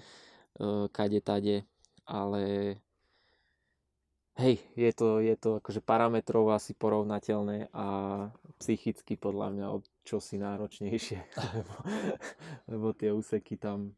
uh, 0.57 0.87
kade 0.87 1.19
tade, 1.19 1.67
ale 2.05 2.77
hej, 4.41 4.57
je 4.73 4.91
to, 4.91 5.21
je 5.21 5.35
to 5.37 5.61
akože 5.61 5.85
parametrov 5.85 6.49
asi 6.49 6.73
porovnateľné 6.73 7.69
a 7.71 7.85
psychicky 8.57 9.13
podľa 9.13 9.53
mňa 9.53 9.65
od 9.69 9.83
čosi 10.01 10.41
náročnejšie, 10.41 11.19
lebo, 11.55 11.75
lebo 12.67 12.87
tie 12.97 13.13
úseky 13.13 13.61
tam 13.61 13.93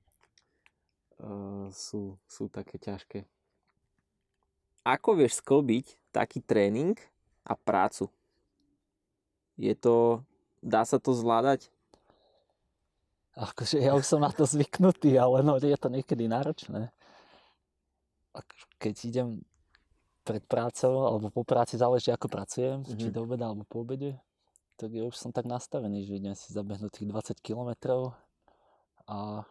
uh, 1.23 1.67
sú, 1.71 2.19
sú 2.27 2.51
také 2.51 2.75
ťažké. 2.75 3.23
Ako 4.83 5.15
vieš 5.15 5.39
sklbiť 5.39 6.11
taký 6.11 6.43
tréning 6.43 6.99
a 7.47 7.55
prácu? 7.55 8.11
Je 9.55 9.71
to, 9.79 10.27
dá 10.59 10.83
sa 10.83 10.99
to 10.99 11.15
zvládať? 11.15 11.71
Akože 13.33 13.79
ja 13.79 13.95
už 13.95 14.05
som 14.05 14.21
na 14.21 14.29
to 14.29 14.43
zvyknutý, 14.43 15.15
ale 15.17 15.41
no, 15.41 15.57
je 15.57 15.73
to 15.79 15.89
niekedy 15.89 16.27
náročné. 16.27 16.91
Keď 18.77 18.95
idem 19.07 19.27
pred 20.23 20.43
prácou, 20.47 21.03
alebo 21.05 21.27
po 21.29 21.43
práci, 21.43 21.75
záleží 21.75 22.09
ako 22.09 22.27
pracujem, 22.31 22.83
či 22.87 23.11
Mhm. 23.11 23.13
do 23.13 23.19
obeda, 23.23 23.45
alebo 23.51 23.67
po 23.67 23.83
obede, 23.83 24.15
tak 24.79 24.89
ja 24.91 25.03
už 25.03 25.15
som 25.15 25.31
tak 25.35 25.45
nastavený, 25.45 26.07
že 26.07 26.17
idem 26.17 26.35
si 26.35 26.49
zabehnúť 26.55 26.91
tých 26.97 27.07
20 27.11 27.39
kilometrov 27.43 28.15
a, 29.05 29.43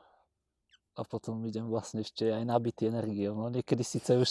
a 0.96 1.00
potom 1.04 1.44
idem 1.44 1.68
vlastne 1.68 2.00
ešte 2.00 2.32
aj 2.32 2.42
nabitý 2.42 2.88
energiou. 2.88 3.36
No 3.36 3.52
niekedy 3.52 3.84
síce 3.84 4.16
už 4.16 4.30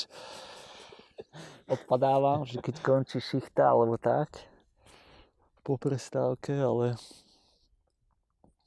odpadávam, 1.69 2.43
že 2.43 2.57
keď 2.59 2.75
končí 2.81 3.21
šichta 3.21 3.69
alebo 3.69 3.95
tak, 4.01 4.33
po 5.61 5.77
prestávke, 5.77 6.57
ale 6.57 6.97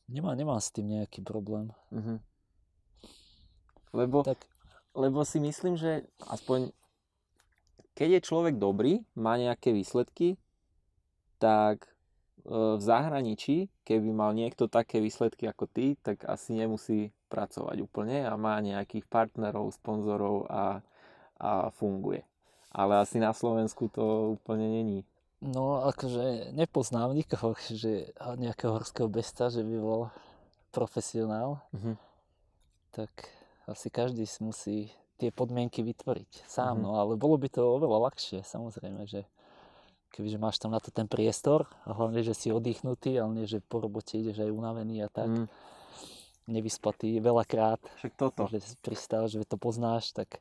nemá, 0.06 0.30
nemám 0.38 0.62
s 0.62 0.70
tým 0.70 0.94
nejaký 0.94 1.26
problém. 1.26 1.74
Mhm. 1.90 2.22
Lebo, 3.94 4.22
Tak 4.26 4.38
lebo 4.94 5.22
si 5.26 5.38
myslím, 5.38 5.74
že 5.74 6.06
aspoň 6.26 6.70
keď 7.94 8.18
je 8.18 8.26
človek 8.26 8.54
dobrý, 8.58 9.00
má 9.14 9.38
nejaké 9.38 9.70
výsledky, 9.70 10.34
tak 11.38 11.86
e, 11.86 11.90
v 12.50 12.82
zahraničí, 12.82 13.70
keby 13.86 14.10
mal 14.10 14.34
niekto 14.34 14.66
také 14.66 14.98
výsledky 14.98 15.46
ako 15.46 15.70
ty, 15.70 15.94
tak 16.02 16.26
asi 16.26 16.58
nemusí 16.58 17.14
pracovať 17.30 17.78
úplne 17.82 18.26
a 18.26 18.34
má 18.38 18.58
nejakých 18.58 19.06
partnerov, 19.06 19.74
sponzorov 19.74 20.46
a, 20.50 20.82
a 21.38 21.70
funguje. 21.74 22.22
Ale 22.74 22.98
asi 22.98 23.22
na 23.22 23.30
Slovensku 23.30 23.86
to 23.90 24.34
úplne 24.38 24.66
není. 24.66 25.00
No, 25.44 25.84
akože 25.86 26.56
nepoznám 26.56 27.14
nikoho, 27.14 27.54
že 27.68 28.10
nejakého 28.18 28.80
horského 28.80 29.06
besta, 29.12 29.52
že 29.52 29.62
by 29.62 29.76
bol 29.78 30.10
profesionál, 30.74 31.62
Mhm. 31.70 31.94
tak 32.90 33.10
asi 33.70 33.90
každý 33.90 34.26
si 34.26 34.42
musí 34.42 34.78
tie 35.24 35.32
podmienky 35.32 35.80
vytvoriť 35.80 36.44
sám, 36.44 36.76
Mhm. 36.76 36.82
no 36.84 36.90
ale 37.00 37.16
bolo 37.16 37.40
by 37.40 37.48
to 37.48 37.64
oveľa 37.64 38.12
ľahšie, 38.12 38.44
samozrejme, 38.44 39.08
že 39.08 39.24
kebyže 40.12 40.36
máš 40.38 40.60
tam 40.60 40.70
na 40.70 40.78
to 40.78 40.92
ten 40.92 41.08
priestor 41.08 41.64
a 41.88 41.96
hlavne, 41.96 42.20
že 42.22 42.36
si 42.36 42.52
oddychnutý, 42.52 43.16
ale 43.18 43.42
nie, 43.42 43.46
že 43.48 43.58
po 43.58 43.80
robote 43.82 44.14
ideš 44.14 44.44
aj 44.44 44.52
unavený 44.52 45.02
a 45.02 45.08
tak, 45.08 45.26
Mm, 45.26 45.48
nevyspatý 46.46 47.18
veľakrát, 47.18 47.80
však 47.98 48.12
toto. 48.20 48.44
že 48.46 48.60
si 48.60 48.76
pristal, 48.78 49.26
že 49.26 49.40
to 49.48 49.56
poznáš, 49.56 50.12
tak 50.12 50.38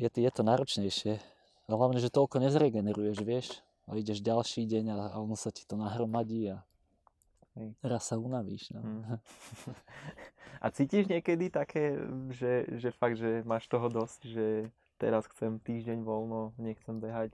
je 0.00 0.08
to, 0.08 0.18
je 0.24 0.30
to 0.32 0.42
náročnejšie. 0.42 1.20
A 1.64 1.70
hlavne, 1.70 2.00
že 2.00 2.08
toľko 2.08 2.40
nezregeneruješ, 2.40 3.18
vieš, 3.20 3.46
a 3.84 3.94
ideš 3.94 4.24
ďalší 4.24 4.64
deň 4.64 4.84
a, 4.90 4.96
a 5.12 5.16
ono 5.20 5.36
sa 5.36 5.52
ti 5.52 5.62
to 5.68 5.76
nahromadí 5.76 6.48
a 6.50 6.64
Hej. 7.54 7.70
raz 7.82 8.02
sa 8.04 8.18
unavíš. 8.18 8.74
No. 8.74 8.80
Mm. 8.82 9.18
A 10.64 10.70
cítiš 10.70 11.06
niekedy 11.06 11.50
také, 11.50 11.94
že, 12.30 12.66
že 12.78 12.88
fakt, 12.90 13.14
že 13.14 13.44
máš 13.44 13.68
toho 13.68 13.86
dosť, 13.86 14.20
že 14.24 14.46
teraz 14.96 15.26
chcem 15.30 15.60
týždeň 15.60 16.00
voľno, 16.00 16.50
nechcem 16.56 16.96
behať? 16.96 17.30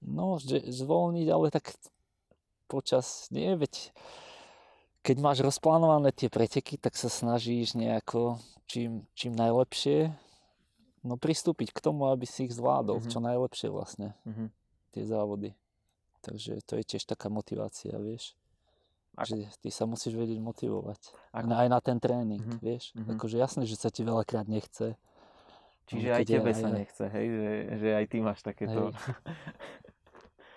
No, 0.00 0.38
že 0.38 0.62
zvolniť, 0.64 1.26
ale 1.28 1.50
tak 1.50 1.74
počas, 2.66 3.28
nie, 3.30 3.54
veď 3.54 3.90
keď 5.02 5.16
máš 5.18 5.38
rozplánované 5.40 6.10
tie 6.10 6.26
preteky, 6.26 6.76
tak 6.76 6.94
sa 6.94 7.06
snažíš 7.06 7.74
nejako 7.74 8.38
čím, 8.66 9.06
čím 9.14 9.32
najlepšie 9.34 10.12
no 11.06 11.14
pristúpiť 11.14 11.70
k 11.70 11.78
tomu, 11.80 12.10
aby 12.10 12.26
si 12.26 12.44
ich 12.44 12.54
zvládol, 12.54 13.00
Mhm. 13.00 13.08
čo 13.08 13.18
najlepšie 13.22 13.68
vlastne, 13.70 14.18
Mhm. 14.26 14.50
tie 14.92 15.04
závody. 15.06 15.54
Takže 16.20 16.58
to 16.66 16.74
je 16.76 16.84
tiež 16.84 17.06
taká 17.06 17.30
motivácia, 17.30 17.94
vieš. 17.94 18.34
Že 19.20 19.48
ty 19.56 19.68
sa 19.68 19.84
musíš 19.84 20.14
vedieť 20.14 20.38
motivovať. 20.38 21.00
Ako- 21.32 21.50
Aj 21.52 21.66
na 21.66 21.80
ten 21.80 21.96
tréning, 21.96 22.38
Mhm, 22.40 22.58
vieš. 22.58 22.92
mhm. 22.92 23.14
Akože 23.14 23.36
jasné, 23.36 23.62
že 23.64 23.74
sa 23.74 23.88
ti 23.88 24.02
veľakrát 24.02 24.46
nechce. 24.46 24.94
Čiže 25.86 26.08
aj 26.12 26.24
tebe 26.24 26.50
aj- 26.50 26.60
sa 26.60 26.68
nechce, 26.68 27.04
hej? 27.08 27.26
Že, 27.26 27.50
že 27.74 27.88
aj 27.94 28.04
ty 28.06 28.16
máš 28.20 28.40
takéto... 28.40 28.80
Hej. 28.86 28.92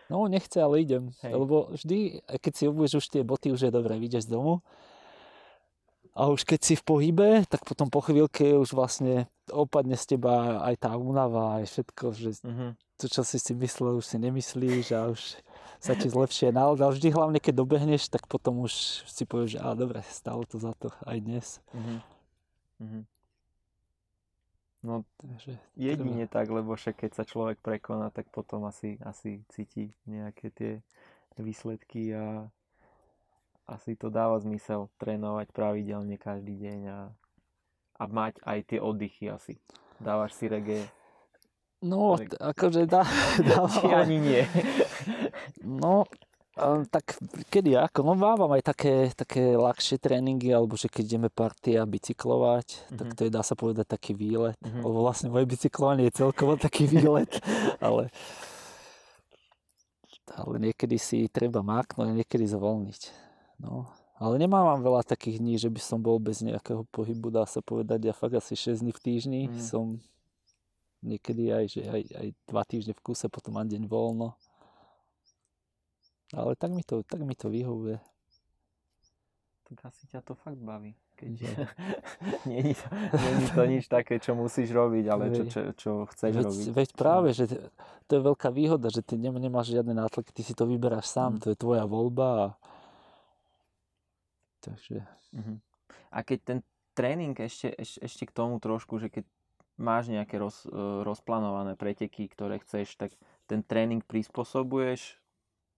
No, 0.10 0.28
nechce, 0.28 0.60
ale 0.60 0.82
idem. 0.82 1.16
Hej. 1.22 1.32
Lebo 1.34 1.72
vždy, 1.72 2.00
aj 2.28 2.38
keď 2.38 2.54
si 2.54 2.64
obuješ 2.68 2.94
už 2.98 3.08
tie 3.10 3.24
boty, 3.24 3.48
už 3.48 3.62
je 3.62 3.72
dobré, 3.72 3.96
vyjdeš 3.96 4.28
z 4.28 4.36
domu. 4.36 4.60
A 6.12 6.28
už 6.28 6.44
keď 6.44 6.60
si 6.62 6.76
v 6.76 6.84
pohybe, 6.84 7.48
tak 7.48 7.64
potom 7.64 7.88
po 7.88 8.04
chvíľke 8.04 8.44
už 8.54 8.76
vlastne 8.76 9.32
opadne 9.48 9.96
z 9.96 10.12
teba 10.12 10.60
aj 10.62 10.84
tá 10.84 10.92
únava, 10.94 11.56
aj 11.56 11.72
všetko, 11.72 12.06
že 12.12 12.44
Mhm. 12.44 12.76
to, 13.00 13.06
čo 13.08 13.24
si 13.24 13.40
si 13.40 13.56
myslel, 13.56 13.96
už 13.96 14.06
si 14.06 14.18
nemyslíš 14.20 14.92
a 14.92 15.08
už 15.08 15.40
sa 15.82 15.98
ti 15.98 16.06
zlepšie 16.06 16.54
nálada. 16.54 16.94
Vždy 16.94 17.10
hlavne, 17.10 17.42
keď 17.42 17.54
dobehneš, 17.58 18.06
tak 18.14 18.30
potom 18.30 18.62
už 18.62 19.02
si 19.10 19.26
povieš, 19.26 19.58
že 19.58 19.60
á, 19.60 19.74
dobre, 19.74 20.06
stalo 20.14 20.46
to 20.46 20.62
za 20.62 20.78
to 20.78 20.94
aj 21.10 21.18
dnes. 21.18 21.48
Mhm. 21.74 21.96
Mhm. 22.82 23.02
No 24.82 25.06
Takže 25.22 25.62
jedine 25.78 26.26
tak, 26.26 26.50
lebo 26.50 26.74
však 26.74 27.06
keď 27.06 27.12
sa 27.14 27.24
človek 27.26 27.62
prekoná, 27.62 28.10
tak 28.10 28.30
potom 28.34 28.66
asi, 28.66 28.98
asi 29.06 29.46
cíti 29.54 29.94
nejaké 30.10 30.50
tie 30.50 30.72
výsledky 31.38 32.18
a 32.18 32.50
asi 33.70 33.94
to 33.94 34.10
dáva 34.10 34.42
zmysel 34.42 34.90
trénovať 34.98 35.54
pravidelne 35.54 36.18
každý 36.18 36.58
deň 36.58 36.80
a, 36.90 37.00
a 38.02 38.04
mať 38.10 38.42
aj 38.42 38.60
tie 38.74 38.80
oddychy 38.82 39.30
asi. 39.30 39.62
Dávaš 40.02 40.34
si 40.34 40.50
reggae, 40.50 40.90
No, 41.82 42.14
akože 42.38 42.86
dá, 42.86 43.02
dávam, 43.50 43.74
či 43.74 43.90
ani 43.90 44.18
nie. 44.22 44.42
No, 45.62 46.06
a 46.54 46.84
tak 46.86 47.16
kedy 47.48 47.80
ako? 47.80 48.04
No 48.04 48.14
mávam 48.14 48.52
aj 48.52 48.64
také, 48.66 49.10
také 49.16 49.56
ľahšie 49.56 49.96
tréningy, 49.98 50.52
alebo 50.52 50.76
že 50.76 50.92
keď 50.92 51.04
ideme 51.08 51.30
party 51.32 51.80
a 51.80 51.88
bicyklovať, 51.88 52.68
tak 52.92 53.08
Mhm. 53.08 53.16
to 53.16 53.22
je 53.24 53.32
dá 53.32 53.42
sa 53.42 53.56
povedať 53.56 53.88
taký 53.88 54.12
výlet. 54.14 54.60
Mhm. 54.60 54.84
Lebo 54.84 54.98
vlastne 55.02 55.32
moje 55.32 55.48
bicyklovanie 55.48 56.12
je 56.12 56.20
celkovo 56.20 56.60
taký 56.60 56.86
výlet, 56.86 57.32
ale, 57.80 58.12
ale 60.32 60.56
niekedy 60.60 60.96
si 60.96 61.28
treba 61.28 61.60
máknuť 61.62 62.08
a 62.08 62.16
niekedy 62.16 62.46
zvolniť. 62.48 63.02
No, 63.60 63.88
Ale 64.22 64.38
nemávam 64.38 64.86
veľa 64.86 65.02
takých 65.02 65.42
dní, 65.42 65.58
že 65.58 65.66
by 65.66 65.82
som 65.82 65.98
bol 65.98 66.22
bez 66.22 66.46
nejakého 66.46 66.86
pohybu, 66.94 67.34
dá 67.34 67.42
sa 67.50 67.58
povedať. 67.58 68.06
Ja 68.06 68.14
fakt 68.14 68.38
asi 68.38 68.54
6 68.54 68.86
dní 68.86 68.94
v 68.94 69.02
týždni 69.02 69.42
Mm. 69.50 69.58
som 69.58 69.98
niekedy 71.02 71.50
aj, 71.50 71.66
že 71.66 71.82
aj, 71.90 72.02
aj 72.14 72.28
dva 72.46 72.62
týždne 72.62 72.94
v 72.94 73.02
kuse, 73.02 73.26
potom 73.34 73.58
mám 73.58 73.66
deň 73.66 73.90
voľno. 73.90 74.38
Ale 76.34 76.56
tak 76.56 76.72
mi 76.72 76.82
to, 76.82 77.04
tak 77.04 77.20
mi 77.20 77.34
to 77.34 77.48
vyhovuje. 77.48 78.00
Tak 79.66 79.86
asi 79.86 80.04
ťa 80.06 80.20
to 80.22 80.34
fakt 80.34 80.58
baví. 80.58 80.92
Keď 81.16 81.32
Je. 81.38 81.54
nie, 82.50 82.62
nie 82.66 82.76
to 83.52 83.64
nič 83.64 83.86
také, 83.86 84.18
čo 84.18 84.34
musíš 84.34 84.68
robiť, 84.70 85.06
ale 85.06 85.30
čo, 85.30 85.44
čo, 85.46 85.60
čo 85.72 85.92
chceš 86.08 86.34
veď, 86.34 86.46
robiť. 86.46 86.66
veď 86.74 86.90
práve, 86.94 87.30
že 87.32 87.46
to 88.06 88.12
je 88.12 88.22
veľká 88.22 88.50
výhoda, 88.50 88.88
že 88.88 89.00
ty 89.00 89.16
nem- 89.16 89.38
nemáš 89.38 89.70
žiadne 89.70 89.94
nátlaky, 89.94 90.32
ty 90.32 90.42
si 90.42 90.52
to 90.52 90.66
vyberáš 90.66 91.08
sám, 91.08 91.36
Mm. 91.36 91.40
to 91.40 91.48
je 91.48 91.58
tvoja 91.58 91.86
voľba. 91.86 92.28
A... 92.28 92.48
Takže 94.60 95.06
Mhm. 95.32 95.64
A 96.12 96.18
keď 96.22 96.40
ten 96.44 96.60
tréning 96.92 97.32
ešte, 97.34 97.72
ešte, 97.72 98.00
ešte 98.02 98.24
k 98.26 98.36
tomu 98.36 98.60
trošku, 98.60 99.00
že 99.00 99.08
keď 99.08 99.24
máš 99.78 100.12
nejaké 100.12 100.36
roz, 100.36 100.66
e, 100.66 100.74
rozplánované 101.02 101.74
preteky, 101.74 102.28
ktoré 102.28 102.60
chceš, 102.60 103.00
tak 103.00 103.16
ten 103.48 103.64
tréning 103.64 104.04
prispôsobuješ 104.04 105.21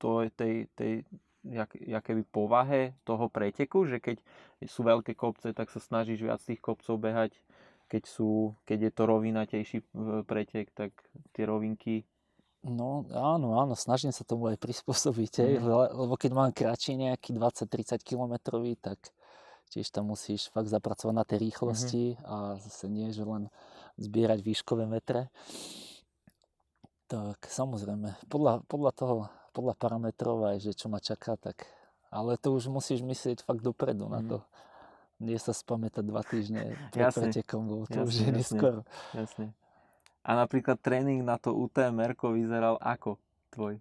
to, 0.03 0.27
tej, 0.35 0.67
tej 0.75 1.07
jak, 1.47 1.71
jakéby 1.79 2.27
povahe 2.27 2.91
toho 3.07 3.31
preteku, 3.31 3.87
že 3.87 4.03
keď 4.03 4.19
sú 4.67 4.83
veľké 4.83 5.15
kopce, 5.15 5.55
tak 5.55 5.71
sa 5.71 5.79
snažíš 5.79 6.27
viac 6.27 6.43
tých 6.43 6.59
kopcov 6.59 6.99
behať, 6.99 7.39
keď, 7.87 8.03
sú, 8.03 8.59
keď 8.67 8.89
je 8.89 8.91
to 8.91 9.03
rovinatejší 9.07 9.77
e, 9.79 9.85
pretek, 10.27 10.75
tak 10.75 10.91
tie 11.31 11.47
rovinky 11.47 12.03
No 12.63 13.03
áno, 13.11 13.59
áno, 13.59 13.75
snažím 13.75 14.15
sa 14.15 14.23
tomu 14.23 14.47
aj 14.47 14.55
prispôsobiť, 14.55 15.59
Mhm. 15.59 15.67
le- 15.67 15.93
lebo 15.99 16.15
keď 16.15 16.31
mám 16.31 16.55
kratší 16.55 16.95
nejaký 16.95 17.35
20-30 17.35 17.99
kilometrový, 18.07 18.79
tak 18.79 19.11
tiež 19.67 19.91
tam 19.91 20.15
musíš 20.15 20.47
fakt 20.47 20.71
zapracovať 20.71 21.11
na 21.11 21.27
tej 21.27 21.43
rýchlosti 21.43 22.15
a 22.23 22.55
zase 22.63 22.87
nie, 22.87 23.11
že 23.11 23.27
len 23.27 23.51
zbierať 23.99 24.39
výškové 24.47 24.87
metre. 24.87 25.27
Tak 27.11 27.43
samozrejme, 27.51 28.15
podľa, 28.31 28.63
podľa 28.71 28.91
toho, 28.95 29.15
podľa 29.53 29.73
parametrov 29.75 30.43
aj, 30.45 30.57
že 30.59 30.71
čo 30.73 30.89
ma 30.89 30.97
čaká, 30.97 31.37
tak 31.37 31.63
ale 32.09 32.35
to 32.35 32.51
už 32.51 32.67
musíš 32.67 32.99
myslieť 32.99 33.41
fakt 33.41 33.61
dopredu 33.61 34.05
na 34.05 34.19
Mhm. 34.19 34.27
to. 34.27 34.37
Nie 35.17 35.37
sa 35.37 35.49
spamätať 35.49 36.03
dva 36.03 36.19
týždne 36.21 36.73
pred 36.89 37.07
pretekom, 37.07 37.63
lebo 37.63 37.85
to 37.85 38.01
už 38.01 38.11
Jasne, 38.11 38.19
je 38.19 38.27
jasne. 38.27 38.35
neskoro. 38.35 38.79
Jasne. 39.13 39.45
A 40.21 40.29
napríklad 40.35 40.77
tréning 40.77 41.21
na 41.21 41.37
to 41.37 41.53
UTMR 41.53 42.11
vyzeral 42.15 42.75
ako 42.77 43.15
tvoj? 43.49 43.77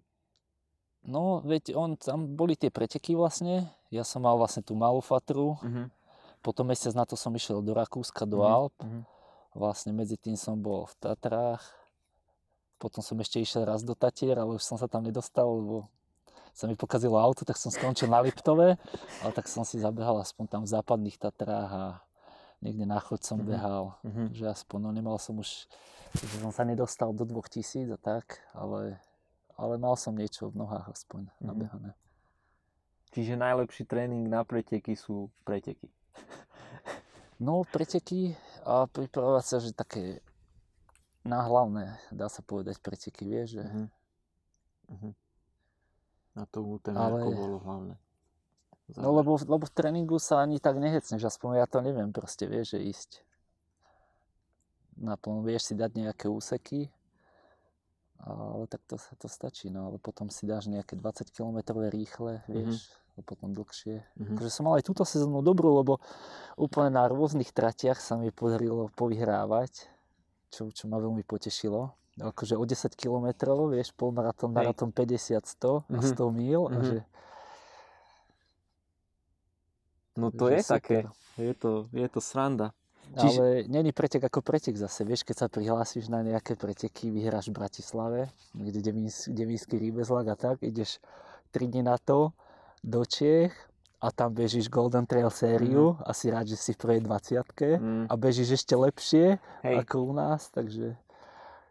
No, 1.02 1.42
veď 1.42 1.74
on, 1.74 1.96
tam 1.96 2.30
boli 2.30 2.54
tie 2.54 2.70
preteky 2.70 3.12
vlastne. 3.12 3.66
Ja 3.90 4.02
som 4.02 4.22
mal 4.22 4.38
vlastne 4.38 4.62
tú 4.62 4.74
malú 4.74 5.00
fatru. 5.00 5.58
Mhm. 5.60 5.90
Potom 6.40 6.66
mesiac 6.66 6.94
na 6.94 7.02
to 7.02 7.14
som 7.14 7.30
išiel 7.32 7.58
do 7.58 7.72
Rakúska, 7.72 8.22
do 8.22 8.38
Mhm, 8.38 8.46
Alp. 8.46 8.76
mhm. 8.78 9.02
Vlastne 9.52 9.92
medzi 9.92 10.16
tým 10.16 10.34
som 10.34 10.56
bol 10.56 10.86
v 10.86 10.94
Tatrách. 10.96 11.62
Potom 12.82 12.98
som 12.98 13.14
ešte 13.22 13.38
išiel 13.38 13.62
raz 13.62 13.86
do 13.86 13.94
Tatier, 13.94 14.34
ale 14.34 14.58
už 14.58 14.66
som 14.66 14.74
sa 14.74 14.90
tam 14.90 15.06
nedostal, 15.06 15.46
lebo 15.46 15.86
sa 16.50 16.66
mi 16.66 16.74
pokazilo 16.74 17.14
auto, 17.14 17.46
tak 17.46 17.54
som 17.54 17.70
skončil 17.70 18.10
na 18.10 18.18
Liptove. 18.18 18.74
Ale 19.22 19.30
tak 19.30 19.46
som 19.46 19.62
si 19.62 19.78
zabehal 19.78 20.18
aspoň 20.18 20.44
tam 20.50 20.62
v 20.66 20.72
západných 20.74 21.14
Tatrách 21.16 21.70
a 21.70 21.86
niekde 22.58 22.82
na 22.82 22.98
chod 22.98 23.22
som 23.22 23.38
Mhm. 23.38 23.46
behal. 23.46 23.94
Mhm. 24.02 24.34
Že 24.34 24.44
aspoň, 24.50 24.78
no 24.82 24.90
nemal 24.90 25.16
som 25.22 25.38
už, 25.38 25.70
že 26.18 26.36
som 26.42 26.50
sa 26.50 26.66
nedostal 26.66 27.14
do 27.14 27.22
2000 27.22 27.94
a 27.94 27.98
tak, 28.02 28.42
ale, 28.50 28.98
ale 29.54 29.78
mal 29.78 29.94
som 29.94 30.12
niečo 30.12 30.50
v 30.50 30.58
nohách 30.66 30.90
aspoň 30.90 31.30
Mhm. 31.38 31.46
nabehané. 31.46 31.90
Čiže 33.12 33.38
najlepší 33.38 33.84
tréning 33.86 34.26
na 34.26 34.42
preteky 34.42 34.98
sú 34.98 35.30
preteky. 35.46 35.86
No, 37.38 37.62
preteky 37.68 38.32
a 38.64 38.86
pripravovať 38.86 39.44
sa, 39.44 39.56
že 39.60 39.70
také 39.70 40.22
na 41.22 41.42
hlavné, 41.42 41.98
dá 42.10 42.26
sa 42.26 42.42
povedať, 42.42 42.78
preteky, 42.78 43.24
vieš, 43.24 43.58
že 43.58 43.62
Mhm. 43.62 43.84
Mhm. 44.92 45.10
Na 46.32 46.44
to 46.48 46.64
UTMR 46.64 47.12
Ale- 47.22 47.34
bolo 47.36 47.58
hlavné. 47.60 47.94
No 48.96 49.12
lebo, 49.12 49.36
lebo 49.40 49.64
v 49.64 49.72
tréningu 49.72 50.16
sa 50.20 50.42
ani 50.42 50.60
tak 50.60 50.76
nehecneš, 50.76 51.24
aspoň 51.24 51.64
ja 51.64 51.66
to 51.68 51.80
neviem 51.80 52.12
proste, 52.12 52.44
vieš, 52.44 52.76
že 52.76 52.80
ísť. 52.82 53.10
Naplno 55.00 55.40
vieš 55.40 55.72
si 55.72 55.74
dať 55.74 55.90
nejaké 55.96 56.28
úseky, 56.28 56.92
ale 58.20 58.68
tak 58.68 58.84
to, 58.84 59.00
to 59.18 59.26
stačí, 59.26 59.72
no 59.72 59.88
ale 59.88 59.96
potom 59.96 60.28
si 60.28 60.44
dáš 60.44 60.68
nejaké 60.68 60.94
20 60.94 61.32
km 61.32 61.58
rýchle, 61.88 62.44
vieš, 62.46 62.92
a 63.16 63.20
potom 63.24 63.52
dlhšie. 63.52 64.04
Mhm. 64.20 64.36
Akože 64.36 64.50
som 64.52 64.68
mal 64.68 64.76
aj 64.76 64.84
túto 64.84 65.04
sezónu 65.08 65.40
dobrú, 65.40 65.72
lebo 65.80 66.00
úplne 66.60 66.92
na 66.92 67.08
rôznych 67.08 67.52
tratiach 67.52 67.96
sa 67.96 68.20
mi 68.20 68.28
podarilo 68.28 68.92
povyhrávať, 68.92 69.88
čo, 70.52 70.68
čo 70.68 70.84
ma 70.86 71.00
veľmi 71.00 71.24
potešilo. 71.24 71.88
Akože 72.14 72.54
o 72.54 72.62
10 72.62 72.92
km, 72.92 73.32
vieš, 73.66 73.90
polmaratón, 73.90 74.52
maratón 74.52 74.92
50, 74.92 75.48
100 75.48 75.88
a 75.88 75.96
Mhm. 75.96 76.08
100 76.12 76.28
míl. 76.30 76.68
A 76.68 76.76
Mhm. 76.76 76.84
že, 76.84 76.98
No 80.12 80.28
to 80.30 80.46
že 80.46 80.54
je 80.54 80.62
také, 80.62 80.96
super. 81.02 81.40
je 81.40 81.52
to, 81.56 81.70
je 81.90 82.04
to 82.06 82.20
sranda. 82.20 82.68
Čiže- 83.14 83.40
Ale 83.40 83.48
není 83.66 83.92
pretek 83.92 84.20
ako 84.22 84.40
pretek 84.42 84.76
zase. 84.76 85.04
Vieš, 85.04 85.24
keď 85.24 85.36
sa 85.38 85.46
prihlásiš 85.48 86.08
na 86.08 86.20
nejaké 86.22 86.52
preteky, 86.54 87.08
vyhráš 87.08 87.48
v 87.48 87.56
Bratislave, 87.56 88.20
kde 88.52 88.80
Devinský 89.26 89.76
rýbezlak 89.78 90.28
a 90.28 90.36
tak, 90.36 90.56
ideš 90.62 91.00
3 91.50 91.64
dní 91.66 91.82
na 91.82 91.96
to 91.96 92.32
do 92.80 93.04
Čiech 93.04 93.52
a 94.02 94.10
tam 94.10 94.34
bežíš 94.34 94.66
Golden 94.66 95.06
Trail 95.06 95.30
sériu 95.30 95.94
a 96.02 96.10
si 96.10 96.26
rád, 96.26 96.44
že 96.44 96.58
si 96.58 96.74
v 96.74 96.78
prvej 96.78 97.00
20 97.00 97.78
Mm. 97.78 98.10
a 98.10 98.14
bežíš 98.14 98.58
ešte 98.58 98.74
lepšie 98.74 99.38
Hej, 99.62 99.74
ako 99.78 100.02
u 100.02 100.12
nás, 100.12 100.50
takže 100.50 100.98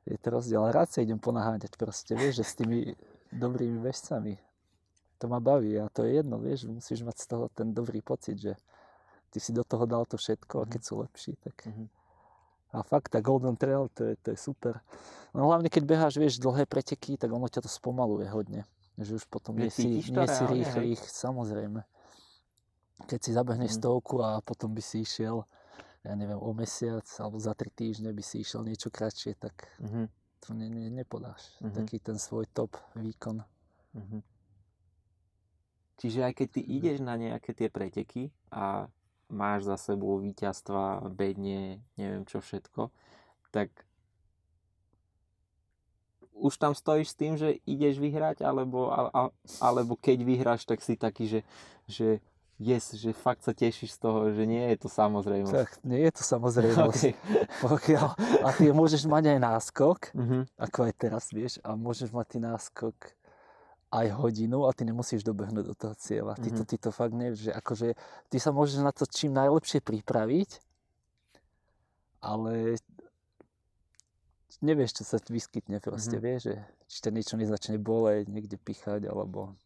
je 0.04 0.18
to 0.18 0.28
rozdiel. 0.32 0.64
Ale 0.64 0.72
rád 0.74 0.90
sa 0.90 1.04
idem 1.04 1.20
ponaháňať 1.20 1.76
proste, 1.76 2.16
vieš, 2.16 2.40
že 2.40 2.46
s 2.46 2.54
tými 2.56 2.96
dobrými 3.30 3.78
bežcami. 3.78 4.40
To 5.20 5.28
ma 5.28 5.38
baví 5.38 5.76
a 5.76 5.86
to 5.86 6.02
je 6.02 6.18
jedno, 6.18 6.40
vieš, 6.40 6.66
musíš 6.66 7.04
mať 7.04 7.18
z 7.20 7.26
toho 7.28 7.46
ten 7.48 7.70
dobrý 7.70 8.00
pocit, 8.00 8.40
že 8.40 8.54
ty 9.30 9.38
si 9.38 9.52
do 9.52 9.62
toho 9.62 9.84
dal 9.86 10.08
to 10.08 10.16
všetko 10.16 10.56
a 10.56 10.66
Mhm. 10.66 10.72
keď 10.72 10.82
sú 10.82 10.94
lepší, 10.98 11.34
tak... 11.38 11.68
Mhm. 11.68 11.86
A 12.72 12.88
fakt, 12.88 13.12
tá 13.12 13.20
Golden 13.20 13.60
Trail, 13.60 13.92
to 13.92 14.08
je, 14.08 14.14
to 14.16 14.32
je 14.32 14.40
super. 14.40 14.80
No 15.36 15.52
hlavne, 15.52 15.68
keď 15.68 15.84
beháš, 15.84 16.16
vieš, 16.16 16.40
dlhé 16.40 16.64
preteky, 16.64 17.20
tak 17.20 17.28
ono 17.28 17.44
ťa 17.46 17.62
to 17.62 17.70
spomaluje 17.70 18.32
hodne. 18.32 18.64
Že 18.96 19.20
už 19.20 19.24
potom 19.28 19.60
nie 19.60 19.68
si, 19.68 20.00
nie 20.00 20.28
si 20.32 20.44
rýchlych, 20.48 21.04
samozrejme. 21.04 21.84
Keď 23.08 23.20
si 23.20 23.32
zabehneš 23.32 23.72
Mhm. 23.74 23.80
stovku 23.80 24.16
a 24.20 24.39
potom 24.39 24.72
by 24.72 24.82
si 24.82 25.02
išiel, 25.02 25.43
ja 26.02 26.14
neviem, 26.14 26.38
o 26.38 26.49
mesiac 26.52 27.06
alebo 27.18 27.38
za 27.38 27.54
tri 27.54 27.70
týždne 27.70 28.10
by 28.10 28.22
si 28.22 28.41
išiel 28.41 28.64
niečo 28.64 28.89
kratšie, 28.89 29.36
tak 29.36 29.54
Mhm. 29.80 30.10
to 30.39 30.54
ne, 30.54 30.68
ne, 30.68 30.89
nepodáš. 30.89 31.45
Mhm. 31.62 31.74
Taký 31.76 31.97
ten 31.99 32.18
svoj 32.18 32.45
top 32.47 32.78
výkon. 32.95 33.43
Mhm. 33.93 34.20
Čiže 35.97 36.24
aj 36.24 36.34
keď 36.34 36.47
ty 36.49 36.62
ideš 36.62 36.97
na 36.99 37.14
nejaké 37.14 37.54
tie 37.54 37.70
preteky 37.70 38.34
a 38.49 38.89
máš 39.30 39.64
za 39.64 39.78
sebou 39.78 40.18
víťazstva, 40.18 41.06
bedne, 41.08 41.78
neviem 41.93 42.26
čo 42.26 42.41
všetko, 42.41 42.89
tak 43.54 43.70
už 46.34 46.58
tam 46.58 46.74
stojíš 46.74 47.14
s 47.14 47.20
tým, 47.20 47.38
že 47.38 47.62
ideš 47.70 48.02
vyhrať, 48.02 48.41
alebo, 48.41 48.89
alebo 49.62 49.93
keď 49.93 50.18
vyhráš, 50.26 50.66
tak 50.66 50.82
si 50.82 50.97
taký, 50.97 51.30
že, 51.30 51.39
že 51.86 52.18
yes, 52.62 52.93
že 52.93 53.09
fakt 53.12 53.41
sa 53.41 53.51
tešíš 53.51 53.97
z 53.97 53.99
toho, 53.99 54.30
že 54.30 54.45
nie 54.45 54.62
je 54.70 54.78
to 54.78 54.88
samozrejme. 54.88 55.49
Tak, 55.49 55.82
nie 55.82 56.05
je 56.05 56.12
to 56.14 56.24
samozrejmosť. 56.24 57.03
Okay. 57.12 57.14
Pokiaľ, 57.62 58.07
a 58.41 58.49
ty 58.53 58.70
môžeš 58.70 59.05
mať 59.05 59.34
aj 59.34 59.39
náskok, 59.41 59.99
Mhm. 60.14 60.38
ako 60.55 60.78
aj 60.86 60.93
teraz, 60.95 61.24
vieš, 61.30 61.57
a 61.62 61.74
môžeš 61.74 62.09
mať 62.09 62.26
ty 62.28 62.38
náskok 62.39 62.95
aj 63.91 64.07
hodinu 64.16 64.64
a 64.64 64.72
ty 64.72 64.86
nemusíš 64.86 65.22
dobehnúť 65.22 65.66
do 65.68 65.76
toho 65.76 65.95
cieľa. 65.95 66.38
Ty, 66.38 66.49
to, 66.49 66.64
Mhm. 66.64 66.70
ty 66.70 66.76
to 66.78 66.89
fakt 66.91 67.12
nevieš, 67.12 67.39
že 67.43 67.51
akože 67.51 67.88
ty 68.30 68.38
sa 68.38 68.49
môžeš 68.49 68.80
na 68.80 68.93
to 68.93 69.03
čím 69.03 69.34
najlepšie 69.34 69.82
pripraviť, 69.82 70.49
ale 72.22 72.78
nevieš, 74.62 75.01
čo 75.01 75.03
sa 75.03 75.18
vyskytne 75.20 75.82
proste, 75.82 76.16
Mhm. 76.16 76.24
vieš, 76.24 76.41
že 76.43 76.55
či 76.86 76.97
ťa 77.01 77.12
niečo 77.12 77.36
nezačne 77.36 77.78
boleť, 77.78 78.30
niekde 78.30 78.55
pichať, 78.55 79.09
alebo 79.09 79.57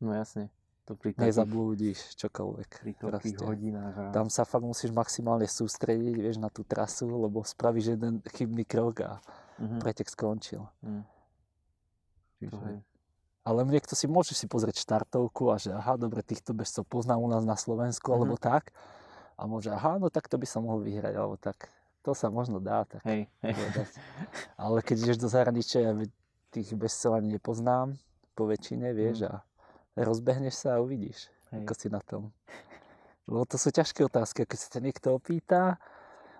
No 0.00 0.16
jasne. 0.16 0.48
To 0.84 0.92
pri 0.92 1.12
takých, 1.12 1.22
nezablúdiš, 1.38 1.98
čokoľvek. 2.16 2.70
pri 2.80 2.92
proste. 2.94 3.36
hodinách. 3.40 3.94
A... 3.94 4.04
Tam 4.10 4.26
sa 4.26 4.42
fakt 4.42 4.62
musíš 4.62 4.90
maximálne 4.90 5.44
sústrediť, 5.44 6.14
vieš, 6.14 6.36
na 6.36 6.48
tú 6.48 6.62
trasu, 6.62 7.06
lebo 7.06 7.40
spravíš 7.40 7.94
jeden 7.94 8.18
chybný 8.28 8.64
krok 8.64 9.00
a 9.00 9.12
Mhm. 9.56 9.78
pretek 9.78 10.08
skončil. 10.08 10.64
To 10.64 11.04
Čiže... 12.40 12.80
Ale 13.40 13.64
niekto 13.64 13.92
si 13.92 14.04
môže 14.04 14.32
si 14.32 14.44
pozrieť 14.44 14.76
štartovku 14.78 15.48
a 15.48 15.56
že 15.56 15.70
aha, 15.70 15.96
dobre, 15.96 16.20
týchto 16.20 16.52
bežcov 16.52 16.84
poznám 16.84 17.18
u 17.18 17.28
nás 17.28 17.42
na 17.42 17.54
Slovensku, 17.54 18.08
Mhm. 18.08 18.14
alebo 18.14 18.34
tak. 18.36 18.72
A 19.34 19.44
môže, 19.44 19.68
aha, 19.68 19.96
no 19.96 20.08
tak 20.08 20.26
to 20.26 20.36
by 20.36 20.44
som 20.44 20.64
mohol 20.64 20.80
vyhrať, 20.80 21.14
alebo 21.14 21.36
tak. 21.36 21.68
To 22.02 22.12
sa 22.12 22.28
možno 22.28 22.58
dá 22.58 22.84
tak 22.84 23.00
Hej, 23.02 23.28
hej. 23.40 23.52
povedať. 23.52 23.88
Ale 24.56 24.80
keď 24.80 24.96
ideš 24.98 25.18
do 25.18 25.28
zahraničia, 25.28 25.78
ja 25.82 25.92
tých 26.50 26.72
bežcov 26.72 27.14
ani 27.14 27.36
nepoznám, 27.36 27.96
po 28.32 28.44
väčšine, 28.44 28.90
vieš, 28.90 29.20
Mhm. 29.20 29.28
a 29.28 29.44
rozbehneš 29.94 30.54
sa 30.56 30.76
a 30.76 30.82
uvidíš. 30.82 31.30
Hej. 31.50 31.62
Ako 31.62 31.72
si 31.72 31.88
na 31.88 32.00
tom? 32.00 32.30
Lebo 33.24 33.42
to 33.44 33.56
sú 33.56 33.70
ťažké 33.70 34.02
otázky. 34.02 34.42
Keď 34.42 34.58
sa 34.58 34.68
ťa 34.70 34.80
niekto 34.80 35.08
opýta, 35.10 35.78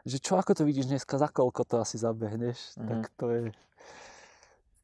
že 0.02 0.16
čo, 0.16 0.34
ako 0.34 0.52
to 0.52 0.62
vidíš 0.62 0.86
dneska, 0.86 1.14
za 1.14 1.26
koľko 1.26 1.62
to 1.62 1.76
asi 1.78 1.96
zabehneš, 1.96 2.74
Mhm. 2.74 2.86
tak 2.86 3.00
to 3.14 3.24
je... 3.28 3.42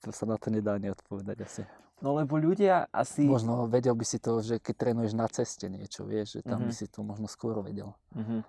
To 0.00 0.10
sa 0.10 0.22
na 0.24 0.36
to 0.36 0.48
nedá 0.48 0.76
neodpovedať 0.76 1.38
asi. 1.40 1.62
No 1.98 2.12
lebo 2.12 2.36
ľudia 2.36 2.86
asi... 2.92 3.24
Možno 3.24 3.66
vedel 3.66 3.92
by 3.92 4.04
si 4.04 4.18
to, 4.18 4.38
že 4.38 4.60
keď 4.60 4.74
trénuješ 4.76 5.14
na 5.14 5.26
ceste 5.26 5.66
niečo, 5.66 6.04
vieš, 6.04 6.38
že 6.38 6.40
tam 6.44 6.62
by 6.62 6.70
Mhm. 6.70 6.78
si 6.78 6.86
to 6.86 7.00
možno 7.00 7.26
skôr 7.26 7.58
vedel. 7.58 7.96
Mhm. 8.12 8.44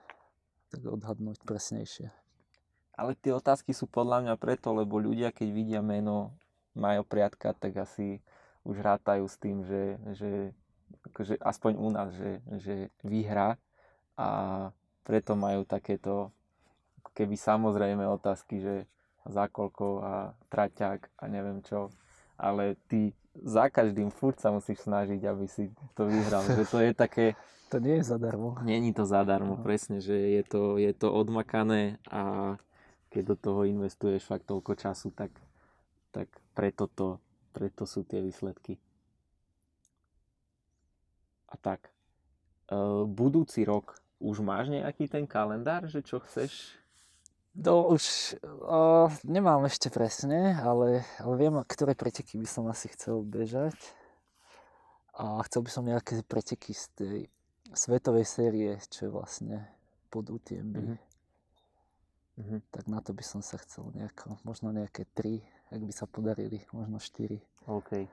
Tak 0.68 0.82
odhadnúť 0.84 1.42
presnejšie. 1.42 2.12
Ale 2.94 3.14
tie 3.16 3.32
otázky 3.32 3.72
sú 3.72 3.86
podľa 3.86 4.22
mňa 4.22 4.34
preto, 4.36 4.70
lebo 4.72 4.98
ľudia, 4.98 5.30
keď 5.30 5.48
vidia 5.50 5.82
meno 5.82 6.34
Majo 6.74 7.02
Priatka, 7.02 7.54
tak 7.54 7.74
asi 7.76 8.20
už 8.68 8.84
rátajú 8.84 9.24
s 9.26 9.40
tým, 9.40 9.64
že, 9.64 9.96
že 10.12 10.32
akože 11.08 11.40
aspoň 11.40 11.72
u 11.80 11.88
nás, 11.90 12.12
že, 12.12 12.32
že 12.60 12.76
vyhrá 13.02 13.56
a 14.20 14.30
preto 15.08 15.40
majú 15.40 15.64
takéto 15.64 16.36
keby 17.16 17.40
samozrejme 17.40 18.04
otázky, 18.04 18.60
že 18.60 18.76
za 19.24 19.48
koľko 19.48 20.04
a 20.04 20.14
traťák 20.52 21.00
a 21.20 21.24
neviem 21.32 21.64
čo. 21.64 21.88
Ale 22.38 22.76
ty 22.92 23.16
za 23.34 23.72
každým 23.72 24.12
furt 24.14 24.38
sa 24.38 24.54
musíš 24.54 24.86
snažiť, 24.86 25.24
aby 25.26 25.46
si 25.48 25.72
to 25.98 26.06
vyhral. 26.06 26.44
Že 26.46 26.64
to 26.68 26.78
je 26.84 26.92
také, 26.94 27.26
To 27.68 27.84
nie 27.84 28.00
je 28.00 28.16
zadarmo. 28.16 28.56
Není 28.64 28.96
to 28.96 29.04
zadarmo, 29.04 29.60
No. 29.60 29.64
presne, 29.64 30.00
že 30.00 30.16
je 30.16 30.44
to, 30.48 30.80
je 30.80 30.88
to 30.96 31.12
odmakané 31.12 32.00
a 32.08 32.56
keď 33.12 33.24
do 33.24 33.36
toho 33.36 33.62
investuješ 33.68 34.24
fakt 34.24 34.48
toľko 34.48 34.80
času, 34.80 35.12
tak, 35.12 35.36
tak 36.16 36.32
preto, 36.56 36.88
to, 36.88 37.20
preto 37.58 37.90
sú 37.90 38.06
tie 38.06 38.22
výsledky. 38.22 38.78
A 41.50 41.58
tak. 41.58 41.90
E, 42.70 43.04
budúci 43.10 43.66
rok 43.66 43.98
už 44.22 44.46
máš 44.46 44.70
nejaký 44.70 45.10
ten 45.10 45.26
kalendár, 45.26 45.90
že 45.90 46.06
čo 46.06 46.22
chceš? 46.22 46.78
No 47.58 47.90
už 47.90 48.38
o, 48.46 49.10
nemám 49.26 49.66
ešte 49.66 49.90
presne, 49.90 50.54
ale, 50.62 51.02
ale 51.18 51.34
viem, 51.42 51.58
ktoré 51.66 51.98
preteky 51.98 52.38
by 52.38 52.46
som 52.46 52.70
asi 52.70 52.94
chcel 52.94 53.26
bežať. 53.26 53.74
A 55.18 55.42
chcel 55.50 55.66
by 55.66 55.72
som 55.74 55.90
nejaké 55.90 56.22
preteky 56.22 56.78
z 56.78 56.86
tej 56.94 57.18
svetovej 57.74 58.30
série, 58.30 58.78
čo 58.86 59.10
je 59.10 59.12
vlastne 59.12 59.66
pod 60.14 60.30
UTMB. 60.30 60.76
Mhm. 60.78 60.98
Mhm. 62.38 62.58
Tak 62.70 62.86
na 62.86 63.02
to 63.02 63.18
by 63.18 63.26
som 63.26 63.42
sa 63.42 63.58
chcel 63.58 63.90
nejako, 63.98 64.38
možno 64.46 64.70
nejaké 64.70 65.10
tri, 65.18 65.42
ak 65.68 65.82
by 65.82 65.94
sa 65.94 66.06
podarili, 66.08 66.64
možno 66.72 66.98
štyri. 66.98 67.44
OK. 67.68 68.08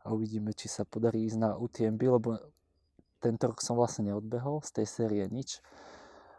A 0.00 0.06
uvidíme, 0.12 0.52
či 0.52 0.68
sa 0.68 0.84
podarí 0.84 1.24
ísť 1.24 1.38
na 1.40 1.50
UTMB, 1.56 2.00
lebo 2.00 2.28
tento 3.20 3.52
rok 3.52 3.60
som 3.60 3.76
vlastne 3.76 4.08
neodbehol 4.08 4.64
z 4.64 4.80
tej 4.80 4.86
série 4.88 5.24
nič. 5.28 5.60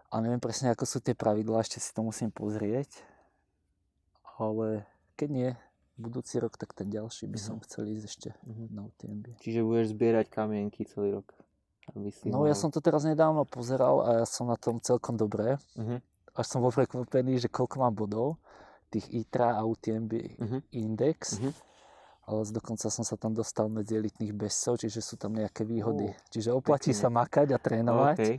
A 0.09 0.19
neviem 0.19 0.41
presne, 0.41 0.74
ako 0.74 0.84
sú 0.84 0.97
tie 0.99 1.13
pravidlá, 1.13 1.61
ešte 1.61 1.78
si 1.78 1.93
to 1.93 2.01
musím 2.01 2.34
pozrieť. 2.34 2.89
Ale 4.41 4.89
keď 5.15 5.30
nie, 5.30 5.49
budúci 6.01 6.41
rok, 6.41 6.57
tak 6.57 6.74
ten 6.74 6.89
ďalší 6.89 7.30
by 7.30 7.38
som 7.38 7.55
Mhm. 7.57 7.63
chcel 7.69 7.84
ísť 7.93 8.05
ešte 8.09 8.30
Mhm. 8.41 8.63
na 8.74 8.82
UTMB. 8.89 9.26
Čiže 9.39 9.61
budeš 9.61 9.93
zbierať 9.93 10.26
kamienky 10.34 10.86
celý 10.89 11.22
rok? 11.22 11.30
Aby 11.93 12.09
si 12.13 12.30
No 12.30 12.45
ja 12.45 12.57
som 12.57 12.69
to 12.74 12.82
teraz 12.82 13.05
nedávno 13.05 13.45
pozeral 13.45 14.01
a 14.05 14.09
ja 14.22 14.26
som 14.26 14.49
na 14.49 14.57
tom 14.57 14.82
celkom 14.82 15.17
dobré. 15.17 15.57
Mhm. 15.78 16.01
Až 16.34 16.45
som 16.47 16.63
bol 16.63 16.72
prekvapený, 16.72 17.38
že 17.38 17.51
koľko 17.51 17.84
mám 17.84 17.93
bodov, 17.93 18.39
tých 18.92 19.08
ITRA 19.10 19.56
a 19.56 19.64
UTMB 19.64 20.14
Mhm. 20.38 20.58
index. 20.74 21.39
Ale 22.22 22.46
dokonca 22.48 22.88
som 22.88 23.02
sa 23.02 23.16
tam 23.16 23.32
dostal 23.32 23.68
medzi 23.68 23.98
elitných 23.98 24.32
bežcov, 24.32 24.78
čiže 24.78 25.00
sú 25.00 25.16
tam 25.16 25.34
nejaké 25.34 25.64
výhody. 25.64 26.06
Ó, 26.08 26.16
čiže 26.30 26.52
oplatí 26.52 26.92
pekne. 26.92 27.02
sa 27.02 27.10
makať 27.10 27.48
a 27.50 27.58
trénovať. 27.58 28.18
OK. 28.20 28.32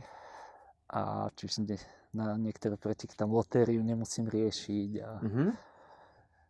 A 0.89 1.01
čiže 1.31 1.57
ne, 1.63 1.77
na 2.11 2.37
niektoré 2.37 2.73
preteky 2.75 3.11
tam 3.11 3.31
lotériu 3.31 3.81
nemusím 3.81 4.25
riešiť 4.25 4.89
a, 4.99 5.09
Mhm. 5.19 5.45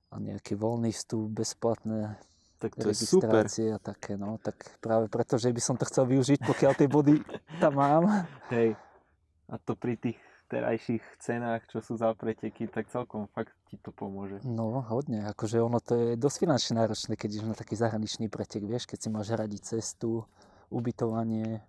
a 0.09 0.15
nejaký 0.21 0.53
voľný 0.53 0.91
vstup, 0.91 1.31
bezplatné 1.33 2.15
Tak 2.59 2.75
to 2.77 2.87
je 2.87 2.95
super. 2.95 3.27
registrácie 3.43 3.67
a 3.71 3.79
také, 3.81 4.15
no. 4.15 4.37
Tak 4.37 4.55
práve 4.79 5.07
preto, 5.07 5.35
že 5.35 5.49
by 5.49 5.59
som 5.59 5.75
to 5.75 5.83
chcel 5.83 6.05
využiť, 6.05 6.39
pokiaľ 6.39 6.71
tie 6.75 6.87
body 6.87 7.19
tam 7.59 7.75
mám. 7.75 8.07
Hej. 8.49 8.77
A 9.49 9.57
to 9.57 9.75
pri 9.75 9.95
tých 9.95 10.15
terajších 10.53 11.01
cenách, 11.17 11.65
čo 11.65 11.81
sú 11.81 11.97
za 11.97 12.13
preteky, 12.13 12.69
tak 12.69 12.85
celkom 12.87 13.25
fakt 13.33 13.57
ti 13.65 13.81
to 13.81 13.89
pomôže. 13.89 14.45
No, 14.45 14.85
hodne. 14.85 15.25
Akože 15.25 15.57
ono 15.57 15.81
to 15.81 15.97
je 15.97 16.07
dosť 16.13 16.37
finančne 16.45 16.73
náročné, 16.77 17.17
keď 17.17 17.29
ideš 17.33 17.49
na 17.49 17.57
taký 17.57 17.73
zahraničný 17.73 18.29
pretek, 18.29 18.61
vieš, 18.61 18.85
keď 18.85 18.97
si 19.01 19.09
máš 19.09 19.33
hradiť 19.33 19.61
cestu, 19.73 20.29
ubytovanie 20.69 21.65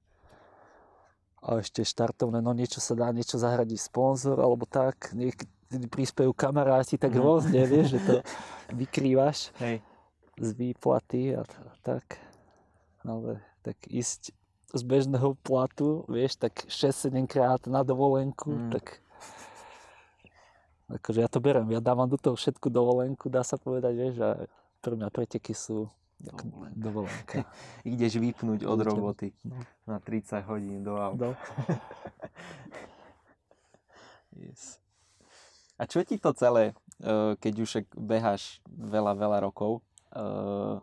a 1.40 1.60
ešte 1.60 1.84
štartovné, 1.84 2.40
no 2.40 2.52
niečo 2.52 2.80
sa 2.80 2.96
dá, 2.96 3.12
niečo 3.12 3.36
zahradí 3.36 3.76
sponzor 3.76 4.40
alebo 4.40 4.64
tak, 4.64 5.12
niekedy 5.12 5.88
prispejú 5.92 6.32
kamaráti, 6.32 6.96
tak 6.96 7.12
Mhm. 7.12 7.20
rôzne, 7.20 7.60
vieš, 7.68 7.96
že 7.96 8.00
to 8.00 8.14
vykrývaš 8.80 9.52
Hej. 9.60 9.84
z 10.40 10.48
výplaty 10.56 11.36
a, 11.36 11.44
tak. 11.84 12.16
Ale 13.04 13.44
tak 13.60 13.76
ísť 13.84 14.32
z 14.74 14.82
bežného 14.82 15.38
platu, 15.40 16.02
vieš, 16.06 16.36
tak 16.36 16.66
6-7 16.66 17.24
krát 17.24 17.62
na 17.66 17.80
dovolenku, 17.80 18.50
Mm. 18.50 18.70
tak 18.74 18.98
akože 20.90 21.22
ja 21.22 21.30
to 21.30 21.38
berem, 21.38 21.70
ja 21.70 21.78
dávam 21.78 22.04
do 22.04 22.18
toho 22.18 22.34
všetku 22.34 22.68
dovolenku, 22.68 23.30
dá 23.30 23.40
sa 23.40 23.54
povedať, 23.56 23.92
vieš, 23.94 24.16
a 24.20 24.44
pre 24.82 24.98
mňa 24.98 25.08
preteky 25.08 25.54
sú 25.54 25.86
ako 26.20 26.44
dovolenka. 26.74 27.46
Ideš 27.86 28.18
vypnúť 28.18 28.66
od 28.66 28.78
roboty 28.82 29.30
No. 29.46 29.62
na 29.86 29.96
30 30.02 30.42
hodín 30.44 30.82
do 30.82 30.98
auta. 30.98 31.32
No. 31.32 31.34
Yes. 34.34 34.82
A 35.78 35.86
čo 35.86 36.02
ti 36.02 36.18
to 36.18 36.34
celé, 36.34 36.74
eh, 36.98 37.34
keď 37.38 37.54
už 37.54 37.70
beháš 37.94 38.58
veľa, 38.66 39.14
veľa 39.14 39.38
rokov, 39.42 39.78
eh, 40.10 40.78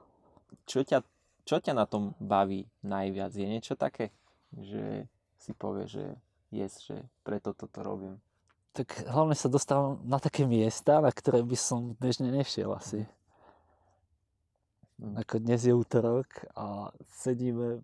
čo 0.64 0.80
ťa, 0.84 1.04
čo 1.46 1.62
ťa 1.62 1.74
na 1.74 1.86
tom 1.86 2.14
baví 2.22 2.70
najviac? 2.86 3.32
Je 3.36 3.48
niečo 3.48 3.74
také, 3.78 4.14
že 4.56 5.06
si 5.42 5.52
povie, 5.58 5.89
že 5.89 6.06
yes, 6.54 6.84
že 6.84 7.02
preto 7.26 7.56
toto 7.56 7.82
robím? 7.82 8.20
Tak 8.72 9.04
hlavne 9.10 9.36
sa 9.36 9.52
dostávam 9.52 10.00
na 10.08 10.16
také 10.16 10.48
miesta, 10.48 11.04
na 11.04 11.12
ktoré 11.12 11.44
by 11.44 11.58
som 11.60 11.92
bežne 12.00 12.32
nešiel 12.32 12.72
asi. 12.72 13.04
Mm. 15.02 15.18
Ako 15.18 15.42
dnes 15.44 15.66
je 15.66 15.74
útorok 15.76 16.30
a 16.56 16.94
sedíme 17.10 17.84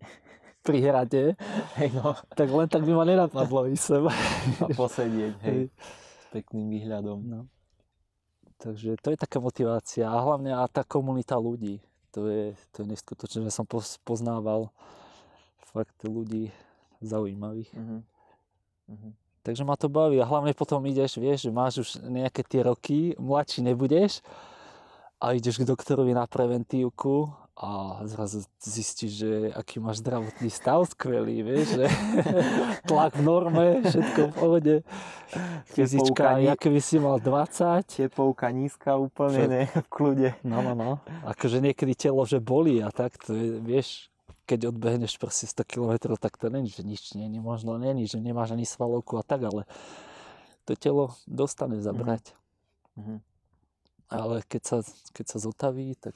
pri 0.62 0.80
hrade, 0.84 1.24
Hej, 1.80 1.90
no. 1.96 2.14
tak 2.36 2.52
len 2.52 2.68
tak 2.68 2.84
by 2.84 2.92
ma 2.92 3.08
nenapadlo 3.08 3.72
ísť 3.72 3.84
sem. 3.84 4.04
A 4.06 4.68
posedieť, 4.76 5.36
hej, 5.48 5.48
Hej. 5.48 5.64
s 6.20 6.26
pekným 6.36 6.68
výhľadom. 6.68 7.20
No. 7.24 7.40
Takže 8.60 9.00
to 9.00 9.16
je 9.16 9.18
taká 9.18 9.40
motivácia 9.40 10.06
a 10.06 10.18
hlavne 10.18 10.52
a 10.52 10.68
tá 10.68 10.84
komunita 10.84 11.40
ľudí. 11.40 11.80
To 12.18 12.26
je, 12.26 12.58
to 12.74 12.82
je 12.82 12.88
neskutočné, 12.90 13.46
že 13.46 13.54
som 13.54 13.70
poznával 14.02 14.74
fakt 15.70 16.02
ľudí 16.02 16.50
zaujímavých. 16.98 17.70
Mhm. 17.78 17.98
Mhm. 18.90 19.10
Takže 19.46 19.64
ma 19.64 19.78
to 19.80 19.88
baví 19.88 20.20
a 20.20 20.28
hlavne 20.28 20.52
potom 20.52 20.84
ideš, 20.84 21.22
vieš, 21.22 21.48
že 21.48 21.52
máš 21.54 21.74
už 21.80 21.90
nejaké 22.04 22.44
tie 22.44 22.66
roky, 22.68 23.14
mladší 23.16 23.64
nebudeš 23.64 24.20
a 25.24 25.38
ideš 25.38 25.64
k 25.64 25.70
doktorovi 25.70 26.12
na 26.12 26.28
preventívku 26.28 27.32
a 27.58 28.02
zrazu 28.06 28.46
zistíš, 28.62 29.12
že 29.18 29.30
aký 29.58 29.82
máš 29.82 30.06
zdravotný 30.06 30.46
stav 30.54 30.86
skvelý, 30.86 31.42
vieš, 31.42 31.82
že 31.82 31.86
tlak 32.90 33.18
v 33.18 33.24
norme, 33.26 33.82
všetko 33.82 34.22
v 34.30 34.34
pohode, 34.38 34.76
fyzička, 35.74 36.38
ni- 36.38 36.54
aké 36.54 36.70
by 36.70 36.78
si 36.78 37.02
mal 37.02 37.18
20, 37.18 37.82
Tepovka 37.90 38.54
nízka 38.54 38.94
úplne, 39.02 39.50
ne, 39.50 39.64
v 39.74 39.88
kľude. 39.90 40.30
no, 40.46 40.62
no, 40.62 40.78
no, 40.78 41.02
akože 41.26 41.58
niekedy 41.58 41.98
telo, 41.98 42.22
že 42.30 42.38
bolí 42.38 42.78
a 42.86 42.94
tak, 42.94 43.18
to 43.18 43.34
je, 43.34 43.58
vieš, 43.58 44.14
keď 44.46 44.70
odbehneš 44.70 45.18
proste 45.18 45.50
100 45.50 45.66
km, 45.66 46.14
tak 46.22 46.38
to 46.38 46.54
není, 46.54 46.70
že 46.70 46.86
nič 46.86 47.18
není, 47.18 47.42
možno 47.42 47.82
není, 47.82 48.06
že 48.06 48.22
nemáš 48.22 48.54
ani 48.54 48.70
svalovku 48.70 49.18
a 49.18 49.26
tak, 49.26 49.50
ale 49.50 49.66
to 50.70 50.78
telo 50.78 51.18
dostane 51.26 51.82
zabrať. 51.82 52.38
Mhm. 53.02 53.18
Ale 54.08 54.46
keď 54.48 54.62
sa, 54.64 54.78
keď 55.12 55.26
sa 55.26 55.38
zotaví, 55.42 55.92
tak 56.00 56.16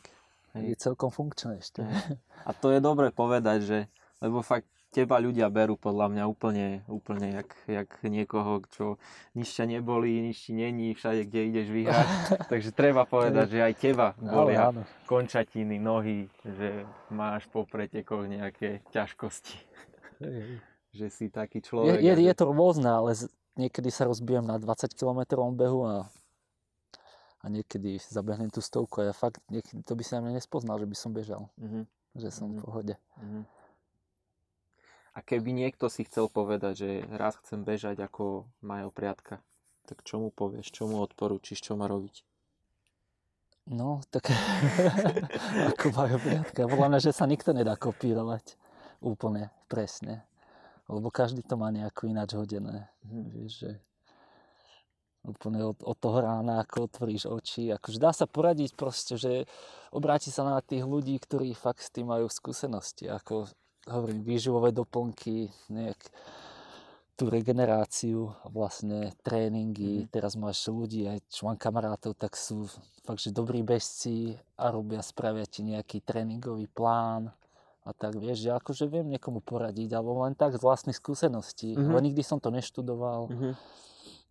Hej. 0.54 0.64
je 0.68 0.76
celkom 0.78 1.10
funkčné 1.10 1.58
ešte. 1.58 1.82
Hej. 1.82 2.20
A 2.41 2.52
to 2.52 2.70
je 2.70 2.80
dobre 2.80 3.10
povedať, 3.10 3.60
že, 3.62 3.80
lebo 4.18 4.41
fakt 4.41 4.66
teba 4.89 5.16
ľudia 5.18 5.47
berú 5.47 5.76
podľa 5.76 6.12
mňa 6.12 6.24
úplne, 6.26 6.68
úplne 6.86 7.32
jak, 7.34 7.49
jak 7.64 7.89
niekoho, 8.04 8.60
čo 8.68 8.99
nebolí, 9.66 10.20
nič 10.22 10.45
ti 10.45 10.54
není, 10.54 10.91
všade, 10.91 11.24
kde 11.24 11.39
ideš 11.47 11.68
vyhrať. 11.70 12.08
Takže 12.52 12.70
treba 12.72 13.06
povedať, 13.06 13.47
že 13.49 13.60
aj 13.62 13.74
teba 13.74 14.12
Ale 14.18 14.28
bolia 14.28 14.62
áno. 14.68 14.84
končatiny, 15.06 15.80
nohy, 15.80 16.28
že 16.43 16.84
máš 17.08 17.47
po 17.47 17.64
pretekoch 17.64 18.28
nejaké 18.28 18.84
ťažkosti. 18.91 19.56
Hej. 20.20 20.60
Že 20.91 21.08
si 21.08 21.26
taký 21.32 21.64
Je, 21.64 21.64
človek. 21.64 22.04
je, 22.04 22.12
že- 22.12 22.20
je 22.20 22.34
to 22.36 22.52
rôzne, 22.52 22.84
ale 22.84 23.16
niekedy 23.56 23.88
sa 23.88 24.04
rozbijem 24.04 24.43
na 24.43 24.60
20 24.60 24.91
km 24.91 25.24
behu 25.49 25.88
a, 25.88 26.12
a 27.42 27.50
niekedy 27.50 27.98
zabehnem 27.98 28.48
tú 28.48 28.62
stovku 28.62 29.02
a 29.02 29.10
ja 29.10 29.14
fakt, 29.14 29.42
niekedy 29.50 29.82
to 29.82 29.94
by 29.94 30.04
sa 30.06 30.18
na 30.18 30.30
mňa 30.30 30.34
nespoznal, 30.38 30.78
že 30.78 30.86
by 30.86 30.96
som 30.96 31.12
bežal, 31.12 31.50
Mhm, 31.58 31.82
že 32.16 32.30
som 32.30 32.48
v 32.50 32.56
Mhm. 32.56 32.62
pohode. 32.62 32.96
mhm. 33.18 33.42
A 35.12 35.20
keby 35.20 35.52
niekto 35.52 35.92
si 35.92 36.08
chcel 36.08 36.32
povedať, 36.32 36.74
že 36.78 36.89
raz 37.12 37.36
chcem 37.44 37.60
bežať 37.62 38.00
ako 38.00 38.48
Majo 38.64 38.96
Priatka, 38.96 39.44
tak 39.84 40.08
čo 40.08 40.18
mu 40.18 40.32
povieš, 40.32 40.72
čo 40.72 40.88
mu 40.88 41.04
odporúčiš, 41.04 41.60
čo 41.60 41.76
má 41.76 41.84
robiť? 41.84 42.24
No, 43.68 44.00
tak 44.08 44.32
ako 45.76 45.86
Majo 45.92 46.18
Priatka. 46.18 46.64
Podľa 46.64 46.88
mňa, 46.88 47.00
že 47.04 47.12
sa 47.12 47.28
nikto 47.28 47.52
nedá 47.52 47.76
kopírovať 47.76 48.56
úplne 49.04 49.52
presne. 49.68 50.24
Lebo 50.88 51.12
každý 51.12 51.44
to 51.44 51.56
má 51.56 51.68
nejako 51.72 52.08
ináč 52.08 52.32
hodené. 52.34 52.88
Mhm. 53.04 53.24
Vieš, 53.36 53.52
že 53.60 53.72
úplne 55.22 55.61
od, 55.69 55.78
od 55.86 55.97
toho 55.97 56.17
rána, 56.22 56.65
ako 56.65 56.89
otvoríš 56.89 57.30
oči. 57.30 57.69
Akože 57.69 58.01
dá 58.01 58.09
sa 58.09 58.26
poradiť 58.26 58.74
proste, 58.74 59.15
že 59.17 59.45
obráti 59.93 60.34
sa 60.34 60.41
na 60.41 60.57
tých 60.61 60.82
ľudí, 60.82 61.13
ktorí 61.22 61.53
fakt 61.53 61.86
s 61.86 61.93
tým 61.93 62.09
majú 62.09 62.26
skúsenosti. 62.26 63.05
Ako 63.05 63.45
hovorím, 63.86 64.26
výživové 64.26 64.74
doplnky, 64.74 65.49
nejak 65.69 65.99
tú 67.13 67.30
regeneráciu, 67.30 68.34
vlastne 68.49 69.13
tréningy. 69.22 70.05
Mhm. 70.05 70.09
Teraz 70.09 70.34
máš 70.34 70.65
ľudí, 70.65 71.05
aj 71.05 71.22
čo 71.30 71.45
mám 71.45 71.57
kamarátov, 71.61 72.17
tak 72.17 72.34
sú 72.34 72.65
fakt, 73.05 73.22
že 73.22 73.30
dobrí 73.30 73.61
bežci 73.61 74.34
a 74.57 74.74
robia, 74.74 75.05
spravia 75.05 75.45
ti 75.45 75.61
nejaký 75.61 76.01
tréningový 76.01 76.65
plán 76.65 77.30
a 77.86 77.89
tak 77.93 78.17
vieš, 78.17 78.45
že 78.45 78.57
akože 78.57 78.89
viem 78.89 79.05
niekomu 79.09 79.41
poradiť, 79.41 79.89
alebo 79.93 80.22
len 80.26 80.34
tak 80.34 80.57
z 80.57 80.61
vlastných 80.65 80.97
skúseností, 80.97 81.78
Mhm. 81.78 81.89
ale 81.93 81.99
nikdy 82.09 82.22
som 82.26 82.41
to 82.41 82.49
neštudoval 82.49 83.30
Mhm. 83.30 83.53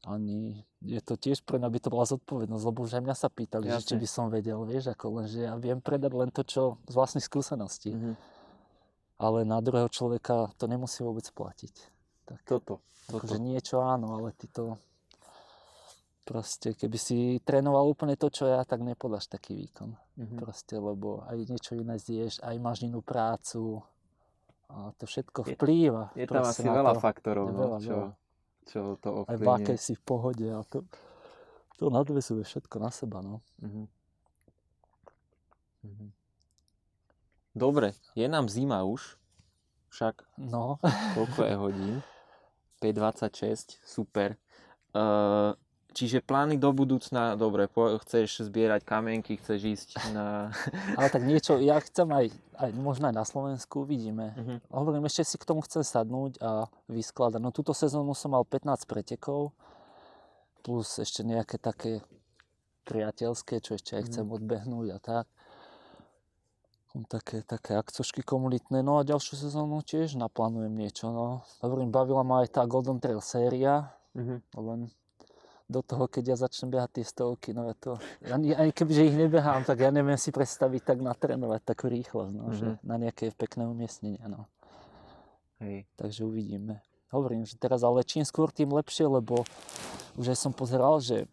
Ani 0.02 0.62
je 0.80 0.98
to 0.98 1.14
tiež 1.14 1.42
pre 1.42 1.56
mňa 1.56 1.68
by 1.68 1.78
to 1.78 1.88
bola 1.88 2.06
zodpovednosť, 2.06 2.64
lebo 2.64 2.78
už 2.82 2.92
aj 2.94 3.02
mňa 3.02 3.14
sa 3.14 3.28
pýtali, 3.28 3.68
že 3.70 3.84
či 3.84 3.94
by 3.94 4.06
som 4.06 4.26
vedel, 4.26 4.56
vieš, 4.62 4.88
ako 4.88 5.20
len, 5.20 5.26
že 5.26 5.44
ja 5.44 5.54
viem 5.54 5.76
predať 5.78 6.10
len 6.10 6.28
to, 6.28 6.40
čo 6.42 6.62
z 6.84 6.94
vlastných 6.94 7.22
skúseností, 7.22 7.92
Mhm. 7.92 8.12
ale 9.18 9.44
na 9.44 9.58
druhého 9.58 9.88
človeka 9.88 10.52
to 10.54 10.64
nemusí 10.64 11.00
vôbec 11.00 11.26
platiť. 11.26 11.74
Tak, 12.24 12.40
Toto. 12.42 12.80
akože 13.08 13.36
toto. 13.36 13.42
niečo 13.42 13.76
áno, 13.78 14.14
ale 14.14 14.32
ty 14.32 14.46
to 14.46 14.80
proste, 16.22 16.72
keby 16.72 16.94
si 16.94 17.18
trénoval 17.40 17.84
úplne 17.84 18.14
to, 18.14 18.28
čo 18.28 18.46
ja, 18.46 18.62
tak 18.62 18.80
nepodáš 18.80 19.26
taký 19.26 19.52
výkon. 19.58 19.98
Mhm. 20.16 20.36
Proste, 20.38 20.78
lebo 20.78 21.24
aj 21.24 21.36
niečo 21.42 21.74
iné 21.74 21.98
zješ, 21.98 22.38
aj 22.40 22.56
máš 22.56 22.78
inú 22.82 23.02
prácu 23.02 23.82
a 24.66 24.94
to 24.94 25.04
všetko 25.04 25.42
Je- 25.44 25.56
vplýva. 25.56 26.14
Je 26.14 26.24
tam 26.24 26.40
proste 26.40 26.62
asi 26.62 26.70
veľa 26.70 26.92
to. 26.94 27.00
faktorov, 27.02 27.44
Je 27.44 27.52
no, 27.52 27.58
veľa, 27.58 27.78
čo, 27.80 27.90
veľa. 27.90 28.10
Čo 28.68 28.98
to 29.00 29.24
Aj 29.24 29.36
v 29.36 29.48
akej 29.48 29.78
si 29.78 29.94
v 29.96 30.02
pohode 30.04 30.46
a 30.50 30.60
to, 30.68 30.84
to 31.80 31.88
nadvezuje 31.88 32.44
všetko 32.44 32.76
na 32.82 32.90
seba, 32.92 33.24
no. 33.24 33.40
Mhm. 33.62 33.84
Mhm. 35.84 36.06
Dobre, 37.56 37.96
je 38.14 38.26
nám 38.28 38.46
zima 38.46 38.84
už, 38.86 39.18
však 39.90 40.22
No, 40.38 40.78
koľko 41.14 41.40
je 41.44 41.54
hodín? 41.56 41.96
5.26, 42.80 43.76
super. 43.84 44.40
Uh, 44.96 45.52
čiže 45.92 46.22
plány 46.22 46.56
do 46.56 46.70
budúcna, 46.72 47.34
dobre, 47.34 47.66
po, 47.66 47.98
chceš 48.02 48.46
zbierať 48.46 48.82
kamienky, 48.86 49.36
chceš 49.36 49.60
ísť 49.64 49.88
na... 50.14 50.54
ale 50.98 51.08
tak 51.10 51.22
niečo, 51.26 51.58
ja 51.58 51.78
chcem 51.82 52.08
aj, 52.10 52.26
aj 52.58 52.70
možno 52.74 53.10
aj 53.10 53.16
na 53.16 53.24
Slovensku, 53.26 53.84
uvidíme. 53.84 54.34
Mhm. 54.36 54.54
Hovorím, 54.70 55.06
ešte 55.06 55.24
si 55.24 55.36
k 55.38 55.48
tomu 55.48 55.60
chcem 55.66 55.82
sadnúť 55.82 56.38
a 56.40 56.66
vyskladať. 56.88 57.40
No 57.42 57.50
túto 57.50 57.74
sezónu 57.74 58.14
som 58.14 58.32
mal 58.34 58.46
15 58.46 58.86
pretekov, 58.86 59.52
plus 60.60 61.00
ešte 61.00 61.24
nejaké 61.24 61.56
také 61.56 62.04
priateľské, 62.84 63.62
čo 63.62 63.78
ešte 63.78 63.96
aj 63.96 64.02
chcem 64.10 64.26
odbehnúť 64.26 64.88
a 64.92 64.98
tak. 64.98 65.26
Mám 66.90 67.06
Také, 67.06 67.46
také 67.46 67.78
akcošky 67.78 68.26
komunitné. 68.26 68.82
No 68.82 68.98
a 68.98 69.06
ďalšiu 69.06 69.38
sezónu 69.38 69.78
tiež 69.86 70.18
naplánujem 70.18 70.74
niečo. 70.74 71.14
No. 71.14 71.46
Hovorím, 71.62 71.94
bavila 71.94 72.26
ma 72.26 72.42
aj 72.42 72.50
tá 72.50 72.66
Golden 72.66 72.98
Trail 72.98 73.22
séria, 73.22 73.94
Mhm. 74.10 74.42
len 74.58 74.90
do 75.70 75.80
toho, 75.80 76.10
keď 76.10 76.34
ja 76.34 76.36
začnem 76.36 76.74
behať 76.74 76.98
tie 76.98 77.04
stovky, 77.06 77.54
no 77.54 77.70
to, 77.78 77.94
ani, 78.26 78.50
ani 78.52 78.74
kebyže 78.74 79.06
ich 79.06 79.14
nebehám, 79.14 79.62
tak 79.62 79.78
ja 79.78 79.94
neviem 79.94 80.18
si 80.18 80.34
predstaviť 80.34 80.82
tak 80.82 80.98
natrénovať 80.98 81.60
takú 81.62 81.86
rýchlosť, 81.86 82.32
no, 82.34 82.50
že 82.50 82.66
Mhm. 82.74 82.78
na 82.82 82.96
nejaké 82.98 83.30
pekné 83.32 83.64
umiestnenie, 83.64 84.18
no. 84.26 84.50
Hej. 85.60 85.86
Takže 85.94 86.24
uvidíme. 86.24 86.82
Hovorím, 87.10 87.44
že 87.44 87.54
teraz 87.54 87.82
ale 87.82 88.02
čím 88.02 88.24
skôr, 88.24 88.50
tým 88.50 88.70
lepšie, 88.70 89.06
lebo 89.06 89.44
už 90.16 90.34
aj 90.34 90.38
som 90.38 90.52
pozeral, 90.52 90.98
že 90.98 91.26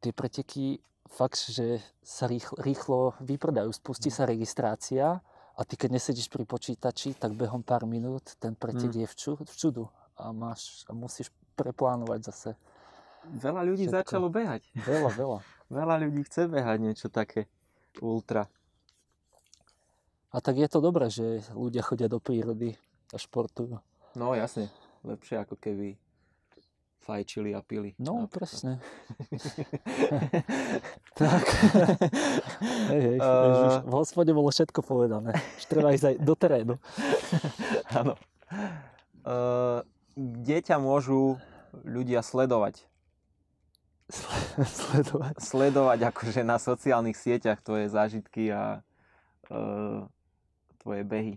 tie 0.00 0.12
preteky 0.12 0.80
fakt, 1.06 1.38
že 1.48 1.80
sa 2.02 2.26
rýchlo, 2.26 2.56
rýchlo 2.60 2.98
vypredajú. 3.22 3.70
Spustí 3.72 4.10
sa 4.10 4.26
registrácia 4.26 5.22
a 5.56 5.60
ty 5.64 5.78
keď 5.78 5.96
nesedíš 5.96 6.28
pri 6.28 6.44
počítači, 6.44 7.14
tak 7.14 7.32
behom 7.32 7.62
pár 7.62 7.86
minút 7.86 8.36
ten 8.36 8.52
pretek 8.52 8.92
Mm. 8.92 9.00
je 9.00 9.06
v, 9.06 9.14
ču, 9.14 9.32
v 9.38 9.54
čudu 9.56 9.84
a, 10.18 10.32
máš, 10.32 10.82
a 10.88 10.92
musíš 10.92 11.30
preplánovať 11.54 12.20
zase. 12.26 12.50
Veľa 13.34 13.62
ľudí 13.66 13.90
Všetko. 13.90 13.98
začalo 13.98 14.26
behať. 14.30 14.62
Veľa, 14.78 15.10
veľa. 15.14 15.38
Veľa 15.82 15.94
ľudí 16.06 16.22
chce 16.22 16.46
behať 16.46 16.78
niečo 16.78 17.08
také 17.10 17.50
ultra. 17.98 18.46
A 20.30 20.38
tak 20.38 20.60
je 20.62 20.68
to 20.70 20.78
dobré, 20.78 21.10
že 21.10 21.42
ľudia 21.56 21.82
chodia 21.82 22.06
do 22.06 22.22
prírody 22.22 22.78
a 23.10 23.16
športujú. 23.18 23.80
No 24.14 24.36
jasne, 24.38 24.70
lepšie 25.02 25.42
ako 25.42 25.58
keby 25.58 25.98
fajčili 27.06 27.54
a 27.54 27.62
pili. 27.62 27.94
No, 28.02 28.26
napríklad. 28.26 28.34
presne. 28.34 28.72
tak. 31.18 31.44
hej, 32.90 33.00
hej. 33.00 33.18
Ježiš, 33.22 33.74
v 33.86 33.94
hospode 33.94 34.30
bolo 34.34 34.50
všetko 34.50 34.82
povedané. 34.82 35.30
Už 35.62 35.64
treba 35.70 35.94
ísť 35.94 36.06
aj 36.10 36.16
do 36.18 36.34
terénu. 36.34 36.74
Áno. 37.94 38.18
Uh, 39.22 39.86
kde 40.18 40.58
ťa 40.66 40.76
môžu 40.82 41.38
ľudia 41.86 42.26
sledovať? 42.26 42.82
Sledovať. 44.78 45.34
Sledovať 45.42 45.98
akože 46.14 46.42
na 46.46 46.62
sociálnych 46.62 47.18
sieťach 47.18 47.58
tvoje 47.62 47.90
zážitky 47.90 48.54
a 48.54 48.80
uh, 49.50 50.06
tvoje 50.78 51.02
behy. 51.02 51.34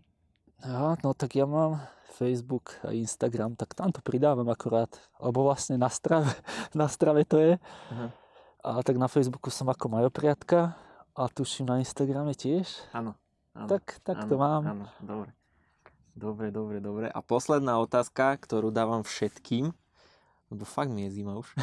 Ja, 0.62 0.94
no 1.02 1.16
tak 1.18 1.34
ja 1.40 1.48
mám 1.48 1.82
Facebook 2.20 2.76
a 2.84 2.92
Instagram, 2.92 3.56
tak 3.56 3.74
tam 3.74 3.90
to 3.90 4.04
pridávam 4.04 4.46
akurát. 4.52 4.92
Lebo 5.18 5.48
vlastne 5.48 5.80
na 5.80 5.90
strave, 5.90 6.30
na 6.78 6.86
strave 6.92 7.26
to 7.26 7.42
je. 7.42 7.54
Aha. 7.90 8.08
A 8.60 8.70
tak 8.84 9.00
na 9.00 9.08
Facebooku 9.08 9.48
som 9.50 9.72
ako 9.72 9.88
Majo 9.88 10.12
Priatka 10.12 10.76
a 11.16 11.22
tuším 11.32 11.72
na 11.72 11.80
Instagrame 11.80 12.36
tiež. 12.36 12.68
Áno. 12.92 13.16
Tak, 13.56 14.04
tak 14.04 14.28
to 14.28 14.36
áno, 14.36 14.44
mám. 14.44 14.64
Áno, 14.68 14.86
dobre. 15.00 15.30
Dobre, 16.20 16.48
dobre, 16.52 16.78
dobre. 16.84 17.08
A 17.08 17.20
posledná 17.24 17.80
otázka, 17.80 18.36
ktorú 18.36 18.76
dávam 18.76 19.08
všetkým, 19.08 19.72
lebo 20.50 20.66
fakt 20.66 20.90
mi 20.90 21.06
je 21.08 21.22
zima 21.22 21.38
už. 21.38 21.48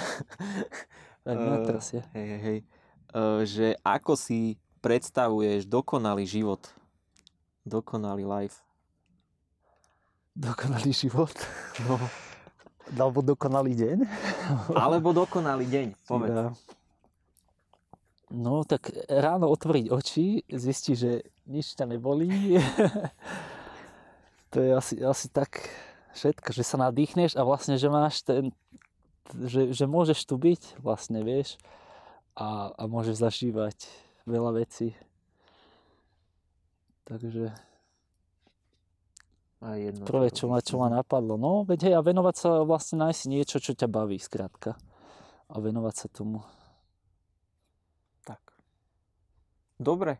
Eh, 1.26 1.66
teraz 1.66 1.91
je. 1.91 1.99
Hej, 2.14 2.26
hej, 2.30 2.41
hej. 2.47 2.59
Uh, 3.11 3.43
že 3.43 3.74
ako 3.82 4.14
si 4.14 4.62
predstavuješ 4.78 5.66
dokonalý 5.66 6.22
život? 6.22 6.62
Dokonalý 7.66 8.22
life. 8.22 8.62
Dokonalý 10.47 10.95
život. 10.95 11.34
No. 11.82 11.99
Alebo 12.95 13.26
dokonalý 13.26 13.74
deň. 13.74 13.99
Alebo 14.70 15.11
dokonalý 15.11 15.66
deň, 15.66 15.87
povedz. 16.07 16.39
Ja. 16.39 16.55
No 18.30 18.62
tak 18.62 18.95
ráno 19.11 19.51
otvoriť 19.51 19.91
oči, 19.91 20.47
zistiť, 20.47 20.95
že 20.95 21.26
nič 21.51 21.74
ťa 21.74 21.91
nebolí. 21.91 22.55
to 24.55 24.62
je 24.62 24.70
asi, 24.70 24.95
asi 25.03 25.26
tak 25.34 25.66
všetko, 26.17 26.49
že 26.57 26.64
sa 26.64 26.81
nadýchneš 26.81 27.37
a 27.37 27.45
vlastne, 27.45 27.77
že 27.77 27.93
máš 27.93 28.25
ten, 28.25 28.51
že, 29.45 29.77
že 29.77 29.85
môžeš 29.85 30.25
tu 30.25 30.41
byť, 30.41 30.81
vlastne, 30.81 31.21
vieš, 31.21 31.61
a, 32.33 32.73
a 32.73 32.83
môžeš 32.89 33.21
zažívať 33.21 33.77
veľa 34.25 34.64
vecí. 34.64 34.97
Takže 37.07 37.55
A 39.62 39.79
jedno, 39.79 40.05
prvé, 40.05 40.35
čo 40.35 40.51
ma, 40.51 40.59
čo 40.59 40.77
ma 40.83 40.91
napadlo, 40.91 41.39
no 41.39 41.62
veď 41.62 41.91
hej, 41.91 41.95
a 41.97 42.03
venovať 42.03 42.35
sa 42.35 42.49
vlastne 42.67 43.07
nájsť 43.07 43.23
niečo, 43.31 43.57
čo 43.62 43.73
ťa 43.73 43.89
baví, 43.89 44.19
skrátka. 44.19 44.75
A 45.47 45.62
venovať 45.62 45.95
sa 45.95 46.07
tomu. 46.11 46.43
Tak. 48.27 48.43
Dobre. 49.79 50.19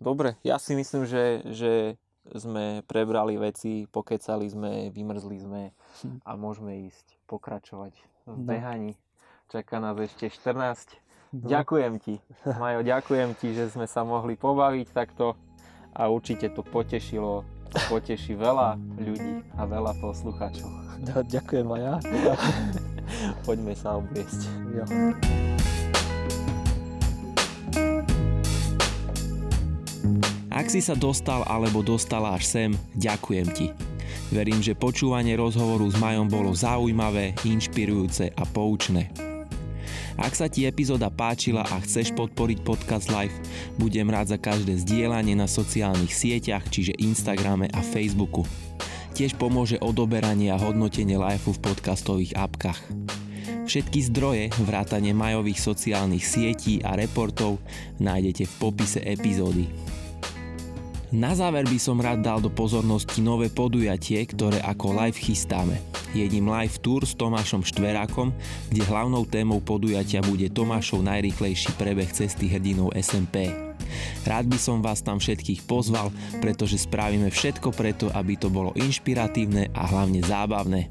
Dobre. 0.00 0.40
Ja 0.40 0.56
si 0.56 0.72
myslím, 0.72 1.04
že, 1.04 1.44
že 1.52 2.00
sme 2.32 2.64
prebrali 2.82 3.36
veci, 3.36 3.84
pokecali 3.84 4.46
sme, 4.46 4.70
vymrzli 4.88 5.36
sme 5.36 5.62
Hm. 6.02 6.18
a 6.22 6.30
môžeme 6.32 6.84
ísť 6.84 7.06
pokračovať 7.24 7.92
v 8.24 8.32
No. 8.32 8.42
behaní. 8.42 8.98
Čaká 9.46 9.78
nás 9.78 9.94
ešte 9.96 10.26
14. 10.28 10.98
No. 11.32 11.46
Ďakujem 11.46 11.92
ti. 11.98 12.18
Majo, 12.58 12.82
ďakujem 12.82 13.30
ti, 13.34 13.52
že 13.52 13.68
sme 13.68 13.84
sa 13.84 14.02
mohli 14.02 14.34
pobaviť 14.34 14.86
takto 14.88 15.38
a 15.92 16.06
určite 16.06 16.48
to 16.48 16.62
potešilo 16.62 17.46
a 17.68 17.78
poteší 17.86 18.34
veľa 18.34 18.68
ľudí 18.96 19.42
a 19.52 19.62
veľa 19.62 19.92
poslucháčov. 19.96 20.70
Ďakujem 21.24 21.66
aj 21.68 21.80
ja. 21.80 21.94
Poďme 23.46 23.74
sa 23.74 23.94
obliecť. 23.94 24.40
Jo. 24.72 24.84
Ak 30.56 30.72
si 30.72 30.80
sa 30.80 30.96
dostal 30.96 31.44
alebo 31.44 31.84
dostala 31.84 32.32
až 32.32 32.48
sem, 32.48 32.70
ďakujem 32.96 33.48
ti. 33.52 33.76
Verím, 34.32 34.64
že 34.64 34.72
počúvanie 34.72 35.36
rozhovoru 35.36 35.84
s 35.84 36.00
Majom 36.00 36.32
bolo 36.32 36.56
zaujímavé, 36.56 37.36
inšpirujúce 37.44 38.32
a 38.32 38.42
poučné. 38.48 39.12
Ak 40.16 40.32
sa 40.32 40.48
ti 40.48 40.64
epizóda 40.64 41.12
páčila 41.12 41.60
a 41.60 41.76
chceš 41.84 42.16
podporiť 42.16 42.64
podcast 42.64 43.12
Live, 43.12 43.36
budem 43.76 44.08
rád 44.08 44.32
za 44.32 44.38
každé 44.40 44.80
zdieľanie 44.80 45.36
na 45.36 45.44
sociálnych 45.44 46.16
sieťach, 46.16 46.64
čiže 46.72 46.96
Instagrame 47.04 47.68
a 47.76 47.84
Facebooku. 47.84 48.48
Tiež 49.12 49.36
pomôže 49.36 49.76
odoberanie 49.84 50.48
a 50.48 50.56
hodnotenie 50.56 51.20
Liveu 51.20 51.52
v 51.52 51.60
podcastových 51.68 52.32
apkách. 52.32 52.80
Všetky 53.68 54.08
zdroje, 54.08 54.48
vrátane 54.64 55.12
majových 55.12 55.60
sociálnych 55.60 56.24
sietí 56.24 56.80
a 56.80 56.96
reportov 56.96 57.60
nájdete 58.00 58.48
v 58.48 58.54
popise 58.56 59.04
epizódy. 59.04 59.68
Na 61.14 61.38
záver 61.38 61.66
by 61.66 61.78
som 61.78 62.02
rád 62.02 62.22
dal 62.22 62.38
do 62.42 62.50
pozornosti 62.50 63.22
nové 63.22 63.46
podujatie, 63.46 64.26
ktoré 64.26 64.58
ako 64.62 64.90
live 65.06 65.18
chystáme 65.18 65.78
jedním 66.16 66.48
live 66.48 66.80
tour 66.80 67.04
s 67.04 67.12
Tomášom 67.12 67.60
Štverákom, 67.60 68.32
kde 68.72 68.82
hlavnou 68.88 69.28
témou 69.28 69.60
podujatia 69.60 70.24
bude 70.24 70.48
Tomášov 70.48 71.04
najrýchlejší 71.04 71.76
prebeh 71.76 72.08
cesty 72.08 72.48
hrdinov 72.48 72.96
SMP. 72.96 73.52
Rád 74.24 74.48
by 74.48 74.58
som 74.58 74.80
vás 74.80 75.04
tam 75.04 75.20
všetkých 75.20 75.68
pozval, 75.68 76.10
pretože 76.40 76.80
spravíme 76.80 77.28
všetko 77.28 77.70
preto, 77.70 78.08
aby 78.16 78.34
to 78.40 78.48
bolo 78.48 78.72
inšpiratívne 78.74 79.70
a 79.76 79.82
hlavne 79.86 80.24
zábavné. 80.24 80.88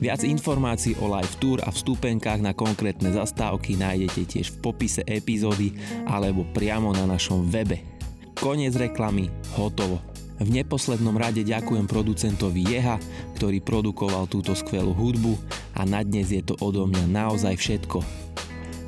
Viac 0.00 0.24
informácií 0.24 0.96
o 0.96 1.12
live 1.12 1.34
tour 1.36 1.60
a 1.60 1.68
vstupenkách 1.68 2.40
na 2.40 2.56
konkrétne 2.56 3.12
zastávky 3.12 3.76
nájdete 3.76 4.24
tiež 4.24 4.56
v 4.56 4.60
popise 4.64 5.04
epizódy 5.04 5.76
alebo 6.08 6.48
priamo 6.56 6.96
na 6.96 7.04
našom 7.04 7.44
webe. 7.52 7.99
Koniec 8.40 8.72
reklamy, 8.72 9.28
hotovo. 9.52 10.00
V 10.40 10.48
neposlednom 10.48 11.12
rade 11.12 11.44
ďakujem 11.44 11.84
producentovi 11.84 12.72
Jeha, 12.72 12.96
ktorý 13.36 13.60
produkoval 13.60 14.24
túto 14.32 14.56
skvelú 14.56 14.96
hudbu 14.96 15.36
a 15.76 15.84
na 15.84 16.00
dnes 16.00 16.32
je 16.32 16.40
to 16.40 16.56
odo 16.64 16.88
mňa 16.88 17.04
naozaj 17.04 17.52
všetko. 17.60 18.00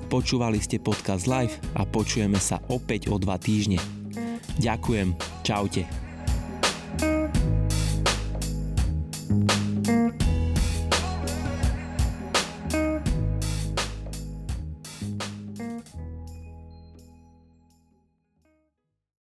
Počúvali 0.08 0.56
ste 0.56 0.80
podcast 0.80 1.28
live 1.28 1.52
a 1.76 1.84
počujeme 1.84 2.40
sa 2.40 2.64
opäť 2.72 3.12
o 3.12 3.20
dva 3.20 3.36
týždne. 3.36 3.76
Ďakujem, 4.56 5.12
čaute. 5.44 5.84